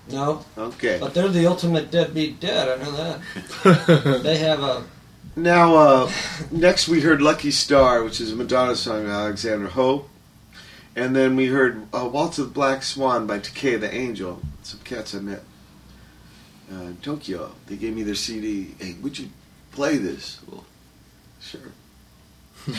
[0.10, 0.98] No, Okay.
[1.00, 2.68] but they're the ultimate deadbeat dead.
[2.80, 2.92] I know
[3.64, 4.20] that.
[4.24, 4.84] they have a.
[5.36, 6.12] Now, uh,
[6.52, 10.10] next we heard Lucky Star, which is a Madonna song by Alexandra Hope.
[10.96, 14.40] And then we heard uh, Waltz of the Black Swan by Decay of the Angel.
[14.62, 15.42] Some cats I met
[16.72, 17.52] uh, in Tokyo.
[17.68, 18.76] They gave me their CD.
[18.80, 19.30] Hey, would you
[19.72, 20.40] play this?
[20.48, 20.66] Well,
[21.42, 21.62] sure.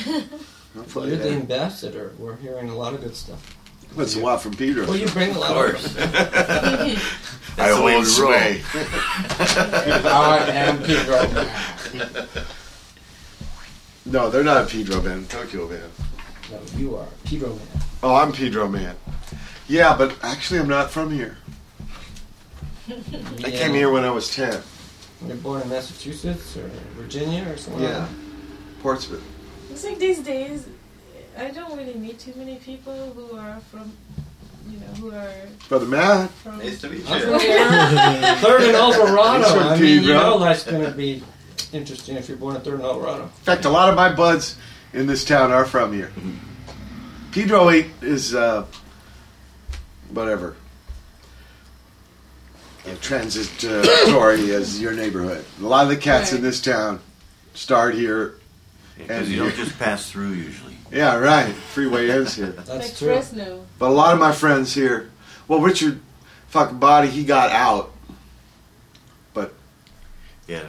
[0.77, 2.13] I'll play You're the ambassador.
[2.19, 3.57] We're hearing a lot of good stuff.
[3.97, 4.83] That's a lot from Peter.
[4.87, 5.85] Well, you bring a Of lot course.
[5.87, 5.99] of.
[6.15, 6.97] I
[7.57, 8.63] That's the always sway.
[8.75, 11.29] I am Pedro.
[11.33, 12.29] Man.
[14.07, 15.91] No, they're not a Pedro band, Tokyo band.
[16.51, 17.74] No, you are Pedro man.
[18.05, 18.97] Oh, I'm Pedro man.
[19.67, 21.39] Yeah, but actually I'm not from here.
[22.87, 24.61] I came here when I was 10.
[25.27, 27.85] You're born in Massachusetts or Virginia or somewhere.
[27.85, 28.09] Yeah.
[28.83, 29.25] Portsmouth.
[29.71, 30.69] It's like these days,
[31.39, 33.91] I don't really meet too many people who are from,
[34.69, 35.33] you know, who are
[35.71, 36.29] Brother Matt.
[36.31, 36.59] from.
[36.59, 37.21] Nice to meet you.
[37.21, 37.69] from here.
[38.37, 39.61] Third and Eldorado.
[39.61, 41.23] I mean, you know that's going to be
[41.73, 43.23] interesting if you're born in Third and Eldorado.
[43.23, 44.59] In fact, a lot of my buds
[44.93, 46.13] in this town are from here.
[47.35, 48.65] Pedro 8 is, uh,
[50.11, 50.55] whatever.
[52.87, 55.45] Uh, transitory as your neighborhood.
[55.61, 57.01] A lot of the cats in this town
[57.55, 58.37] start here.
[58.97, 60.71] Because you don't just pass through usually.
[60.93, 61.53] Yeah, right.
[61.53, 62.53] Freeway ends here.
[62.53, 63.09] That's like true.
[63.09, 63.67] Fresno.
[63.81, 65.11] But a lot of my friends here,
[65.49, 66.01] well, Richard
[66.51, 67.93] fucking body, he got out.
[69.33, 69.55] But
[70.47, 70.67] yeah.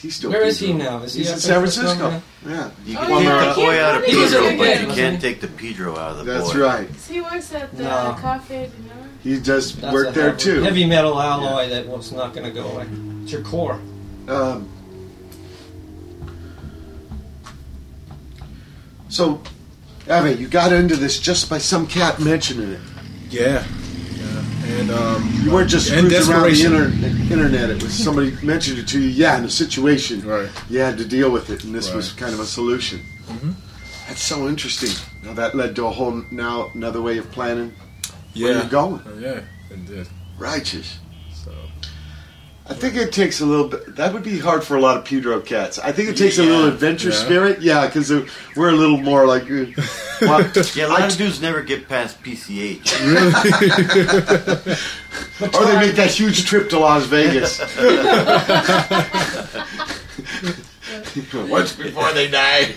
[0.00, 0.30] He's still.
[0.30, 1.02] Where is he now?
[1.02, 2.22] Is he He's up in San Fresno Francisco.
[2.46, 2.70] Yeah.
[2.86, 5.20] You Oh, can yeah, take the I boy out of can't Pedro, but you can't
[5.20, 6.60] take the Pedro out of the That's boy.
[6.60, 6.88] right.
[7.08, 8.16] He works at the No.
[8.20, 8.94] cafe, you know.
[9.24, 10.62] He does That's work there heavy, too.
[10.62, 12.86] Heavy metal alloy that was not going to go away.
[13.24, 13.80] It's your core.
[14.28, 14.68] Um,
[19.08, 19.42] so,
[20.08, 22.80] Abby, you got into this just by some cat mentioning it.
[23.30, 23.64] Yeah.
[24.78, 27.70] And um, You weren't just and cruising around the inter- internet.
[27.70, 29.08] It was somebody mentioned it to you.
[29.08, 30.48] Yeah, in a situation, Right.
[30.70, 33.00] you had to deal with it, and this was kind of a solution.
[33.28, 33.54] Mhm.
[34.06, 34.90] That's so interesting.
[35.24, 37.72] Now that led to a whole now another way of planning
[38.34, 38.58] where Yeah.
[38.60, 39.00] you're going.
[39.00, 39.40] Uh, yeah.
[39.70, 40.06] It did.
[40.38, 40.98] Righteous.
[42.68, 42.74] So.
[42.74, 43.96] I think it takes a little bit.
[43.96, 45.78] That would be hard for a lot of Pedro cats.
[45.78, 47.14] I think it takes a little adventure Yeah.
[47.14, 47.62] spirit.
[47.62, 48.10] Yeah, because
[48.56, 49.44] we're a little more like.
[49.44, 49.64] uh,
[50.20, 53.00] well, Yeah, a lot I- of dudes never get past PCH.
[53.04, 53.32] Really?
[55.54, 57.58] or they make that huge trip to Las Vegas.
[61.48, 62.72] Once before they die.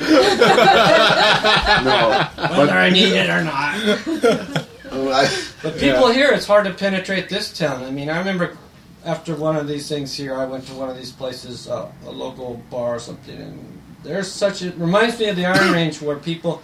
[1.84, 4.66] no, Whether I need it or not.
[4.94, 5.30] Oh, I-
[5.64, 7.82] But people here, it's hard to penetrate this town.
[7.86, 8.58] I mean, I remember
[9.06, 12.12] after one of these things here, I went to one of these places, uh, a
[12.12, 16.02] local bar or something, and there's such a it reminds me of the Iron Range
[16.02, 16.62] where people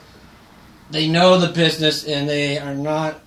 [0.90, 3.22] they know the business and they are not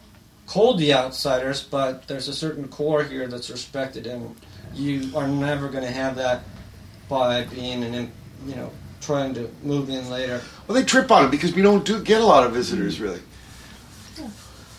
[0.46, 4.34] cold to outsiders, but there's a certain core here that's respected, and
[4.74, 6.42] you are never going to have that
[7.08, 8.10] by being an
[8.46, 10.40] you know trying to move in later.
[10.66, 13.20] Well, they trip on it because we don't do get a lot of visitors really.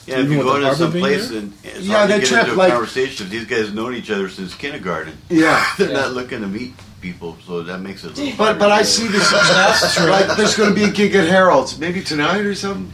[0.08, 1.40] Yeah, if you with go the to some place there?
[1.40, 3.30] and it's Yeah, hard to get trip, into a like- conversation.
[3.30, 5.14] These guys have known each other since kindergarten.
[5.30, 5.64] Yeah.
[5.78, 6.02] They're Yeah.
[6.02, 8.18] not looking to meet people, so that makes it.
[8.18, 9.30] a But but I see this.
[9.32, 10.10] That's true.
[10.10, 12.92] Like there's going to be a gig at Harold's maybe tonight or something.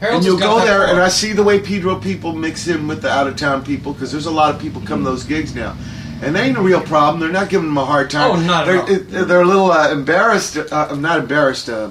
[0.00, 0.88] Harold's and you'll go there, core.
[0.88, 3.92] and I see the way Pedro people mix in with the out of town people
[3.94, 5.74] because there's a lot of people come to those gigs now,
[6.22, 7.18] and they ain't a real problem.
[7.20, 8.30] They're not giving them a hard time.
[8.30, 8.90] Oh, not at they're, all.
[8.90, 10.58] it- they're a little uh, embarrassed.
[10.58, 11.70] Uh, I'm not embarrassed.
[11.70, 11.90] Uh,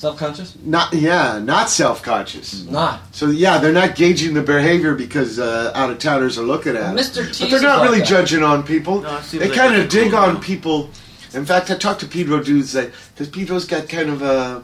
[0.00, 0.56] self-conscious.
[0.64, 2.64] not yeah, not self conscious.
[2.64, 3.14] Not.
[3.14, 6.94] So yeah, they're not gauging the behavior because uh, out of towners are looking at
[6.94, 6.98] it.
[6.98, 7.32] Mr.
[7.32, 7.44] T.
[7.44, 8.08] But they're not really that.
[8.08, 9.02] judging on people.
[9.02, 10.42] No, it they kind of dig cool on deal.
[10.42, 10.90] people.
[11.34, 14.62] In fact, I talked to Pedro dudes because Pedro's got kind of a,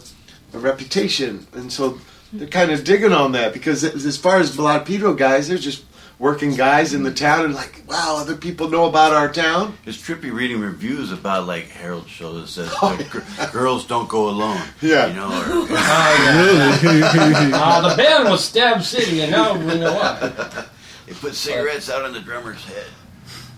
[0.55, 2.01] a reputation, and so
[2.33, 5.13] they're kind of digging on that because as as far as a lot of Pedro
[5.15, 5.85] guys, they're just
[6.19, 9.77] working guys in the town and like, wow, other people know about our town.
[9.85, 13.21] It's trippy reading reviews about like Harold show that says Oh, gr-
[13.53, 14.61] girls don't go alone.
[14.81, 15.09] Yeah.
[15.09, 15.27] you know.
[15.29, 17.51] Or, Oh, yeah.
[17.55, 20.65] uh, the band was Stab City, and now we know why.
[21.07, 22.87] they put cigarettes out on the drummer's head.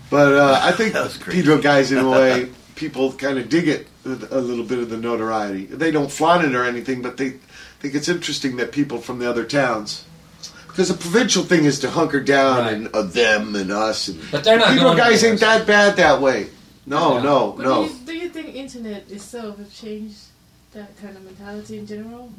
[0.09, 1.17] But uh, I think That was.
[1.17, 4.97] Pedro guys, in a way, people kind of dig it a little bit of the
[4.97, 5.65] notoriety.
[5.65, 7.31] They don't flaunt it or anything, but they
[7.79, 10.03] think it's interesting that people from the other towns.
[10.69, 12.73] Because the provincial thing is to hunker down Right.
[12.73, 14.07] and uh, them and us.
[14.07, 16.47] And But they're not Pedro going guys ain't that bad that way.
[16.85, 17.23] No, Yeah.
[17.23, 17.87] no, But no.
[17.87, 20.17] do, you, do you think internet itself have changed
[20.73, 22.31] that kind of mentality in general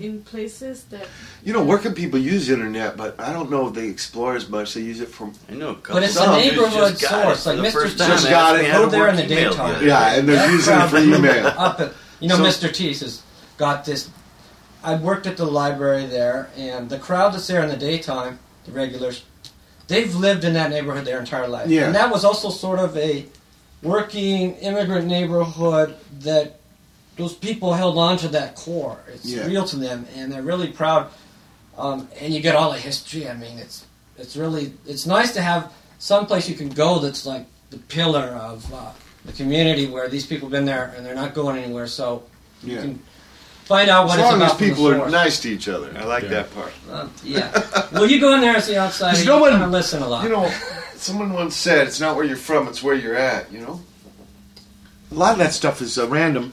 [0.00, 1.06] in places that
[1.44, 4.74] You know, working people use internet, but I don't know if they explore as much.
[4.74, 5.78] They use it for I know.
[5.88, 7.72] But it's couple a neighborhood just got source, like Mr.
[7.72, 8.08] first time.
[8.10, 8.62] Just got it.
[8.64, 9.76] me how Go there in the daytime.
[9.76, 11.46] other yeah, and they're using it for that email.
[11.46, 12.68] Up at, you know, So- Mr.
[12.68, 13.22] Teese has
[13.56, 14.10] got this.
[14.88, 18.72] I worked at the library there, and the crowd that's there in the daytime, the
[18.72, 19.22] regulars,
[19.86, 21.68] they've lived in that neighborhood their entire life.
[21.68, 21.86] Yeah.
[21.86, 23.26] And that was also sort of a
[23.82, 26.58] working immigrant neighborhood that
[27.16, 28.98] those people held on to that core.
[29.12, 29.46] It's Yeah.
[29.46, 31.08] real to them, and they're really proud.
[31.76, 33.28] Um, and you get all the history.
[33.28, 33.84] I mean, it's
[34.16, 38.26] it's really it's nice to have some place you can go that's like the pillar
[38.50, 38.90] of uh,
[39.26, 41.86] the community where these people have been there and they're not going anywhere.
[41.86, 42.22] So
[42.64, 42.98] you can
[43.68, 45.12] find out what As it's long about as from the people are source.
[45.12, 45.94] nice to each other.
[45.96, 46.28] I like Yeah.
[46.30, 46.72] that part.
[46.90, 47.86] Um, yeah.
[47.92, 49.12] well, you go in there as the outsider.
[49.14, 50.24] There's You no one- kind of listen a lot.
[50.24, 50.50] You know,
[50.96, 53.82] someone once said, "It's not where you're from; it's where you're at." You know,
[55.12, 56.52] a lot of that stuff is uh, random.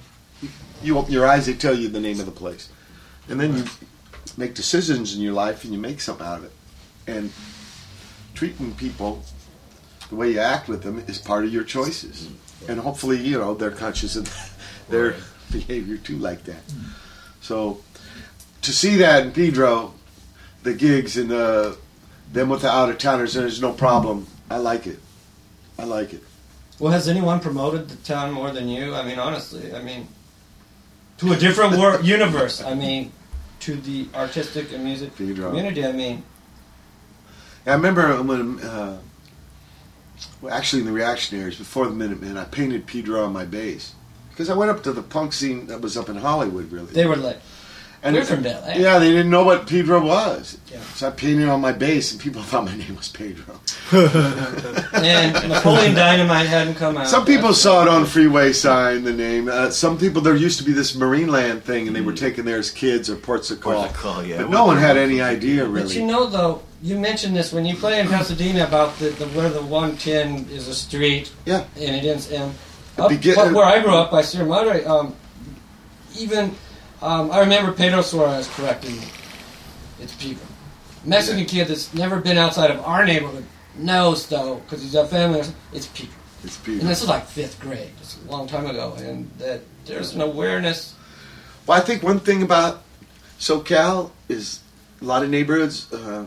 [0.83, 2.69] You open your eyes; they tell you the name of the place,
[3.29, 3.63] and then you
[4.37, 6.51] make decisions in your life, and you make something out of it.
[7.07, 7.31] And
[8.33, 9.23] treating people
[10.09, 12.27] the way you act with them is part of your choices,
[12.67, 14.29] and hopefully, you know, they're conscious of
[14.89, 15.15] their
[15.51, 16.61] behavior too, like that.
[17.45, 17.79] So,
[18.63, 19.93] to see that in Pedro,
[20.63, 21.77] the gigs and the
[22.33, 24.25] them with the out of towners, there's no problem.
[24.49, 24.99] I like it.
[25.77, 26.23] I like it.
[26.79, 28.95] Well, has anyone promoted the town more than you?
[28.95, 30.07] I mean, honestly, I mean,
[31.19, 32.63] to a different wor- universe.
[32.63, 33.11] I mean,
[33.61, 35.49] to the artistic and music Pedro.
[35.49, 35.85] community.
[35.85, 36.23] I mean,
[37.67, 38.99] I remember when, uh,
[40.41, 43.94] well, actually in the Reactionaries, before the Minutemen, I painted Pedro on my bass.
[44.35, 46.87] Because I went up to the punk scene that was up in Hollywood, really.
[46.87, 47.39] they were like,
[48.03, 48.73] and we're from LA.
[48.75, 50.57] Yeah, they didn't know what Pedro was.
[50.69, 50.81] Yeah.
[50.93, 53.61] So I painted on my bass, and people thought my name was Pedro.
[53.93, 57.07] and Napoleon Dynamite hadn't come out.
[57.07, 59.47] Some people saw it on freeway sign, the name.
[59.47, 62.59] Uh, some people, there used to be this Marineland thing, and they were taken there
[62.59, 63.73] as kids or ports of call.
[63.75, 64.41] Ports of call, yeah.
[64.41, 65.87] But no one had any idea, really.
[65.87, 69.25] But you know, though, you mentioned this when you play in Pasadena about the, the
[69.29, 71.31] where the 110 is a street.
[71.45, 71.65] Yeah.
[71.75, 72.53] And it ends in.
[72.97, 75.15] Up, begin- where I grew up by Sierra Madre, um,
[76.17, 76.55] even
[77.01, 79.07] um, I remember Pedro Suarez correcting me.
[79.99, 80.45] It's people.
[81.03, 83.45] Mexican kid that's never been outside of our neighborhood
[83.77, 85.41] knows though because he's got family.
[85.73, 86.15] It's people.
[86.43, 87.91] It's And this is like fifth grade.
[87.99, 90.93] It's a long time ago, and that there's an awareness.
[91.65, 92.83] Well, I think one thing about
[93.39, 94.59] SoCal is
[95.01, 96.25] a lot of neighborhoods, uh,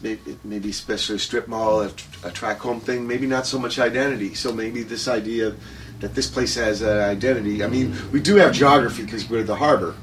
[0.00, 1.90] maybe, maybe especially a strip mall, a,
[2.24, 4.34] a track home thing, maybe not so much identity.
[4.34, 5.54] So maybe this idea
[6.00, 7.62] that this place has an identity.
[7.64, 9.94] I mean, we do have geography because we're the harbor,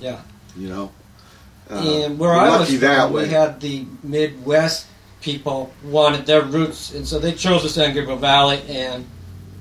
[0.00, 0.20] Yeah.
[0.56, 0.92] you know.
[1.70, 4.86] Uh, and where I was from, we had the Midwest
[5.20, 9.04] people wanted their roots, and so they chose the San Gabriel Valley, and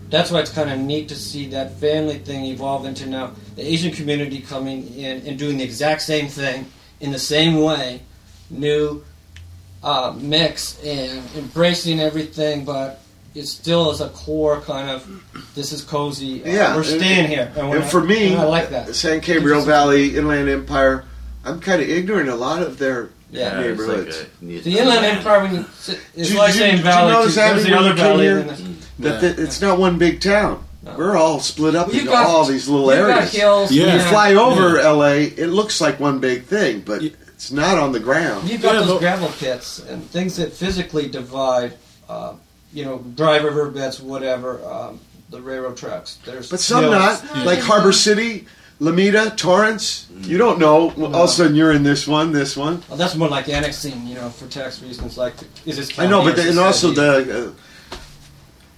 [0.09, 3.61] that's why it's kind of neat to see that family thing evolve into now the
[3.61, 6.65] Asian community coming in and doing the exact same thing
[7.01, 8.01] in the same way,
[8.49, 9.03] new
[9.83, 13.01] uh, mix and embracing everything, but
[13.35, 15.05] it still is a core kind of
[15.55, 16.43] this is cozy.
[16.43, 18.69] uh, Yeah, we're and- staying here, and, when And I- for me, and I like
[18.71, 18.95] that.
[18.95, 21.03] San Gabriel Valley, Inland Empire,
[21.45, 22.29] I'm kind of ignorant.
[22.29, 24.17] A lot of their Yeah, it's like neighborhoods.
[24.41, 26.85] a neat- The Inland Empire, when you, it's Did you- like did saying you- did
[26.85, 27.11] you valley.
[27.13, 27.39] notice too.
[27.41, 28.23] There's the other valley.
[28.25, 28.39] here?
[28.39, 30.63] and then- that that it's not one big town.
[30.83, 30.93] No.
[30.97, 33.31] We're all split up Well, into got- all these little You've got areas.
[33.31, 33.71] hills.
[33.71, 33.93] Yeah.
[33.93, 37.09] You fly over LA, it looks like one big thing, but Yeah.
[37.37, 38.49] It's not on the ground.
[38.49, 41.73] You've got Yeah, those but- gravel pits and things that physically divide,
[42.09, 42.33] uh,
[42.73, 44.99] you know, dry river beds, whatever, um,
[45.29, 46.17] the railroad tracks.
[46.25, 46.95] There's But some hills.
[46.95, 47.23] not.
[47.35, 47.43] Yeah.
[47.43, 48.47] Like Harbor City,
[48.81, 50.07] Lomita, Torrance.
[50.21, 50.91] You don't know.
[50.97, 52.81] All of a sudden you're in this one, this one.
[52.89, 55.15] Well, that's more like annexing, you know, for tax reasons.
[55.15, 55.35] Like,
[55.67, 57.51] is this I know, but the, and also the.
[57.51, 57.97] Uh,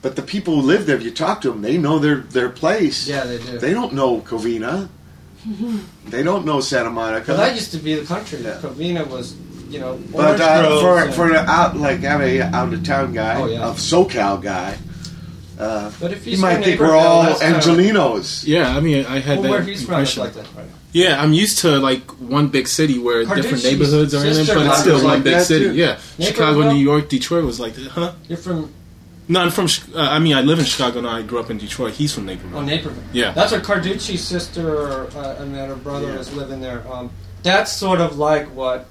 [0.02, 2.50] but the people who live there, if you talk to them, they know their their
[2.50, 3.08] place.
[3.08, 3.58] yeah, they do.
[3.58, 4.90] They don't know Covina.
[6.08, 7.32] they don't know Santa Monica.
[7.32, 8.40] Well, that used to be the country.
[8.42, 8.60] Yeah.
[8.62, 9.36] Covina was,
[9.70, 12.84] you know, but uh, groves for and- for an out like I'm a out of
[12.84, 13.70] town guy, Oh, yeah.
[13.70, 14.78] a SoCal guy,
[15.60, 18.46] uh, But if you you might think we're all that's kinda- Angelinos.
[18.46, 20.24] Yeah, I mean, I had Well, where that he's from, impression.
[20.24, 20.66] like that, right?
[20.92, 24.58] Yeah, I'm used to like one big city where different neighborhoods are in it, but
[24.58, 25.66] it's was still like one big city.
[25.66, 25.76] too.
[25.76, 27.90] Yeah, Chicago, New York, Detroit was like, that.
[27.92, 28.14] huh?
[28.28, 28.74] You're from
[29.32, 29.68] No, I'm from.
[29.96, 31.10] Uh, I mean, I live in Chicago now.
[31.12, 31.94] I grew up in Detroit.
[31.94, 32.58] He's from Naperville.
[32.58, 33.04] oh Naperville.
[33.14, 33.32] Yeah.
[33.32, 36.18] That's where Carducci's sister uh, and her brother Yeah.
[36.18, 36.84] was living there.
[36.92, 37.12] Um,
[37.44, 38.88] that's sort of like what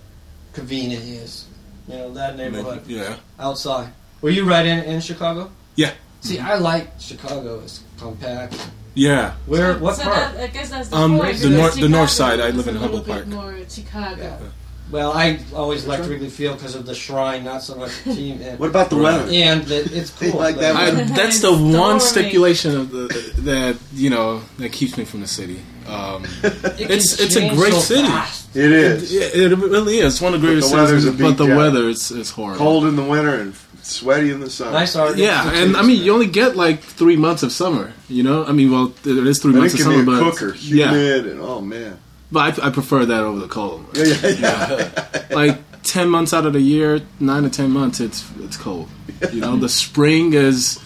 [0.54, 1.44] Covina is.
[1.88, 3.16] You know, that neighborhood Yeah.
[3.40, 3.92] outside.
[4.20, 5.50] Were you right in, in Chicago?
[5.74, 5.92] Yeah.
[6.20, 7.60] See, I like Chicago.
[7.60, 8.54] It's compact.
[8.94, 9.34] Yeah.
[9.46, 9.76] Where?
[9.78, 10.34] What so part?
[10.34, 11.38] That, I guess that's the Um, point.
[11.38, 13.26] the because nor- the north side, I live in a Humboldt Park.
[13.26, 14.22] More Chicago.
[14.22, 14.48] Yeah.
[14.90, 18.40] Well, I always liked Wrigley Field because of the shrine, not so much the team.
[18.42, 19.28] And, What about the weather?
[19.30, 20.32] and that it's cool.
[20.38, 22.00] like that I, that's the It's one storming.
[22.00, 25.60] stipulation of the that you know that keeps me from the city.
[25.86, 28.08] Um, It can it's it's a change great so city.
[28.08, 28.56] fast.
[28.56, 30.14] It is It, it really is.
[30.14, 31.56] It's one of the But greatest the weather's cities, a but the down.
[31.56, 32.58] weather is is horrible.
[32.58, 34.72] cold in the winter and sweaty in the summer.
[34.72, 35.16] Nice art.
[35.18, 37.92] Yeah, and I mean, you only get like three months of summer.
[38.08, 40.12] You know, I mean, well, there is three But it months of can summer, be
[40.12, 41.98] a but cooker, yeah, humid, and oh man.
[42.32, 43.86] But I, I prefer that over the cold.
[43.94, 45.26] Yeah, yeah, yeah.
[45.34, 48.88] Like ten months out of the year, nine to ten months, it's it's cold.
[49.32, 50.78] You know, the spring is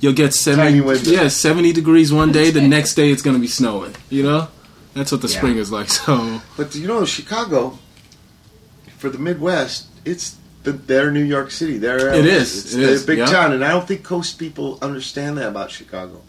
[0.00, 1.10] you'll get seventy, window.
[1.10, 2.50] yeah, seventy degrees one day.
[2.50, 3.94] The next day, it's gonna be snowing.
[4.10, 4.48] You know,
[4.94, 5.38] that's what the Yeah.
[5.38, 5.88] spring is like.
[5.98, 7.78] So But you know, Chicago,
[8.98, 11.78] for the Midwest, it's the, their New York City.
[11.78, 13.26] Their It is, It's it the big yeah.
[13.26, 16.22] town, and I don't think coast people understand that about Chicago.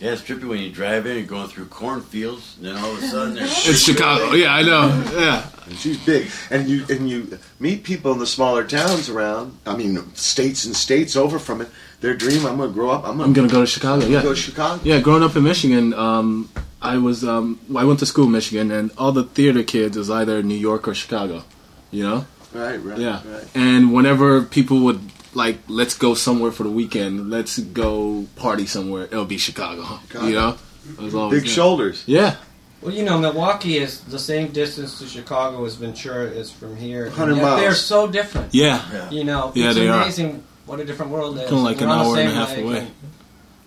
[0.00, 3.02] Yeah, it's trippy when you drive in, you're going through cornfields, and then all of
[3.02, 4.32] a sudden there's it's Chicago.
[4.32, 4.86] Yeah, I know.
[5.16, 9.58] Yeah, And she's big, and you and you meet people in the smaller towns around.
[9.66, 11.68] I mean, states and states over from it.
[12.00, 13.02] Their dream: I'm going to grow up.
[13.04, 14.02] I'm I'm going gonna go to Chicago.
[14.06, 14.80] to Yeah, go to Chicago.
[14.84, 16.48] Yeah, growing up in Michigan, um,
[16.80, 20.10] I was um, I went to school in Michigan, and all the theater kids was
[20.10, 21.42] either New York or Chicago.
[21.90, 23.22] You know, Right, right, yeah.
[23.26, 23.44] right.
[23.54, 25.00] And whenever people would
[25.34, 29.84] like, let's go somewhere for the weekend, let's go party somewhere, it'll be Chicago.
[30.08, 30.26] Chicago.
[30.26, 30.56] You know,
[30.98, 31.54] it was always Big yeah.
[31.54, 32.02] shoulders.
[32.06, 32.36] Yeah,
[32.80, 37.06] Well, you know, Milwaukee is the same distance to Chicago as Ventura is from here.
[37.06, 37.60] 100 miles.
[37.60, 38.54] They're so different.
[38.54, 39.10] yeah, Yeah.
[39.10, 40.02] You know, Yeah, it's they are.
[40.02, 41.48] amazing what a different world it is.
[41.48, 42.78] Kinda like We're an hour and a half lake away.
[42.78, 42.90] and-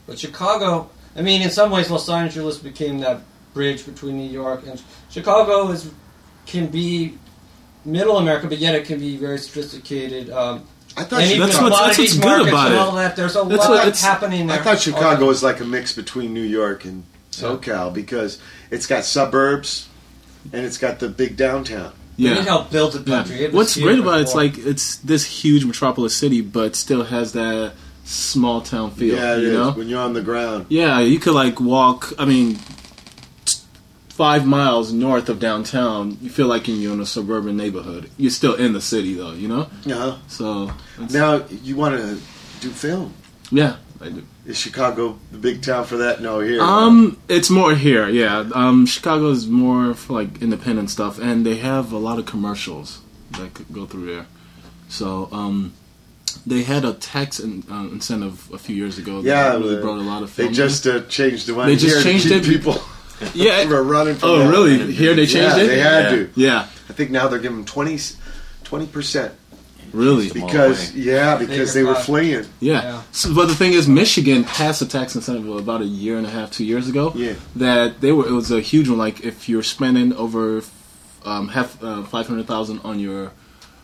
[0.07, 3.21] but Chicago, I mean, in some ways, Los Angeles became that
[3.53, 5.69] bridge between New York and Chicago.
[5.71, 5.89] Is
[6.47, 7.17] can be
[7.85, 10.29] middle America, but yet it can be very sophisticated.
[10.31, 10.63] Um,
[10.97, 12.77] I thought and even That's Chicago, what's- that's what's good about it.
[12.77, 13.15] all that.
[13.15, 16.33] There's a That's lot what- it's- happening I thought Chicago was like a mix between
[16.33, 18.39] New York and SoCal because
[18.69, 19.87] it's got suburbs
[20.51, 21.93] and it's got the big downtown.
[22.17, 22.41] It yeah.
[22.43, 23.37] helped build the country.
[23.45, 27.03] It was What's great about it, it's like it's this huge metropolis city, but still
[27.05, 27.71] has that
[28.03, 29.15] small town feel.
[29.15, 30.65] yeah, it you is know, when you're on the ground.
[30.69, 32.11] Yeah, you could like walk.
[32.19, 32.61] I mean, t-
[34.21, 38.07] five miles north of downtown, you feel like you're in a suburban neighborhood.
[38.17, 39.33] You're still in the city, though.
[39.33, 39.61] You know.
[39.87, 40.17] Uh-huh.
[40.27, 40.71] So
[41.09, 42.21] Now you want to
[42.59, 43.15] do film?
[43.49, 44.23] yeah, I do.
[44.45, 46.21] Is Chicago the big town for that?
[46.21, 46.61] No, here.
[46.61, 48.07] Um, it's more here.
[48.09, 52.27] Yeah, um, Chicago is more for like independent stuff, and they have a lot of
[52.27, 52.99] commercials
[53.39, 54.27] that could go through there.
[54.87, 55.73] So, um.
[56.45, 59.19] They had a tax in, uh, incentive a few years ago.
[59.21, 60.33] Yeah, that really brought a lot of.
[60.35, 61.67] they just uh, changed the one.
[61.67, 62.43] They just changed it.
[62.45, 62.79] People
[63.33, 63.65] yeah.
[63.69, 64.15] were running.
[64.15, 64.49] From Oh, that.
[64.49, 64.91] really?
[64.93, 65.67] Here they changed yeah, it.
[65.67, 66.09] They had Yeah.
[66.11, 66.29] to.
[66.35, 66.59] Yeah,
[66.89, 69.33] I think now they're giving 20 percent
[69.93, 70.29] really.
[70.29, 72.45] Because yeah, because they were Bigger fleeing.
[72.59, 72.81] Yeah.
[72.83, 73.01] Yeah.
[73.11, 76.29] So, but the thing is, Michigan passed a tax incentive about a year and a
[76.29, 77.11] half, two years ago.
[77.15, 77.33] Yeah.
[77.55, 78.27] That they were.
[78.27, 78.97] It was a huge one.
[78.97, 80.63] Like if you're spending over
[81.25, 83.31] um, half uh, five hundred thousand on your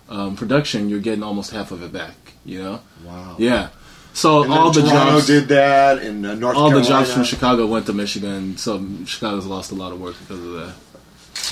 [0.09, 2.15] um, production, you're getting almost half of it back.
[2.45, 2.79] You know.
[3.03, 3.35] Wow.
[3.37, 3.69] Yeah.
[4.17, 5.27] So And all the Toronto jobs.
[5.27, 9.45] did that, and uh, North all the jobs from Chicago went to Michigan, so Chicago's
[9.45, 10.73] lost a lot of work because of that.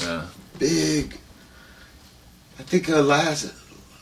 [0.01, 0.25] Yeah.
[0.57, 1.19] big.
[2.57, 3.53] I think uh, last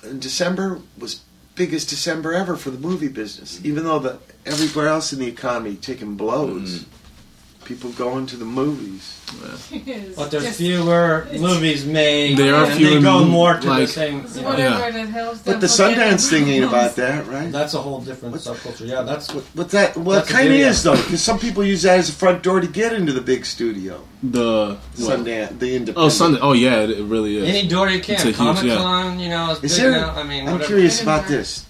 [0.03, 1.19] in December was
[1.55, 3.59] biggest December ever for the movie business.
[3.65, 6.85] Even though the everywhere else in the economy taking blows,
[7.65, 9.19] people going to the movies.
[10.15, 12.37] But there's fewer movies made.
[12.37, 14.21] There are and fewer They go mov- more to the same.
[14.21, 14.49] It's you know.
[14.49, 17.51] whatever that helps them But the Sundance thing ain't about that, right?
[17.51, 18.87] That's a whole different subculture.
[18.87, 19.43] Yeah, that's what.
[19.55, 22.09] But that well, That's it kind of is though, because some people use that as
[22.09, 24.03] a front door to get into the big studio.
[24.21, 25.19] The what?
[25.19, 25.97] Sundance, the independent.
[25.97, 26.39] Oh, Sunday.
[26.41, 27.49] Oh, yeah, it, it really is.
[27.49, 28.25] Any door you It's a can.
[28.27, 28.75] huge- Comic yeah.
[28.77, 29.91] Con, you know, it's Is there?
[29.91, 30.11] now.
[30.15, 30.67] I mean, I'm whatever.
[30.67, 31.65] curious about this.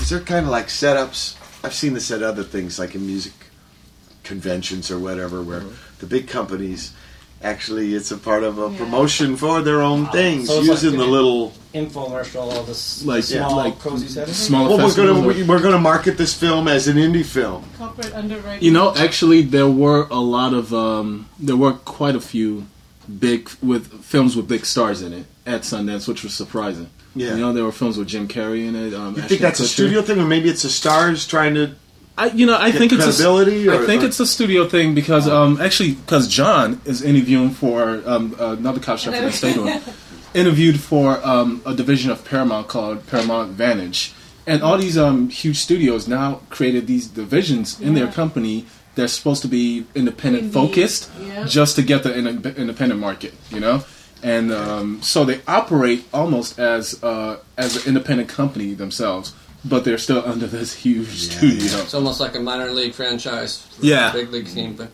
[0.00, 1.36] Is there kind of like setups?
[1.64, 3.34] I've seen this at other things, like in music
[4.24, 5.62] conventions or whatever, where
[5.98, 6.92] the big companies
[7.42, 8.78] actually it's a part of a Yeah.
[8.78, 11.52] promotion for their own things, So using like- the little.
[11.74, 14.32] Infomercial of this Like, small, yeah, like cozy setting.
[14.34, 17.64] Smaller Well, we're gonna or- we- we're gonna market this film as an indie film.
[17.78, 18.62] Corporate underwriting.
[18.62, 22.66] You know, actually, there were a lot of um, there were quite a few
[23.18, 26.88] big with films with big stars in it at Sundance, which was surprising.
[27.16, 27.34] Yeah.
[27.34, 28.94] You know, there were films with Jim Carrey in it.
[28.94, 31.70] Um, You Ashton think that's a studio thing, or maybe it's the stars trying to?
[32.18, 34.26] I, you know, I Get think it's credibility, a, or- I think or- it's a
[34.26, 39.24] studio thing because um, actually because John is interviewing for um, another cop chef in
[39.24, 39.80] the state one,
[40.34, 44.12] interviewed for um, a division of Paramount called Paramount Vantage,
[44.46, 48.66] and all these um, huge studios now created these divisions in their company.
[48.94, 50.52] They're supposed to be independent Indeed.
[50.54, 51.44] focused, Yeah.
[51.46, 52.26] just to get the in-
[52.56, 53.84] independent market, you know.
[54.22, 59.32] And um, so they operate almost as uh, as an independent company themselves,
[59.64, 61.78] but they're still under this huge studio.
[61.82, 63.58] It's almost like a minor league franchise.
[63.78, 64.12] For Yeah.
[64.12, 64.90] big league team, but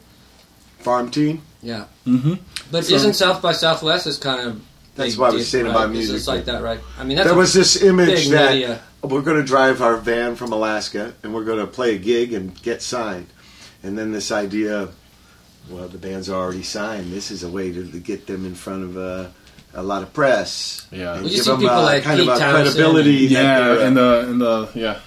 [0.80, 1.42] Farm team.
[1.62, 1.84] yeah.
[2.06, 2.34] Mm-hmm.
[2.70, 4.60] But So- isn't South by Southwest is kind of
[4.94, 5.70] That's big what I was saying right?
[5.70, 6.16] about It's music.
[6.16, 6.80] just like that, right?
[6.98, 8.80] I mean, that's there was this image that media.
[9.02, 12.32] we're going to drive our van from Alaska and we're going to play a gig
[12.32, 13.26] and get signed.
[13.82, 14.88] And then this idea,
[15.70, 17.12] well, the band's are already signed.
[17.12, 19.32] This is a way to, to get them in front of a,
[19.74, 20.86] a lot of press.
[20.90, 21.12] Yeah.
[21.14, 23.26] and Well, you give see them people a, like kind Pete of a Townsend credibility.
[23.28, 25.00] that Yeah, they're, uh, in the in the yeah.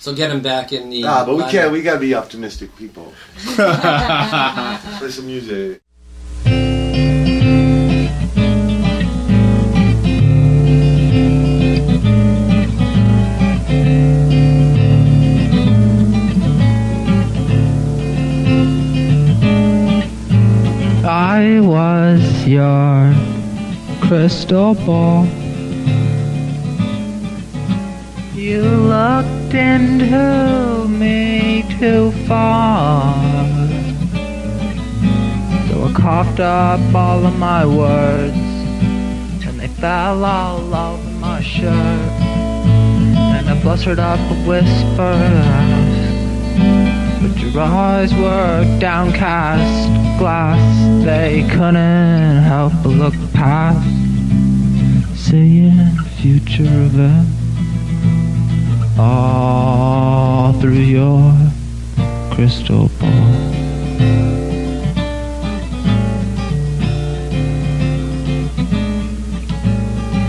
[0.00, 1.04] So get him back in the.
[1.04, 1.72] ah, but we can't.
[1.72, 3.12] We got to be optimistic people.
[3.38, 5.82] Play some music.
[21.08, 23.14] I was your
[24.06, 25.26] crystal ball.
[28.34, 33.12] You looked and into me too far.
[35.68, 38.36] So I coughed up all of my words,
[39.44, 42.12] and they fell all over my shirt.
[43.34, 45.16] And I blustered up a whisper.
[47.20, 53.86] But your eyes were downcast glass, they couldn't help but look past,
[55.14, 55.76] seeing
[56.16, 57.30] future events
[58.98, 61.34] all through your
[62.32, 63.34] crystal ball.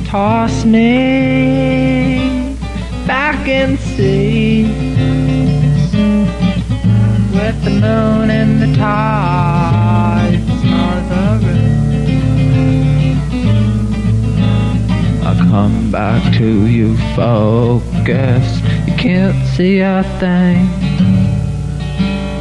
[0.05, 2.57] Toss me
[3.07, 4.67] back in seas
[7.31, 10.45] with the moon and the tides
[11.09, 11.76] the river.
[15.49, 18.63] Come back to you focused.
[18.87, 20.67] You can't see a thing.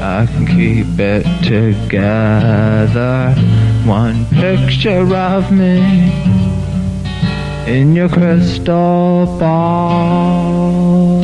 [0.03, 3.35] I can keep it together.
[3.85, 6.13] One picture of me
[7.67, 11.16] in your crystal ball.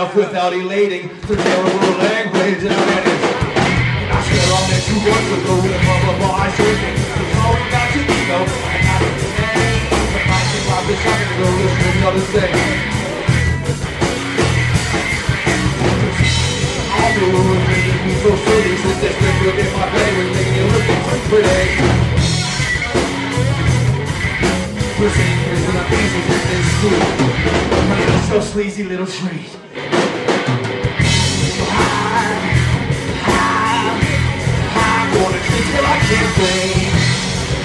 [0.00, 1.08] Enough without elating.
[1.28, 3.24] The terrible language and menace.
[4.00, 6.16] And I swear I'll let you work with the rhythm of a
[7.52, 8.00] we got to
[8.80, 9.76] got it today.
[10.08, 12.54] But I be listen to the other thing.
[16.96, 17.26] All the
[18.00, 19.84] me so silly still look at my
[20.32, 20.88] making look
[21.28, 21.76] pretty.
[25.00, 29.69] Singing this in the pieces in this so sleazy little.
[35.84, 36.92] I can't think.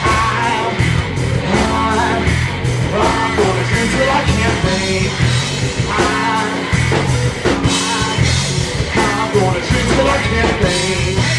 [0.01, 0.75] I'm,
[9.35, 11.34] gonna drink I can't think.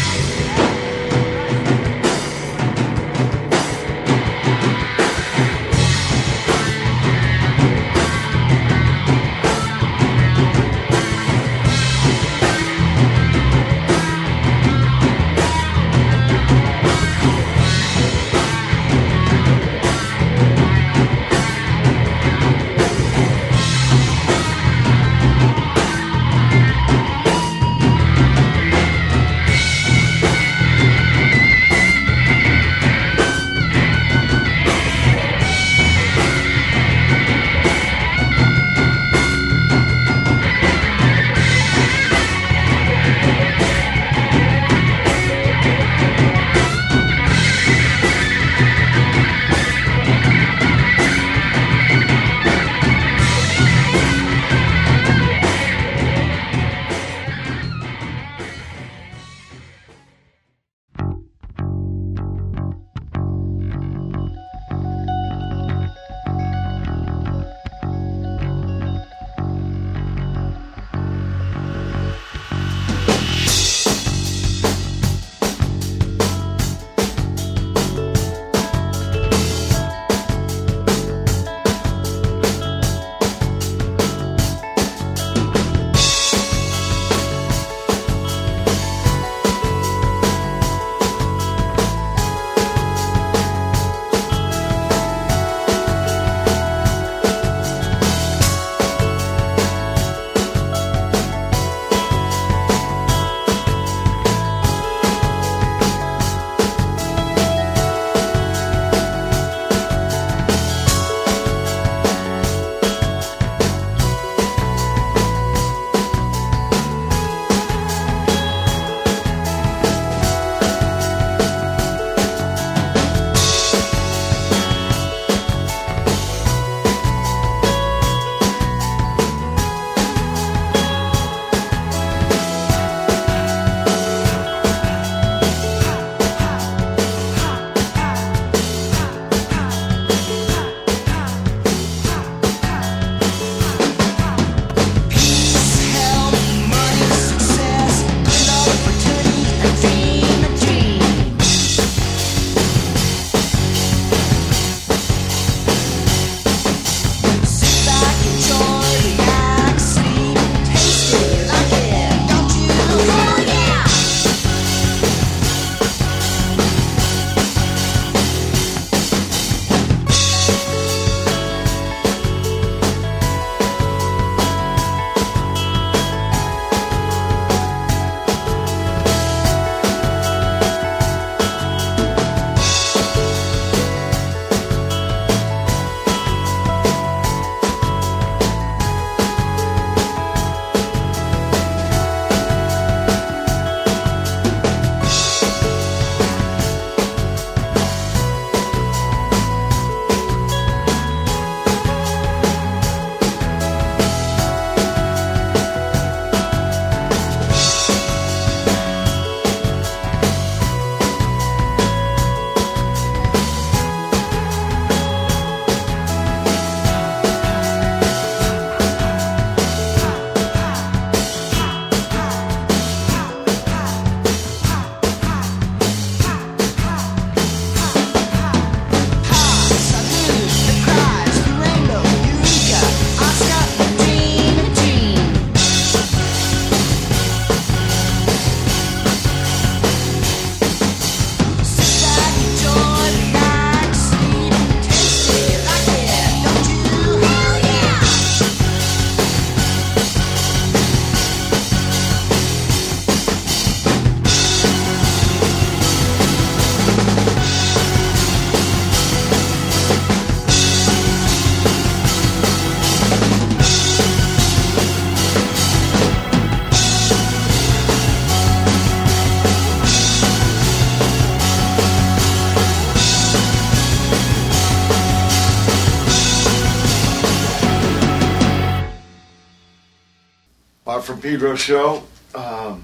[281.37, 282.03] Pedro show.
[282.33, 282.83] Um,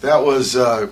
[0.00, 0.88] that was, uh,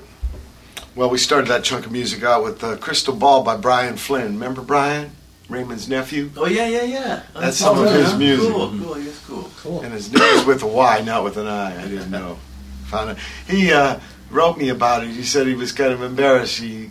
[0.95, 4.35] well, we started that chunk of music out with uh, Crystal Ball by Bryan Flynn.
[4.35, 5.11] Remember Bryan?
[5.49, 6.31] Raymond's nephew?
[6.37, 7.23] Oh yeah, yeah, yeah.
[7.35, 8.53] That's some of his music.
[8.53, 8.99] Cool, cool.
[9.01, 9.51] Yes, cool.
[9.57, 9.81] Cool.
[9.81, 11.83] And his name is with a Y, not with an I.
[11.83, 12.39] I didn't know.
[12.85, 13.19] Found it.
[13.49, 13.99] He uh,
[14.31, 15.11] wrote me about it.
[15.11, 16.61] He said he was kind of embarrassed.
[16.61, 16.91] He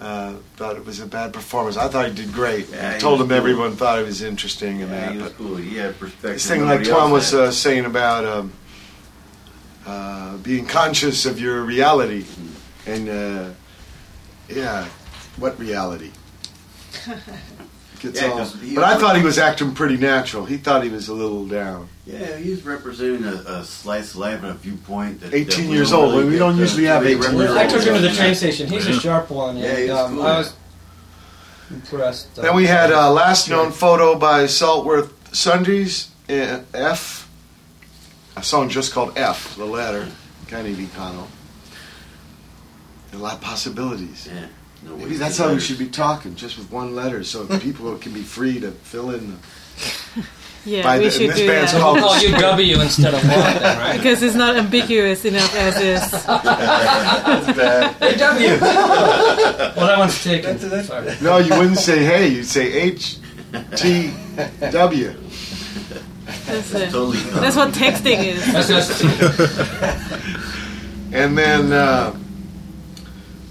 [0.00, 1.76] uh, thought it was a bad performance.
[1.76, 2.68] I thought he did great.
[2.70, 3.36] Yeah, I he told him cool.
[3.36, 5.12] everyone thought he was interesting and Yeah, that.
[5.12, 5.56] he was But cool.
[5.56, 6.32] He had perspective.
[6.34, 8.52] this thing, like Tom was uh, saying about um,
[9.86, 12.24] uh, being conscious of your reality,
[12.86, 13.48] and uh,
[14.48, 14.86] yeah,
[15.38, 16.10] what reality?
[18.06, 20.44] Gets Yeah, all- he but I thought he was acting pretty natural.
[20.44, 21.88] He thought he was a little down.
[22.06, 25.20] Yeah, he's representing a, a slice of life and a viewpoint.
[25.22, 26.12] That, 18 that years old.
[26.14, 27.58] really We don't usually have really 18 years represent.
[27.58, 28.68] I took him to the train station.
[28.68, 29.56] He's a sharp one.
[29.56, 30.22] Yeah, and, he's um, cool.
[30.22, 30.54] I was
[31.70, 32.38] impressed.
[32.38, 37.28] uh, Then we had uh, last known photo by Saltworth Sundries, uh, F,
[38.36, 40.06] a song just called F, the letter,
[40.46, 41.26] kind of Econo.
[43.12, 44.28] A lot of possibilities.
[44.32, 44.46] Yeah.
[44.86, 47.96] No Maybe wasted that's how we should be talking, just with one letter, so people
[47.98, 49.32] can be free to fill in.
[49.32, 50.26] The,
[50.66, 51.80] Yeah, by we the, should this do band's that.
[51.80, 53.96] We'll call you W instead of Y, then, right?
[53.96, 56.10] because it's not ambiguous enough as is.
[56.10, 56.26] That's
[57.56, 57.94] bad.
[57.94, 58.48] Hey, W.
[58.48, 60.58] well, that one's taken.
[60.58, 61.14] Sorry.
[61.22, 63.18] No, you wouldn't say hey, you'd say H
[63.76, 64.12] T
[64.72, 65.14] W.
[66.46, 66.90] That's it.
[66.90, 67.18] Totally.
[67.18, 68.44] That's what texting is.
[68.52, 69.04] That's just
[71.14, 72.18] And then uh,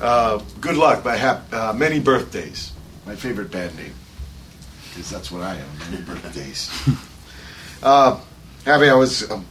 [0.02, 2.72] uh, Good Luck by Hap- uh, Many Birthdays,
[3.06, 3.94] my favorite band name.
[4.90, 6.70] Because that's what I am, Many Birthdays.
[7.84, 8.20] uh,
[8.66, 9.46] Abby, I was um,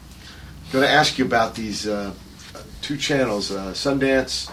[0.72, 2.12] going to ask you about these uh,
[2.82, 4.50] two channels, uh, Sundance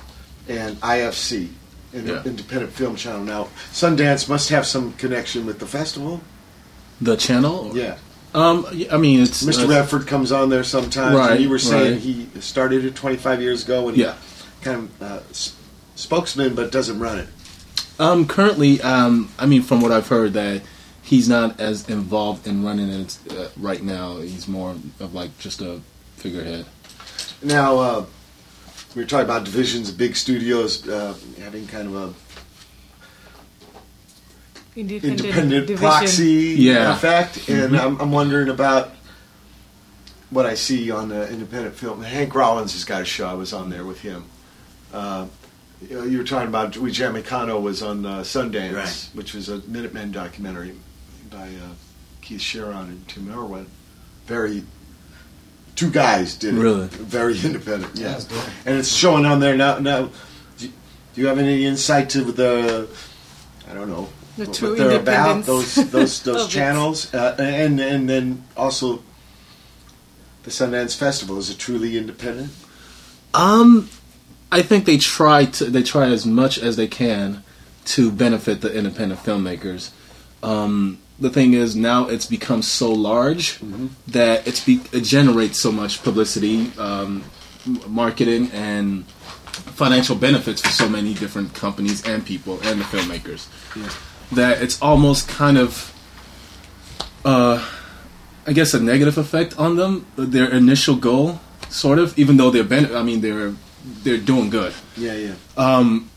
[0.47, 1.49] and IFC,
[1.93, 2.23] Ind- Yeah.
[2.23, 3.23] Independent Film Channel.
[3.23, 6.21] Now, Sundance must have some connection with the festival.
[6.99, 7.71] The channel?
[7.73, 7.97] Yeah.
[8.33, 9.65] Um, I mean, it's Mr.
[9.65, 11.15] uh, Redford comes on there sometimes.
[11.15, 12.01] Right, and you were saying right.
[12.01, 14.15] he started it 25 years ago and Yeah.
[14.61, 15.19] kind of uh,
[16.01, 17.27] spokesman, but doesn't run it.
[17.99, 20.61] Um, currently, um, I mean, from what I've heard, that
[21.03, 24.17] he's not as involved in running it uh, right now.
[24.17, 25.81] He's more of like just a
[26.17, 26.65] figurehead.
[27.43, 28.05] Now, uh,
[28.95, 32.13] we were talking about divisions of big studios uh, having kind of a
[34.73, 36.93] Independent, independent proxy Yeah.
[36.95, 37.79] effect, and Mhm.
[37.79, 38.91] I'm, I'm wondering about
[40.29, 42.01] what I see on the independent film.
[42.01, 43.27] Hank Rollins has got a show.
[43.27, 44.23] I was on there with him.
[44.93, 45.25] Uh,
[45.89, 49.09] you, know, you were talking about We Jam Econo was on uh, Sundance, Right.
[49.13, 50.75] which was a Minutemen documentary
[51.29, 51.73] by uh,
[52.21, 53.65] Keith Schieron and Tim Irwin.
[54.27, 54.63] Very,
[55.75, 56.59] two guys did it.
[56.61, 56.87] Really?
[56.87, 58.09] Very independent, yeah.
[58.09, 58.43] That's good.
[58.65, 59.79] And it's showing on there now.
[59.79, 60.09] Now,
[60.57, 60.73] do you,
[61.13, 62.87] do you have any insight to the,
[63.69, 65.37] I don't know, The what true they're about?
[65.37, 65.45] independence
[65.75, 69.01] Those those those channels, uh, and and then also
[70.43, 72.51] the Sundance Festival is it truly independent?
[73.33, 73.89] Um,
[74.51, 77.43] I think they try to they try as much as they can
[77.85, 79.91] to benefit the independent filmmakers.
[80.43, 83.59] Um, the thing is now it's become so large
[84.07, 87.23] that it's be, it generates so much publicity, um,
[87.87, 93.47] marketing, and financial benefits for so many different companies and people and the filmmakers
[94.31, 95.93] that it's almost kind of
[97.23, 97.63] uh,
[98.47, 100.05] I guess a negative effect on them.
[100.15, 101.39] Their initial goal,
[101.69, 103.53] sort of, even though they're ben- I mean they're
[104.03, 104.73] they're doing good.
[104.97, 105.33] Yeah, yeah.
[105.57, 106.09] Um,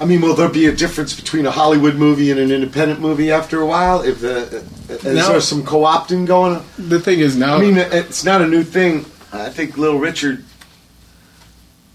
[0.00, 3.30] I mean, will there be a difference between a Hollywood movie and an independent movie
[3.30, 4.00] after a while?
[4.00, 6.64] If the, is Now- there some co-opting going on?
[6.78, 9.04] the thing is now, I mean, it's not a new thing.
[9.32, 10.44] I think Little Richard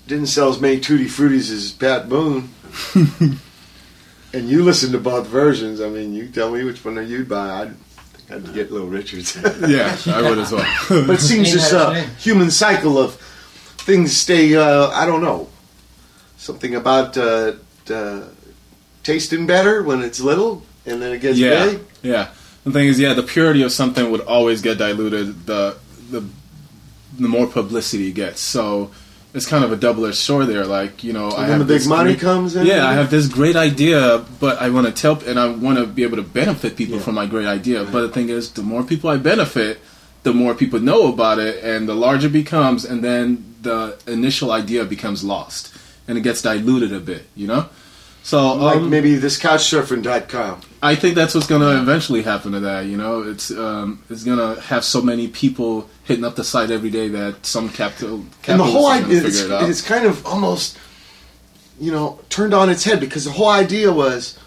[0.07, 2.49] didn't sell as many Tutti Fruities as Pat Boone.
[4.33, 5.81] and you listen to both versions.
[5.81, 7.61] I mean, you tell me which one you'd buy.
[7.63, 7.75] I'd,
[8.29, 9.35] I'd get Little Richard's.
[9.67, 10.65] yeah, I would as well.
[10.89, 13.19] but it seems Ain't this a uh, human cycle of
[13.85, 14.55] things stay.
[14.55, 15.47] Uh, I don't know.
[16.37, 17.53] Something about uh,
[17.89, 18.21] uh,
[19.03, 21.79] tasting better when it's little, and then it gets yeah, big.
[22.03, 22.29] yeah.
[22.65, 25.45] The thing is, yeah, the purity of something would always get diluted.
[25.45, 25.77] The
[26.11, 26.23] the
[27.17, 28.41] the more publicity it gets.
[28.41, 28.91] So
[29.33, 30.65] it's kind of a double edged sword there.
[30.65, 32.65] Like you know, I when have the big this money great- comes in.
[32.67, 35.85] Yeah, I have this great idea, but I want to tell and I want to
[35.87, 37.03] be able to benefit people Yeah.
[37.03, 37.85] from my great idea.
[37.85, 39.79] But the thing is, the more people I benefit,
[40.25, 44.51] the more people know about it, and the larger it becomes, and then the initial
[44.51, 45.73] idea becomes lost,
[46.07, 47.27] and it gets diluted a bit.
[47.35, 47.69] You know.
[48.23, 50.61] So like um, maybe this couchsurfing.com.
[50.81, 52.87] I think that's what's going to eventually happen to that.
[52.87, 56.71] You know, it's um, it's going to have so many people hitting up the site
[56.71, 60.77] every day that some capital and the whole idea it's, it it's kind of almost
[61.79, 64.39] you know turned on its head because the whole idea was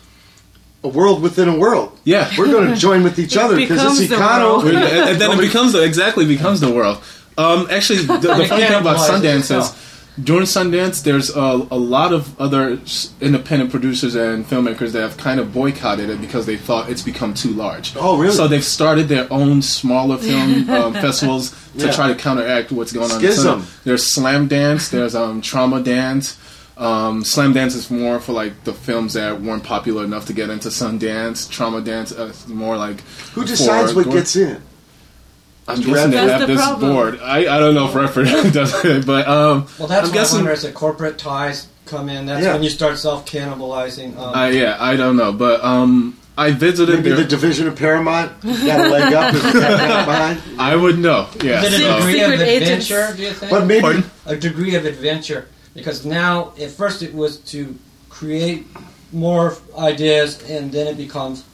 [0.84, 1.98] a world within a world.
[2.04, 2.30] Yeah.
[2.38, 4.60] We're going to join with each It other because becomes it's the Econo.
[4.66, 7.02] and, and then it becomes the, exactly becomes the world.
[7.36, 9.84] Um, actually, the, the funny thing about Sundance is
[10.22, 11.40] during Sundance, there's a,
[11.70, 12.80] a lot of other
[13.20, 17.34] independent producers and filmmakers that have kind of boycotted it because they thought it's become
[17.34, 17.94] too large.
[17.96, 18.34] Oh, really?
[18.34, 21.92] So they've started their own smaller film um, festivals to Yeah.
[21.92, 23.20] try to counteract what's going on.
[23.20, 23.64] Schism.
[23.84, 24.88] There's Slam Dance.
[24.88, 26.36] There's um, Troma Dance.
[26.78, 30.48] Um, Slam Dance is more for like the films that weren't popular enough to get
[30.48, 31.48] into Sundance.
[31.48, 33.00] Troma Dance uh, is more like
[33.34, 34.14] Who decides what gore.
[34.14, 34.62] gets in?
[35.66, 35.86] I'm Mr.
[35.86, 36.92] guessing they have the this problem.
[36.94, 37.20] board.
[37.20, 40.36] I, I don't know if Redford does it, but um, Well, that's I'm what guessing.
[40.36, 42.26] I wonder as the corporate ties come in.
[42.26, 42.54] That's Yeah.
[42.54, 44.16] when you start self cannibalizing.
[44.16, 46.94] Um, I, yeah, I don't know, but um, I visited.
[46.96, 50.60] Maybe their- the division of Paramount got a leg up and got left behind.
[50.60, 51.28] I would know.
[51.42, 51.62] Yeah.
[51.64, 52.90] Is it a so- degree of Secret agents.
[52.90, 53.16] adventure?
[53.16, 53.50] Do you think?
[53.50, 54.04] But maybe Pardon?
[54.26, 55.48] a degree of adventure
[55.78, 57.74] because now at first it was to
[58.10, 58.66] create
[59.12, 61.44] more ideas and then it becomes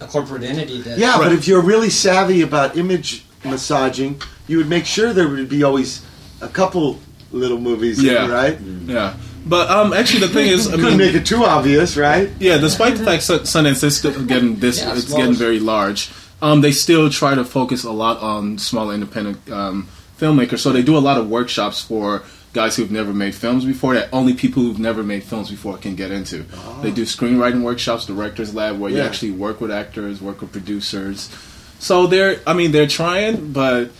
[0.00, 4.68] a corporate entity that Yeah, but if you're really savvy about image massaging, you would
[4.68, 6.02] make sure there would be always
[6.40, 6.98] a couple
[7.32, 8.28] little movies, in, Yeah.
[8.28, 8.58] right?
[8.86, 9.14] Yeah,
[9.46, 12.30] but um, actually, the thing is, I Couldn't mean, make it too obvious, right?
[12.38, 15.22] yeah, despite the fact Sun- Sundance is still getting this, Yeah, it's smaller.
[15.22, 16.10] getting very large.
[16.40, 19.88] Um, they still try to focus a lot on smaller independent um,
[20.20, 20.58] filmmakers.
[20.60, 22.22] So they do a lot of workshops for
[22.52, 25.94] guys who've never made films before that only people who've never made films before can
[25.94, 26.44] get into.
[26.82, 31.30] They do screenwriting workshops, directors lab, where you actually work with actors, work with producers.
[31.78, 33.90] So they're, I mean, they're trying, but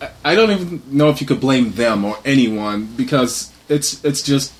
[0.00, 4.22] I- I don't even know if you could blame them or anyone because it's it's
[4.22, 4.52] just.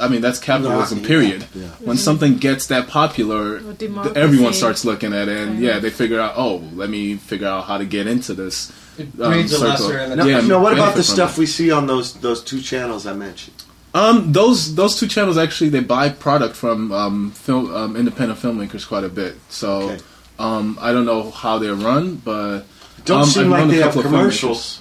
[0.00, 0.98] I mean, that's capitalism.
[0.98, 1.44] No, yeah, period.
[1.54, 1.62] yeah.
[1.80, 1.96] When mm-hmm.
[1.96, 4.18] something gets that popular, Or th- democracy.
[4.18, 5.60] everyone starts looking at it, and Right.
[5.62, 8.72] yeah, they figure out, oh, let me figure out how to get into this.
[8.98, 10.28] It um, breeds a lesser Now, imitation.
[10.28, 13.64] Yeah, now what about the stuff we see on those those two channels I mentioned?
[13.94, 18.86] Um, those those two channels actually they buy product from um, film um, independent filmmakers
[18.86, 19.36] quite a bit.
[19.48, 19.98] So Okay.
[20.38, 22.64] um, I don't know how they're run, but
[23.04, 24.80] Don't um, seem I've like they have commercials.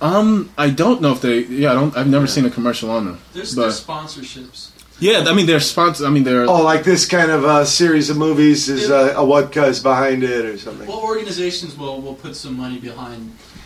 [0.00, 1.44] Um, I don't know if they.
[1.44, 1.96] Yeah, I don't.
[1.96, 3.20] I've never seen a commercial on them.
[3.34, 4.71] There's, but there's sponsorships.
[5.02, 6.06] Yeah, I mean they're sponsors.
[6.06, 6.46] I mean they're.
[6.48, 10.22] Oh, like this kind of uh, series of movies is uh, a Wodka is behind
[10.22, 10.86] it or something.
[10.86, 13.20] Well, organizations will will put some money behind.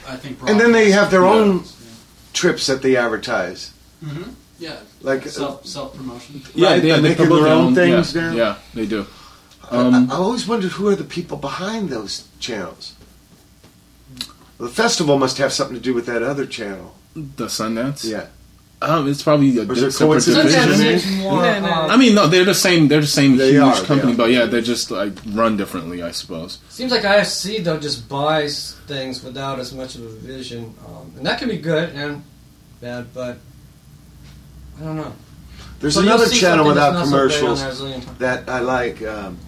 [0.08, 0.38] I think.
[0.48, 1.34] And then they have their Yeah.
[1.38, 1.64] own
[2.32, 3.72] trips that they advertise.
[4.04, 4.30] Mm-hmm.
[4.58, 4.78] Yeah.
[5.02, 6.42] Like, self self promotion.
[6.54, 8.32] yeah, right, they, they're they promote their own things yeah, now?
[8.34, 9.06] Yeah, they do.
[9.70, 12.94] I, Um, I always wondered who are the people behind those channels.
[14.58, 16.94] The festival must have something to do with that other channel.
[17.14, 18.04] the Sundance.
[18.04, 18.26] Yeah.
[18.82, 20.52] Um, it's probably a Or is it separate coincidence?
[21.02, 21.18] division.
[21.20, 21.66] More, No, no.
[21.66, 22.88] uh, I mean, no, they're the same.
[22.88, 26.10] They're the same They huge are, company, but yeah, they're just like run differently, I
[26.10, 26.58] suppose.
[26.68, 31.24] Seems like IFC though just buys things without as much of a vision, um, and
[31.24, 32.22] that can be good and
[32.82, 33.06] bad.
[33.14, 33.38] But
[34.78, 35.12] I don't know.
[35.80, 38.18] There's So another channel without that's so commercials there a zillion times.
[38.18, 39.02] that I like.
[39.02, 39.38] Um,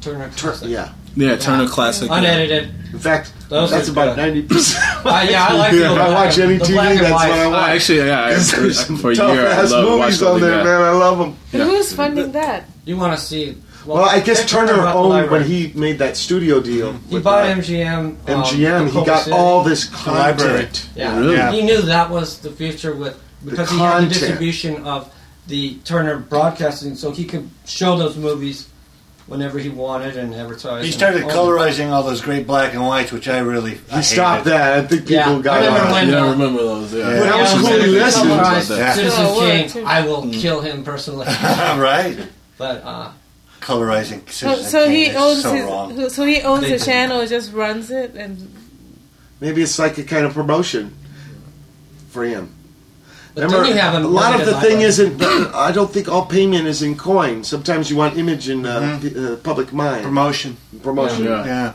[0.00, 0.92] Turner Tur- yeah.
[1.16, 2.08] Yeah, Turner Classic.
[2.10, 2.70] Unedited.
[2.92, 4.22] In fact, Those that's are about good.
[4.22, 4.84] ninety percent.
[5.06, 7.28] Uh, yeah, I like If I watch any the TV, black and that's white.
[7.30, 7.70] what I watch.
[7.70, 10.28] actually, yeah, I, There's for, some for a tough year, I ass love movies watching
[10.28, 10.82] on there, man.
[10.82, 11.36] I love them.
[11.52, 11.64] Yeah.
[11.64, 12.64] Who's funding that?
[12.84, 13.56] You want to see?
[13.84, 16.92] Well, I guess Turner owned when he made that studio deal.
[17.10, 17.98] He bought uh, MGM.
[17.98, 18.90] um, MGM.
[18.90, 19.34] He got City.
[19.36, 20.64] all this library.
[20.66, 20.88] content.
[20.94, 21.34] Yeah, Really?
[21.36, 21.50] Yeah.
[21.50, 25.12] he knew that was the future with because he had the distribution of
[25.48, 28.68] the Turner Broadcasting, so he could show those movies
[29.26, 30.84] whenever he wanted and advertise.
[30.84, 34.44] He started colorizing all those great black and whites, which I really I He stopped
[34.44, 34.52] hated.
[34.58, 34.78] that.
[34.78, 35.92] I think people Yeah, got I remember on.
[35.92, 36.92] when- Yeah, I remember those.
[36.92, 36.98] Yeah.
[36.98, 37.18] Yeah.
[37.20, 37.70] But that was Yeah, cool.
[37.70, 38.30] when He he listened.
[38.30, 38.92] colorized Yeah.
[38.94, 39.86] Citizen Oh, Kane.
[39.86, 41.26] I will kill him personally.
[41.46, 42.18] right?
[42.58, 43.10] but uh,
[43.60, 44.28] Colorizing.
[44.30, 45.64] So, Citizen so he Kane is owns so his.
[45.66, 46.08] wrong.
[46.10, 46.84] So he owns the do.
[46.84, 48.52] channel, just runs it, and
[49.40, 50.94] Maybe it's like a kind of promotion
[52.10, 52.54] for him.
[53.34, 54.84] But then you have a a lot of the thing library.
[54.84, 55.22] isn't.
[55.68, 57.44] I don't think all payment is in coin.
[57.44, 59.00] Sometimes you want image in uh, Mhm.
[59.02, 60.56] p- uh, public mind Promotion.
[60.82, 61.24] promotion.
[61.24, 61.46] Yeah.
[61.46, 61.72] Yeah.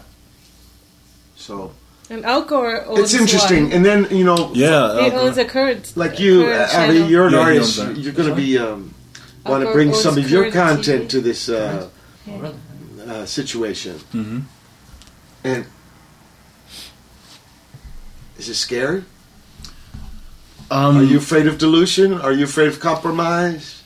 [1.36, 1.72] So
[2.10, 3.64] and Al Gore owns it's interesting.
[3.66, 3.74] One.
[3.74, 5.94] And then you know, Yeah, He uh, owns a current.
[5.96, 7.10] like you, current Abby, channel.
[7.12, 7.78] you're an Yeah, artist.
[7.96, 8.94] You're going to be um,
[9.46, 11.10] want to bring some of your content TV.
[11.10, 11.88] to this uh,
[12.28, 12.54] really?
[13.10, 13.96] uh, situation.
[14.14, 14.44] Mhm.
[15.44, 15.66] And
[18.38, 19.04] is it scary?
[20.70, 22.14] Um, Are you afraid of dilution?
[22.14, 23.84] Are you afraid of compromise?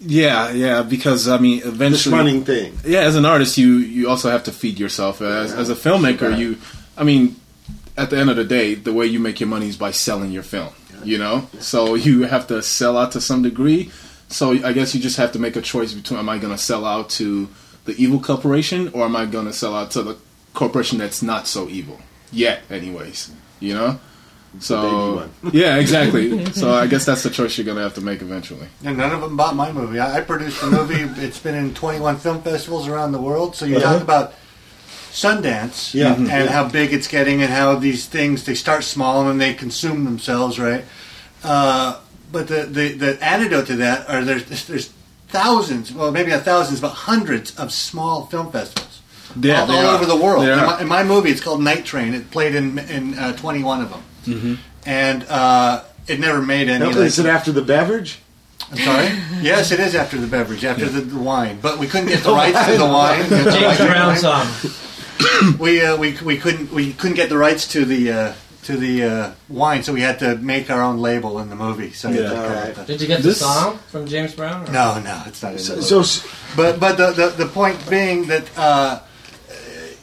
[0.00, 0.82] Yeah, yeah.
[0.82, 2.78] Because I mean, This eventually, running thing.
[2.84, 3.00] yeah.
[3.00, 5.20] As an artist, you you also have to feed yourself.
[5.20, 6.38] As, as a filmmaker, Right.
[6.38, 6.56] you,
[6.96, 7.36] I mean,
[7.96, 10.32] at the end of the day, the way you make your money is by selling
[10.32, 10.70] your film.
[11.04, 13.90] You know, so you have to sell out to some degree.
[14.28, 16.62] So I guess you just have to make a choice between: Am I going to
[16.62, 17.48] sell out to
[17.84, 20.16] the evil corporation, or am I going to sell out to the
[20.54, 22.00] corporation that's not so evil
[22.32, 22.62] yet?
[22.70, 23.30] Anyways,
[23.60, 24.00] you know.
[24.60, 26.44] So yeah, exactly.
[26.52, 28.68] so I guess that's the choice you're gonna have to make eventually.
[28.84, 29.98] And none of them bought my movie.
[29.98, 31.00] I, I produced a movie.
[31.22, 33.56] it's been in 21 film festivals around the world.
[33.56, 33.94] So you Uh-huh.
[33.94, 34.34] talk about
[35.12, 36.14] Sundance Yeah.
[36.14, 36.48] and Mhm.
[36.48, 40.04] how big it's getting and how these things, they start small and then they consume
[40.04, 40.84] themselves, right?
[41.44, 41.96] Uh,
[42.30, 44.90] but the, the, the antidote to that are there's, there's
[45.28, 49.00] thousands, well, maybe not thousands, but hundreds of small film festivals.
[49.40, 50.44] Yeah, all, all over the world.
[50.46, 52.12] In my, in my movie, it's called Night Train.
[52.14, 54.02] It played in, in uh, 21 of them.
[54.24, 54.54] Mm-hmm.
[54.86, 56.80] And uh, it never made any.
[56.80, 58.18] Now, like- is it after the beverage?
[58.70, 59.08] I'm sorry.
[59.42, 61.58] Yes, it is after the beverage, after the, the wine.
[61.60, 63.28] But we couldn't get the rights to the wine.
[63.28, 64.46] James Brown song.
[65.58, 68.34] We, uh, we we couldn't we couldn't get the rights to the uh,
[68.64, 71.92] to the uh, wine, so we had to make our own label in the movie.
[71.92, 72.22] So Yeah.
[72.22, 72.74] that- Alright.
[72.76, 74.68] that- Did you get the song from James Brown?
[74.68, 75.52] or- no, no, it's not.
[75.54, 78.44] In So, the so but but the, the the point being that.
[78.56, 79.00] Uh,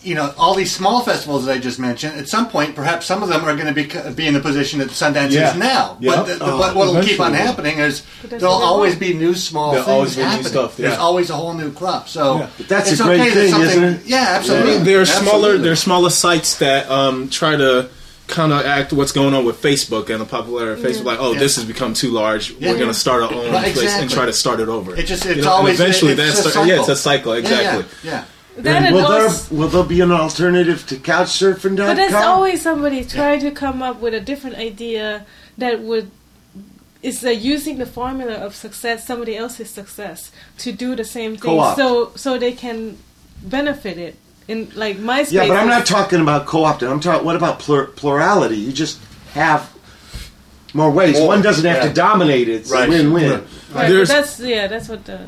[0.01, 2.17] you know, all these small festivals that I just mentioned.
[2.17, 4.79] At some point, perhaps some of them are going to be be in the position
[4.79, 5.51] that Sundance Yeah.
[5.51, 5.97] is now.
[5.99, 6.15] Yeah.
[6.15, 9.33] But, the, the, Oh, but what will keep on happening is there'll always be new
[9.35, 10.51] small There'll things always be new happening.
[10.51, 10.87] stuff, yeah.
[10.89, 12.07] There's always a whole new crop.
[12.07, 12.49] So Yeah.
[12.67, 14.05] That's it's a great okay that thing, something- isn't it?
[14.05, 14.77] Yeah, absolutely.
[14.83, 15.63] There are smaller Absolutely.
[15.63, 17.89] there are smaller sites that um, try to
[18.27, 21.03] counteract what's going on with Facebook and the popularity of Facebook.
[21.05, 21.39] Like, oh, Yeah.
[21.39, 22.51] this has become too large.
[22.51, 22.71] Yeah.
[22.71, 24.95] We're going to start our own Right, place and try to start it over.
[24.95, 26.93] It just- You it's know, and always- eventually it's that's a the- yeah, it's cycle.
[26.93, 27.85] a cycle Yeah, exactly.
[28.03, 28.11] Yeah.
[28.11, 28.23] yeah.
[28.57, 31.75] That and and will there also, will there be an alternative to couchsurfing.com?
[31.75, 35.25] but there's always somebody trying to come up with a different idea
[35.57, 36.11] that would
[37.01, 41.57] is uh, using the formula of success, somebody else's success, to do the same thing,
[41.57, 41.77] Co-op.
[41.77, 42.97] so so they can
[43.41, 44.15] benefit it.
[44.49, 45.31] In like MySpace.
[45.31, 46.89] Yeah, but I'm not talking about co-opting.
[46.91, 47.23] I'm talking.
[47.23, 48.57] What about plur- plurality?
[48.57, 48.99] You just
[49.33, 49.71] have
[50.73, 51.17] more ways.
[51.19, 51.87] More, One doesn't have yeah.
[51.89, 52.49] to dominate.
[52.49, 52.89] It's Right.
[52.89, 53.31] a win-win.
[53.31, 55.19] Right, but There's- that's yeah, that's what the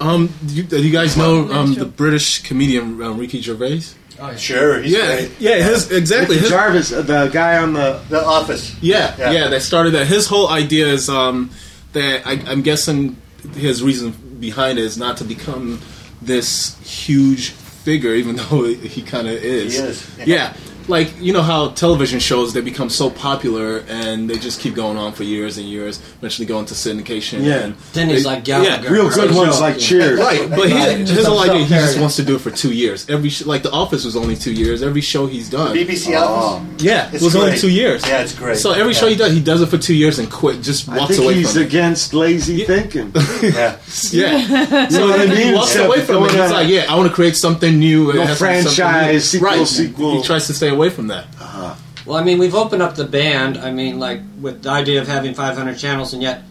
[0.00, 3.82] Um, do you, do you guys know um, the British comedian um, Ricky Gervais?
[4.20, 4.80] Oh, Sure.
[4.82, 5.40] He's yeah, great.
[5.40, 6.36] yeah, his exactly.
[6.36, 8.74] Ricky His, Gervais, uh, the guy on the The Office.
[8.82, 9.30] Yeah, Yeah.
[9.32, 10.06] yeah, That started that.
[10.06, 11.50] His whole idea is um,
[11.92, 13.16] that I, I'm guessing
[13.56, 15.80] his reason behind it is not to become
[16.22, 18.64] this huge figure, even though
[18.94, 19.74] he kind of is.
[19.78, 20.24] He is, Yeah.
[20.26, 20.56] yeah.
[20.88, 24.96] Like you know how television shows they become so popular and they just keep going
[24.96, 27.42] on for years and years, eventually going to syndication.
[27.44, 27.54] Yeah.
[27.60, 28.90] and Then he's they- like Gallagher.
[28.90, 29.36] real good Right.
[29.36, 30.18] ones like Cheers.
[30.20, 30.98] Right, but he, Right.
[30.98, 33.06] his Just whole idea, he just wants to do it for two years.
[33.08, 34.82] Every sh- like The Office was only two years.
[34.82, 36.22] Every show he's done, BBC Oh.
[36.24, 36.82] Office.
[36.84, 38.02] yeah, it It's was only two years.
[38.06, 38.58] Yeah, it's great.
[38.58, 40.62] So every show he does, he does it for two years and quit.
[40.62, 41.66] Just I walks think away he's from it.
[41.66, 43.12] against lazy thinking.
[43.42, 43.76] Yeah.
[44.10, 44.88] Yeah.
[44.90, 45.36] You know what I mean?
[45.48, 46.28] He walks Instead away from it.
[46.28, 48.10] going He's like, yeah, I want to create something new.
[48.10, 49.66] It No has to franchise, sequel, right.
[49.66, 50.16] sequel.
[50.20, 51.24] He tries to stay away from that.
[51.40, 51.74] Uh-huh.
[52.06, 53.56] Well, I mean, we've opened up the band.
[53.56, 56.42] I mean, like with the idea of having 500 channels, and yet,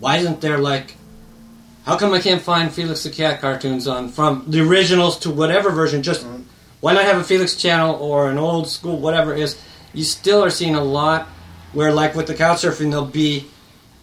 [0.00, 0.96] why isn't there like?
[1.84, 5.70] How come I can't find Felix the Cat cartoons on from the originals to whatever
[5.70, 6.02] version?
[6.02, 6.42] Just mm-hmm.
[6.80, 9.60] why not have a Felix channel or an old school whatever it is?
[9.92, 11.28] You still are seeing a lot
[11.72, 13.46] where, like with the couch surfing, there'll be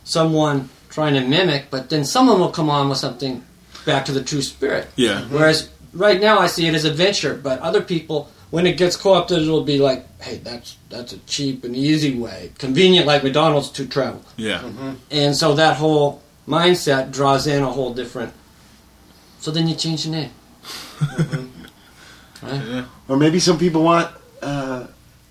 [0.04, 3.44] someone trying to mimic, but then someone will come on with something
[3.86, 4.88] back to the true spirit.
[4.96, 5.22] Yeah.
[5.22, 5.36] Mm-hmm.
[5.36, 9.40] Whereas right now I see it as adventure, but other people, when it gets co-opted,
[9.40, 13.86] it'll be like, hey, that's that's a cheap and easy way, convenient like McDonald's to
[13.88, 14.24] travel.
[14.38, 14.60] Yeah.
[14.60, 14.92] Mm-hmm.
[15.12, 18.34] And so that whole mindset draws in a whole different.
[19.40, 20.32] So then you change the name.
[20.64, 21.46] Mm-hmm.
[22.42, 22.86] Right?
[23.10, 24.10] Or maybe some people want,
[24.42, 24.88] uh,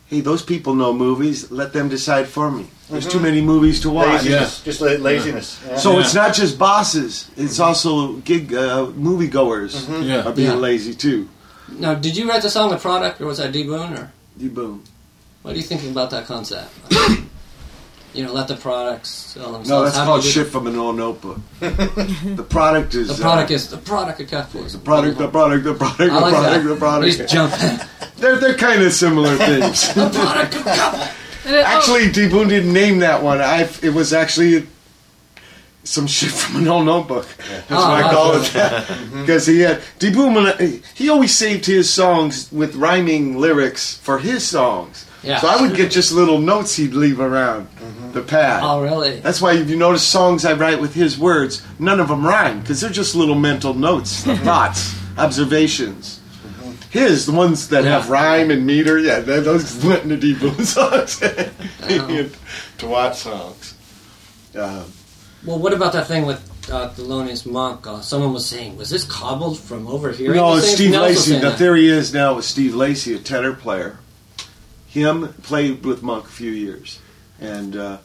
[0.08, 1.50] hey, those people know movies.
[1.50, 2.66] Let them decide for me.
[2.90, 3.24] There's too mm-hmm.
[3.24, 4.24] many movies to watch.
[4.24, 4.62] Laziness.
[4.62, 5.58] Just la- laziness.
[5.66, 5.76] Yeah.
[5.78, 6.00] So Yeah.
[6.00, 7.30] it's not just bosses.
[7.34, 10.24] It's also gig uh, moviegoers Yeah.
[10.28, 10.56] are being Yeah.
[10.56, 11.30] lazy too.
[11.72, 13.92] Now, did you write the song "The Product" or was that D Boon?
[13.94, 14.82] Or You boom.
[15.42, 16.70] what are you thinking about that concept?
[18.14, 19.68] you know, let the products sell themselves.
[19.68, 21.38] No, that's How called you do- shit from an old notebook.
[21.60, 24.72] the product is The product uh, is the product of Catholics.
[24.72, 26.68] the product, the product, the product, the I like product, that.
[26.68, 27.06] the product.
[27.18, 27.86] He's jumping.
[28.16, 29.94] They're they're kind of similar things.
[29.94, 31.14] the product of Catholics.
[31.44, 33.40] And then- oh, actually, D Boon didn't name that one.
[33.40, 34.66] I it was actually
[35.88, 37.26] some shit from an old notebook.
[37.48, 38.10] That's Oh, what I ah.
[38.10, 39.20] call it mm-hmm.
[39.22, 40.34] because he had D Boon.
[40.34, 45.06] when I- He always saved his songs with rhyming lyrics for his songs.
[45.22, 45.38] Yeah.
[45.40, 48.12] So I would get just little notes he'd leave around mm-hmm.
[48.12, 48.62] the pad.
[48.62, 49.18] Oh, really?
[49.20, 52.60] That's why if you notice songs I write with his words, none of them rhyme
[52.60, 54.44] because they're just little mental notes, mm-hmm.
[54.44, 56.20] thoughts, observations.
[56.90, 61.22] His, the ones that have rhyme and meter, yeah, those went into D Boon songs.
[61.22, 62.24] Uh-huh.
[62.78, 63.74] to watch songs.
[64.56, 64.84] Uh,
[65.44, 67.86] Well, what about that thing with uh, Thelonious Monk?
[67.86, 70.34] Uh, someone was saying, was this cobbled from over here?
[70.34, 70.72] no, it's?
[70.72, 71.38] Steve Lacy.
[71.38, 73.98] The theory is now with Steve Lacy, a tenor player.
[74.88, 76.98] Him played with Monk a few years,
[77.40, 77.98] and uh,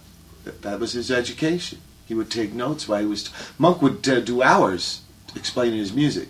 [0.44, 1.80] th- that was his education.
[2.06, 3.32] He would take notes while he was.
[3.58, 5.02] Monk would uh, do hours
[5.36, 6.28] explaining his music.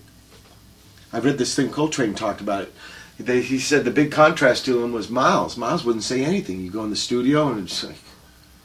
[1.11, 2.73] I've read this thing Coltrane talked about it.
[3.19, 5.57] they, he said the big contrast to him was Miles.
[5.57, 6.61] Miles wouldn't say anything.
[6.61, 7.97] You go in the studio and it's like,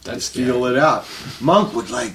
[0.05, 1.07] That's just feel it out.
[1.41, 2.13] Monk would like,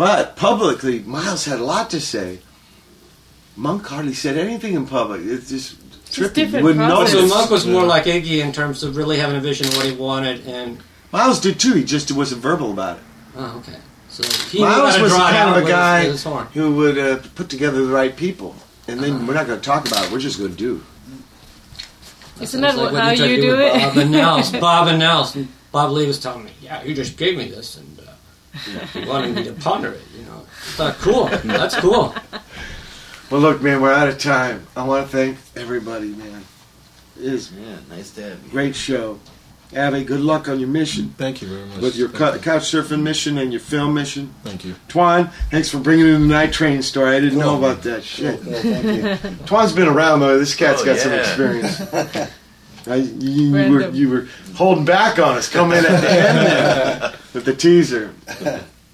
[0.00, 2.38] but publicly, Miles had a lot to say.
[3.54, 5.20] Monk hardly said anything in public.
[5.22, 6.22] It's just trippy.
[6.22, 7.12] You different wouldn't Oh, notice.
[7.12, 9.84] so Monk was more like Iggy in terms of really having a vision of what
[9.84, 10.78] he wanted, and
[11.12, 11.74] Miles did too.
[11.74, 13.02] He just wasn't verbal about it.
[13.36, 13.78] oh, okay.
[14.08, 17.50] So he Miles was kind of a with his- guy his who would uh, put
[17.50, 18.56] together the right people,
[18.88, 19.24] and then Uh-huh.
[19.28, 20.10] we're not going to talk about it.
[20.12, 20.82] We're just going to do.
[22.40, 23.72] Isn't that like how you tried you to do it?
[23.74, 24.50] Bob and Nels.
[24.68, 25.36] Bob and Nels.
[25.36, 27.99] And Bob Lee was telling me, yeah, he just gave me this, and
[28.54, 30.02] uh, he wanted me to ponder it.
[30.18, 32.14] You know, I thought, cool, that's cool.
[33.30, 34.66] Well, look, man, we're out of time.
[34.76, 36.44] I want to thank everybody, man.
[37.18, 38.50] It is Yeah, nice to have you.
[38.50, 39.20] great show.
[39.72, 41.78] Abby, good luck on your mission Thank you very much.
[41.78, 44.34] with your Thank cou- couch surfing mission and your film mission.
[44.42, 44.74] Thank you.
[44.88, 47.14] Twan, thanks for bringing in the night train story.
[47.14, 47.64] I didn't know Cool.
[47.70, 48.42] about that shit.
[48.42, 49.30] Cool, thank you.
[49.46, 50.40] Twan's been around though.
[50.40, 51.78] This cat's Oh, got some experience.
[52.86, 55.48] I, you, you were, you were holding back on us.
[55.48, 58.14] coming in at the end there with the teaser.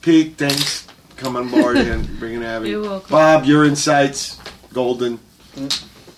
[0.02, 0.86] Pete, thanks.
[1.16, 2.70] Come on board and bringing Abby.
[2.70, 3.10] You're welcome.
[3.10, 4.38] Bob, your insights,
[4.72, 5.18] golden.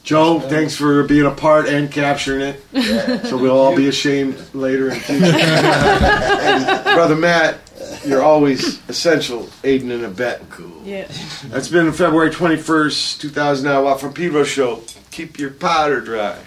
[0.02, 2.64] Joe, thanks for being a part and capturing it.
[3.28, 5.26] So we'll all be ashamed later in future.
[5.26, 7.58] and brother Matt,
[8.06, 10.46] you're always essential, aiding and abetting.
[10.48, 10.82] Cool.
[10.84, 11.06] Yeah.
[11.48, 14.82] That's been February 21st, 2009, Watt from Pedro Show.
[15.10, 16.38] Keep your powder dry.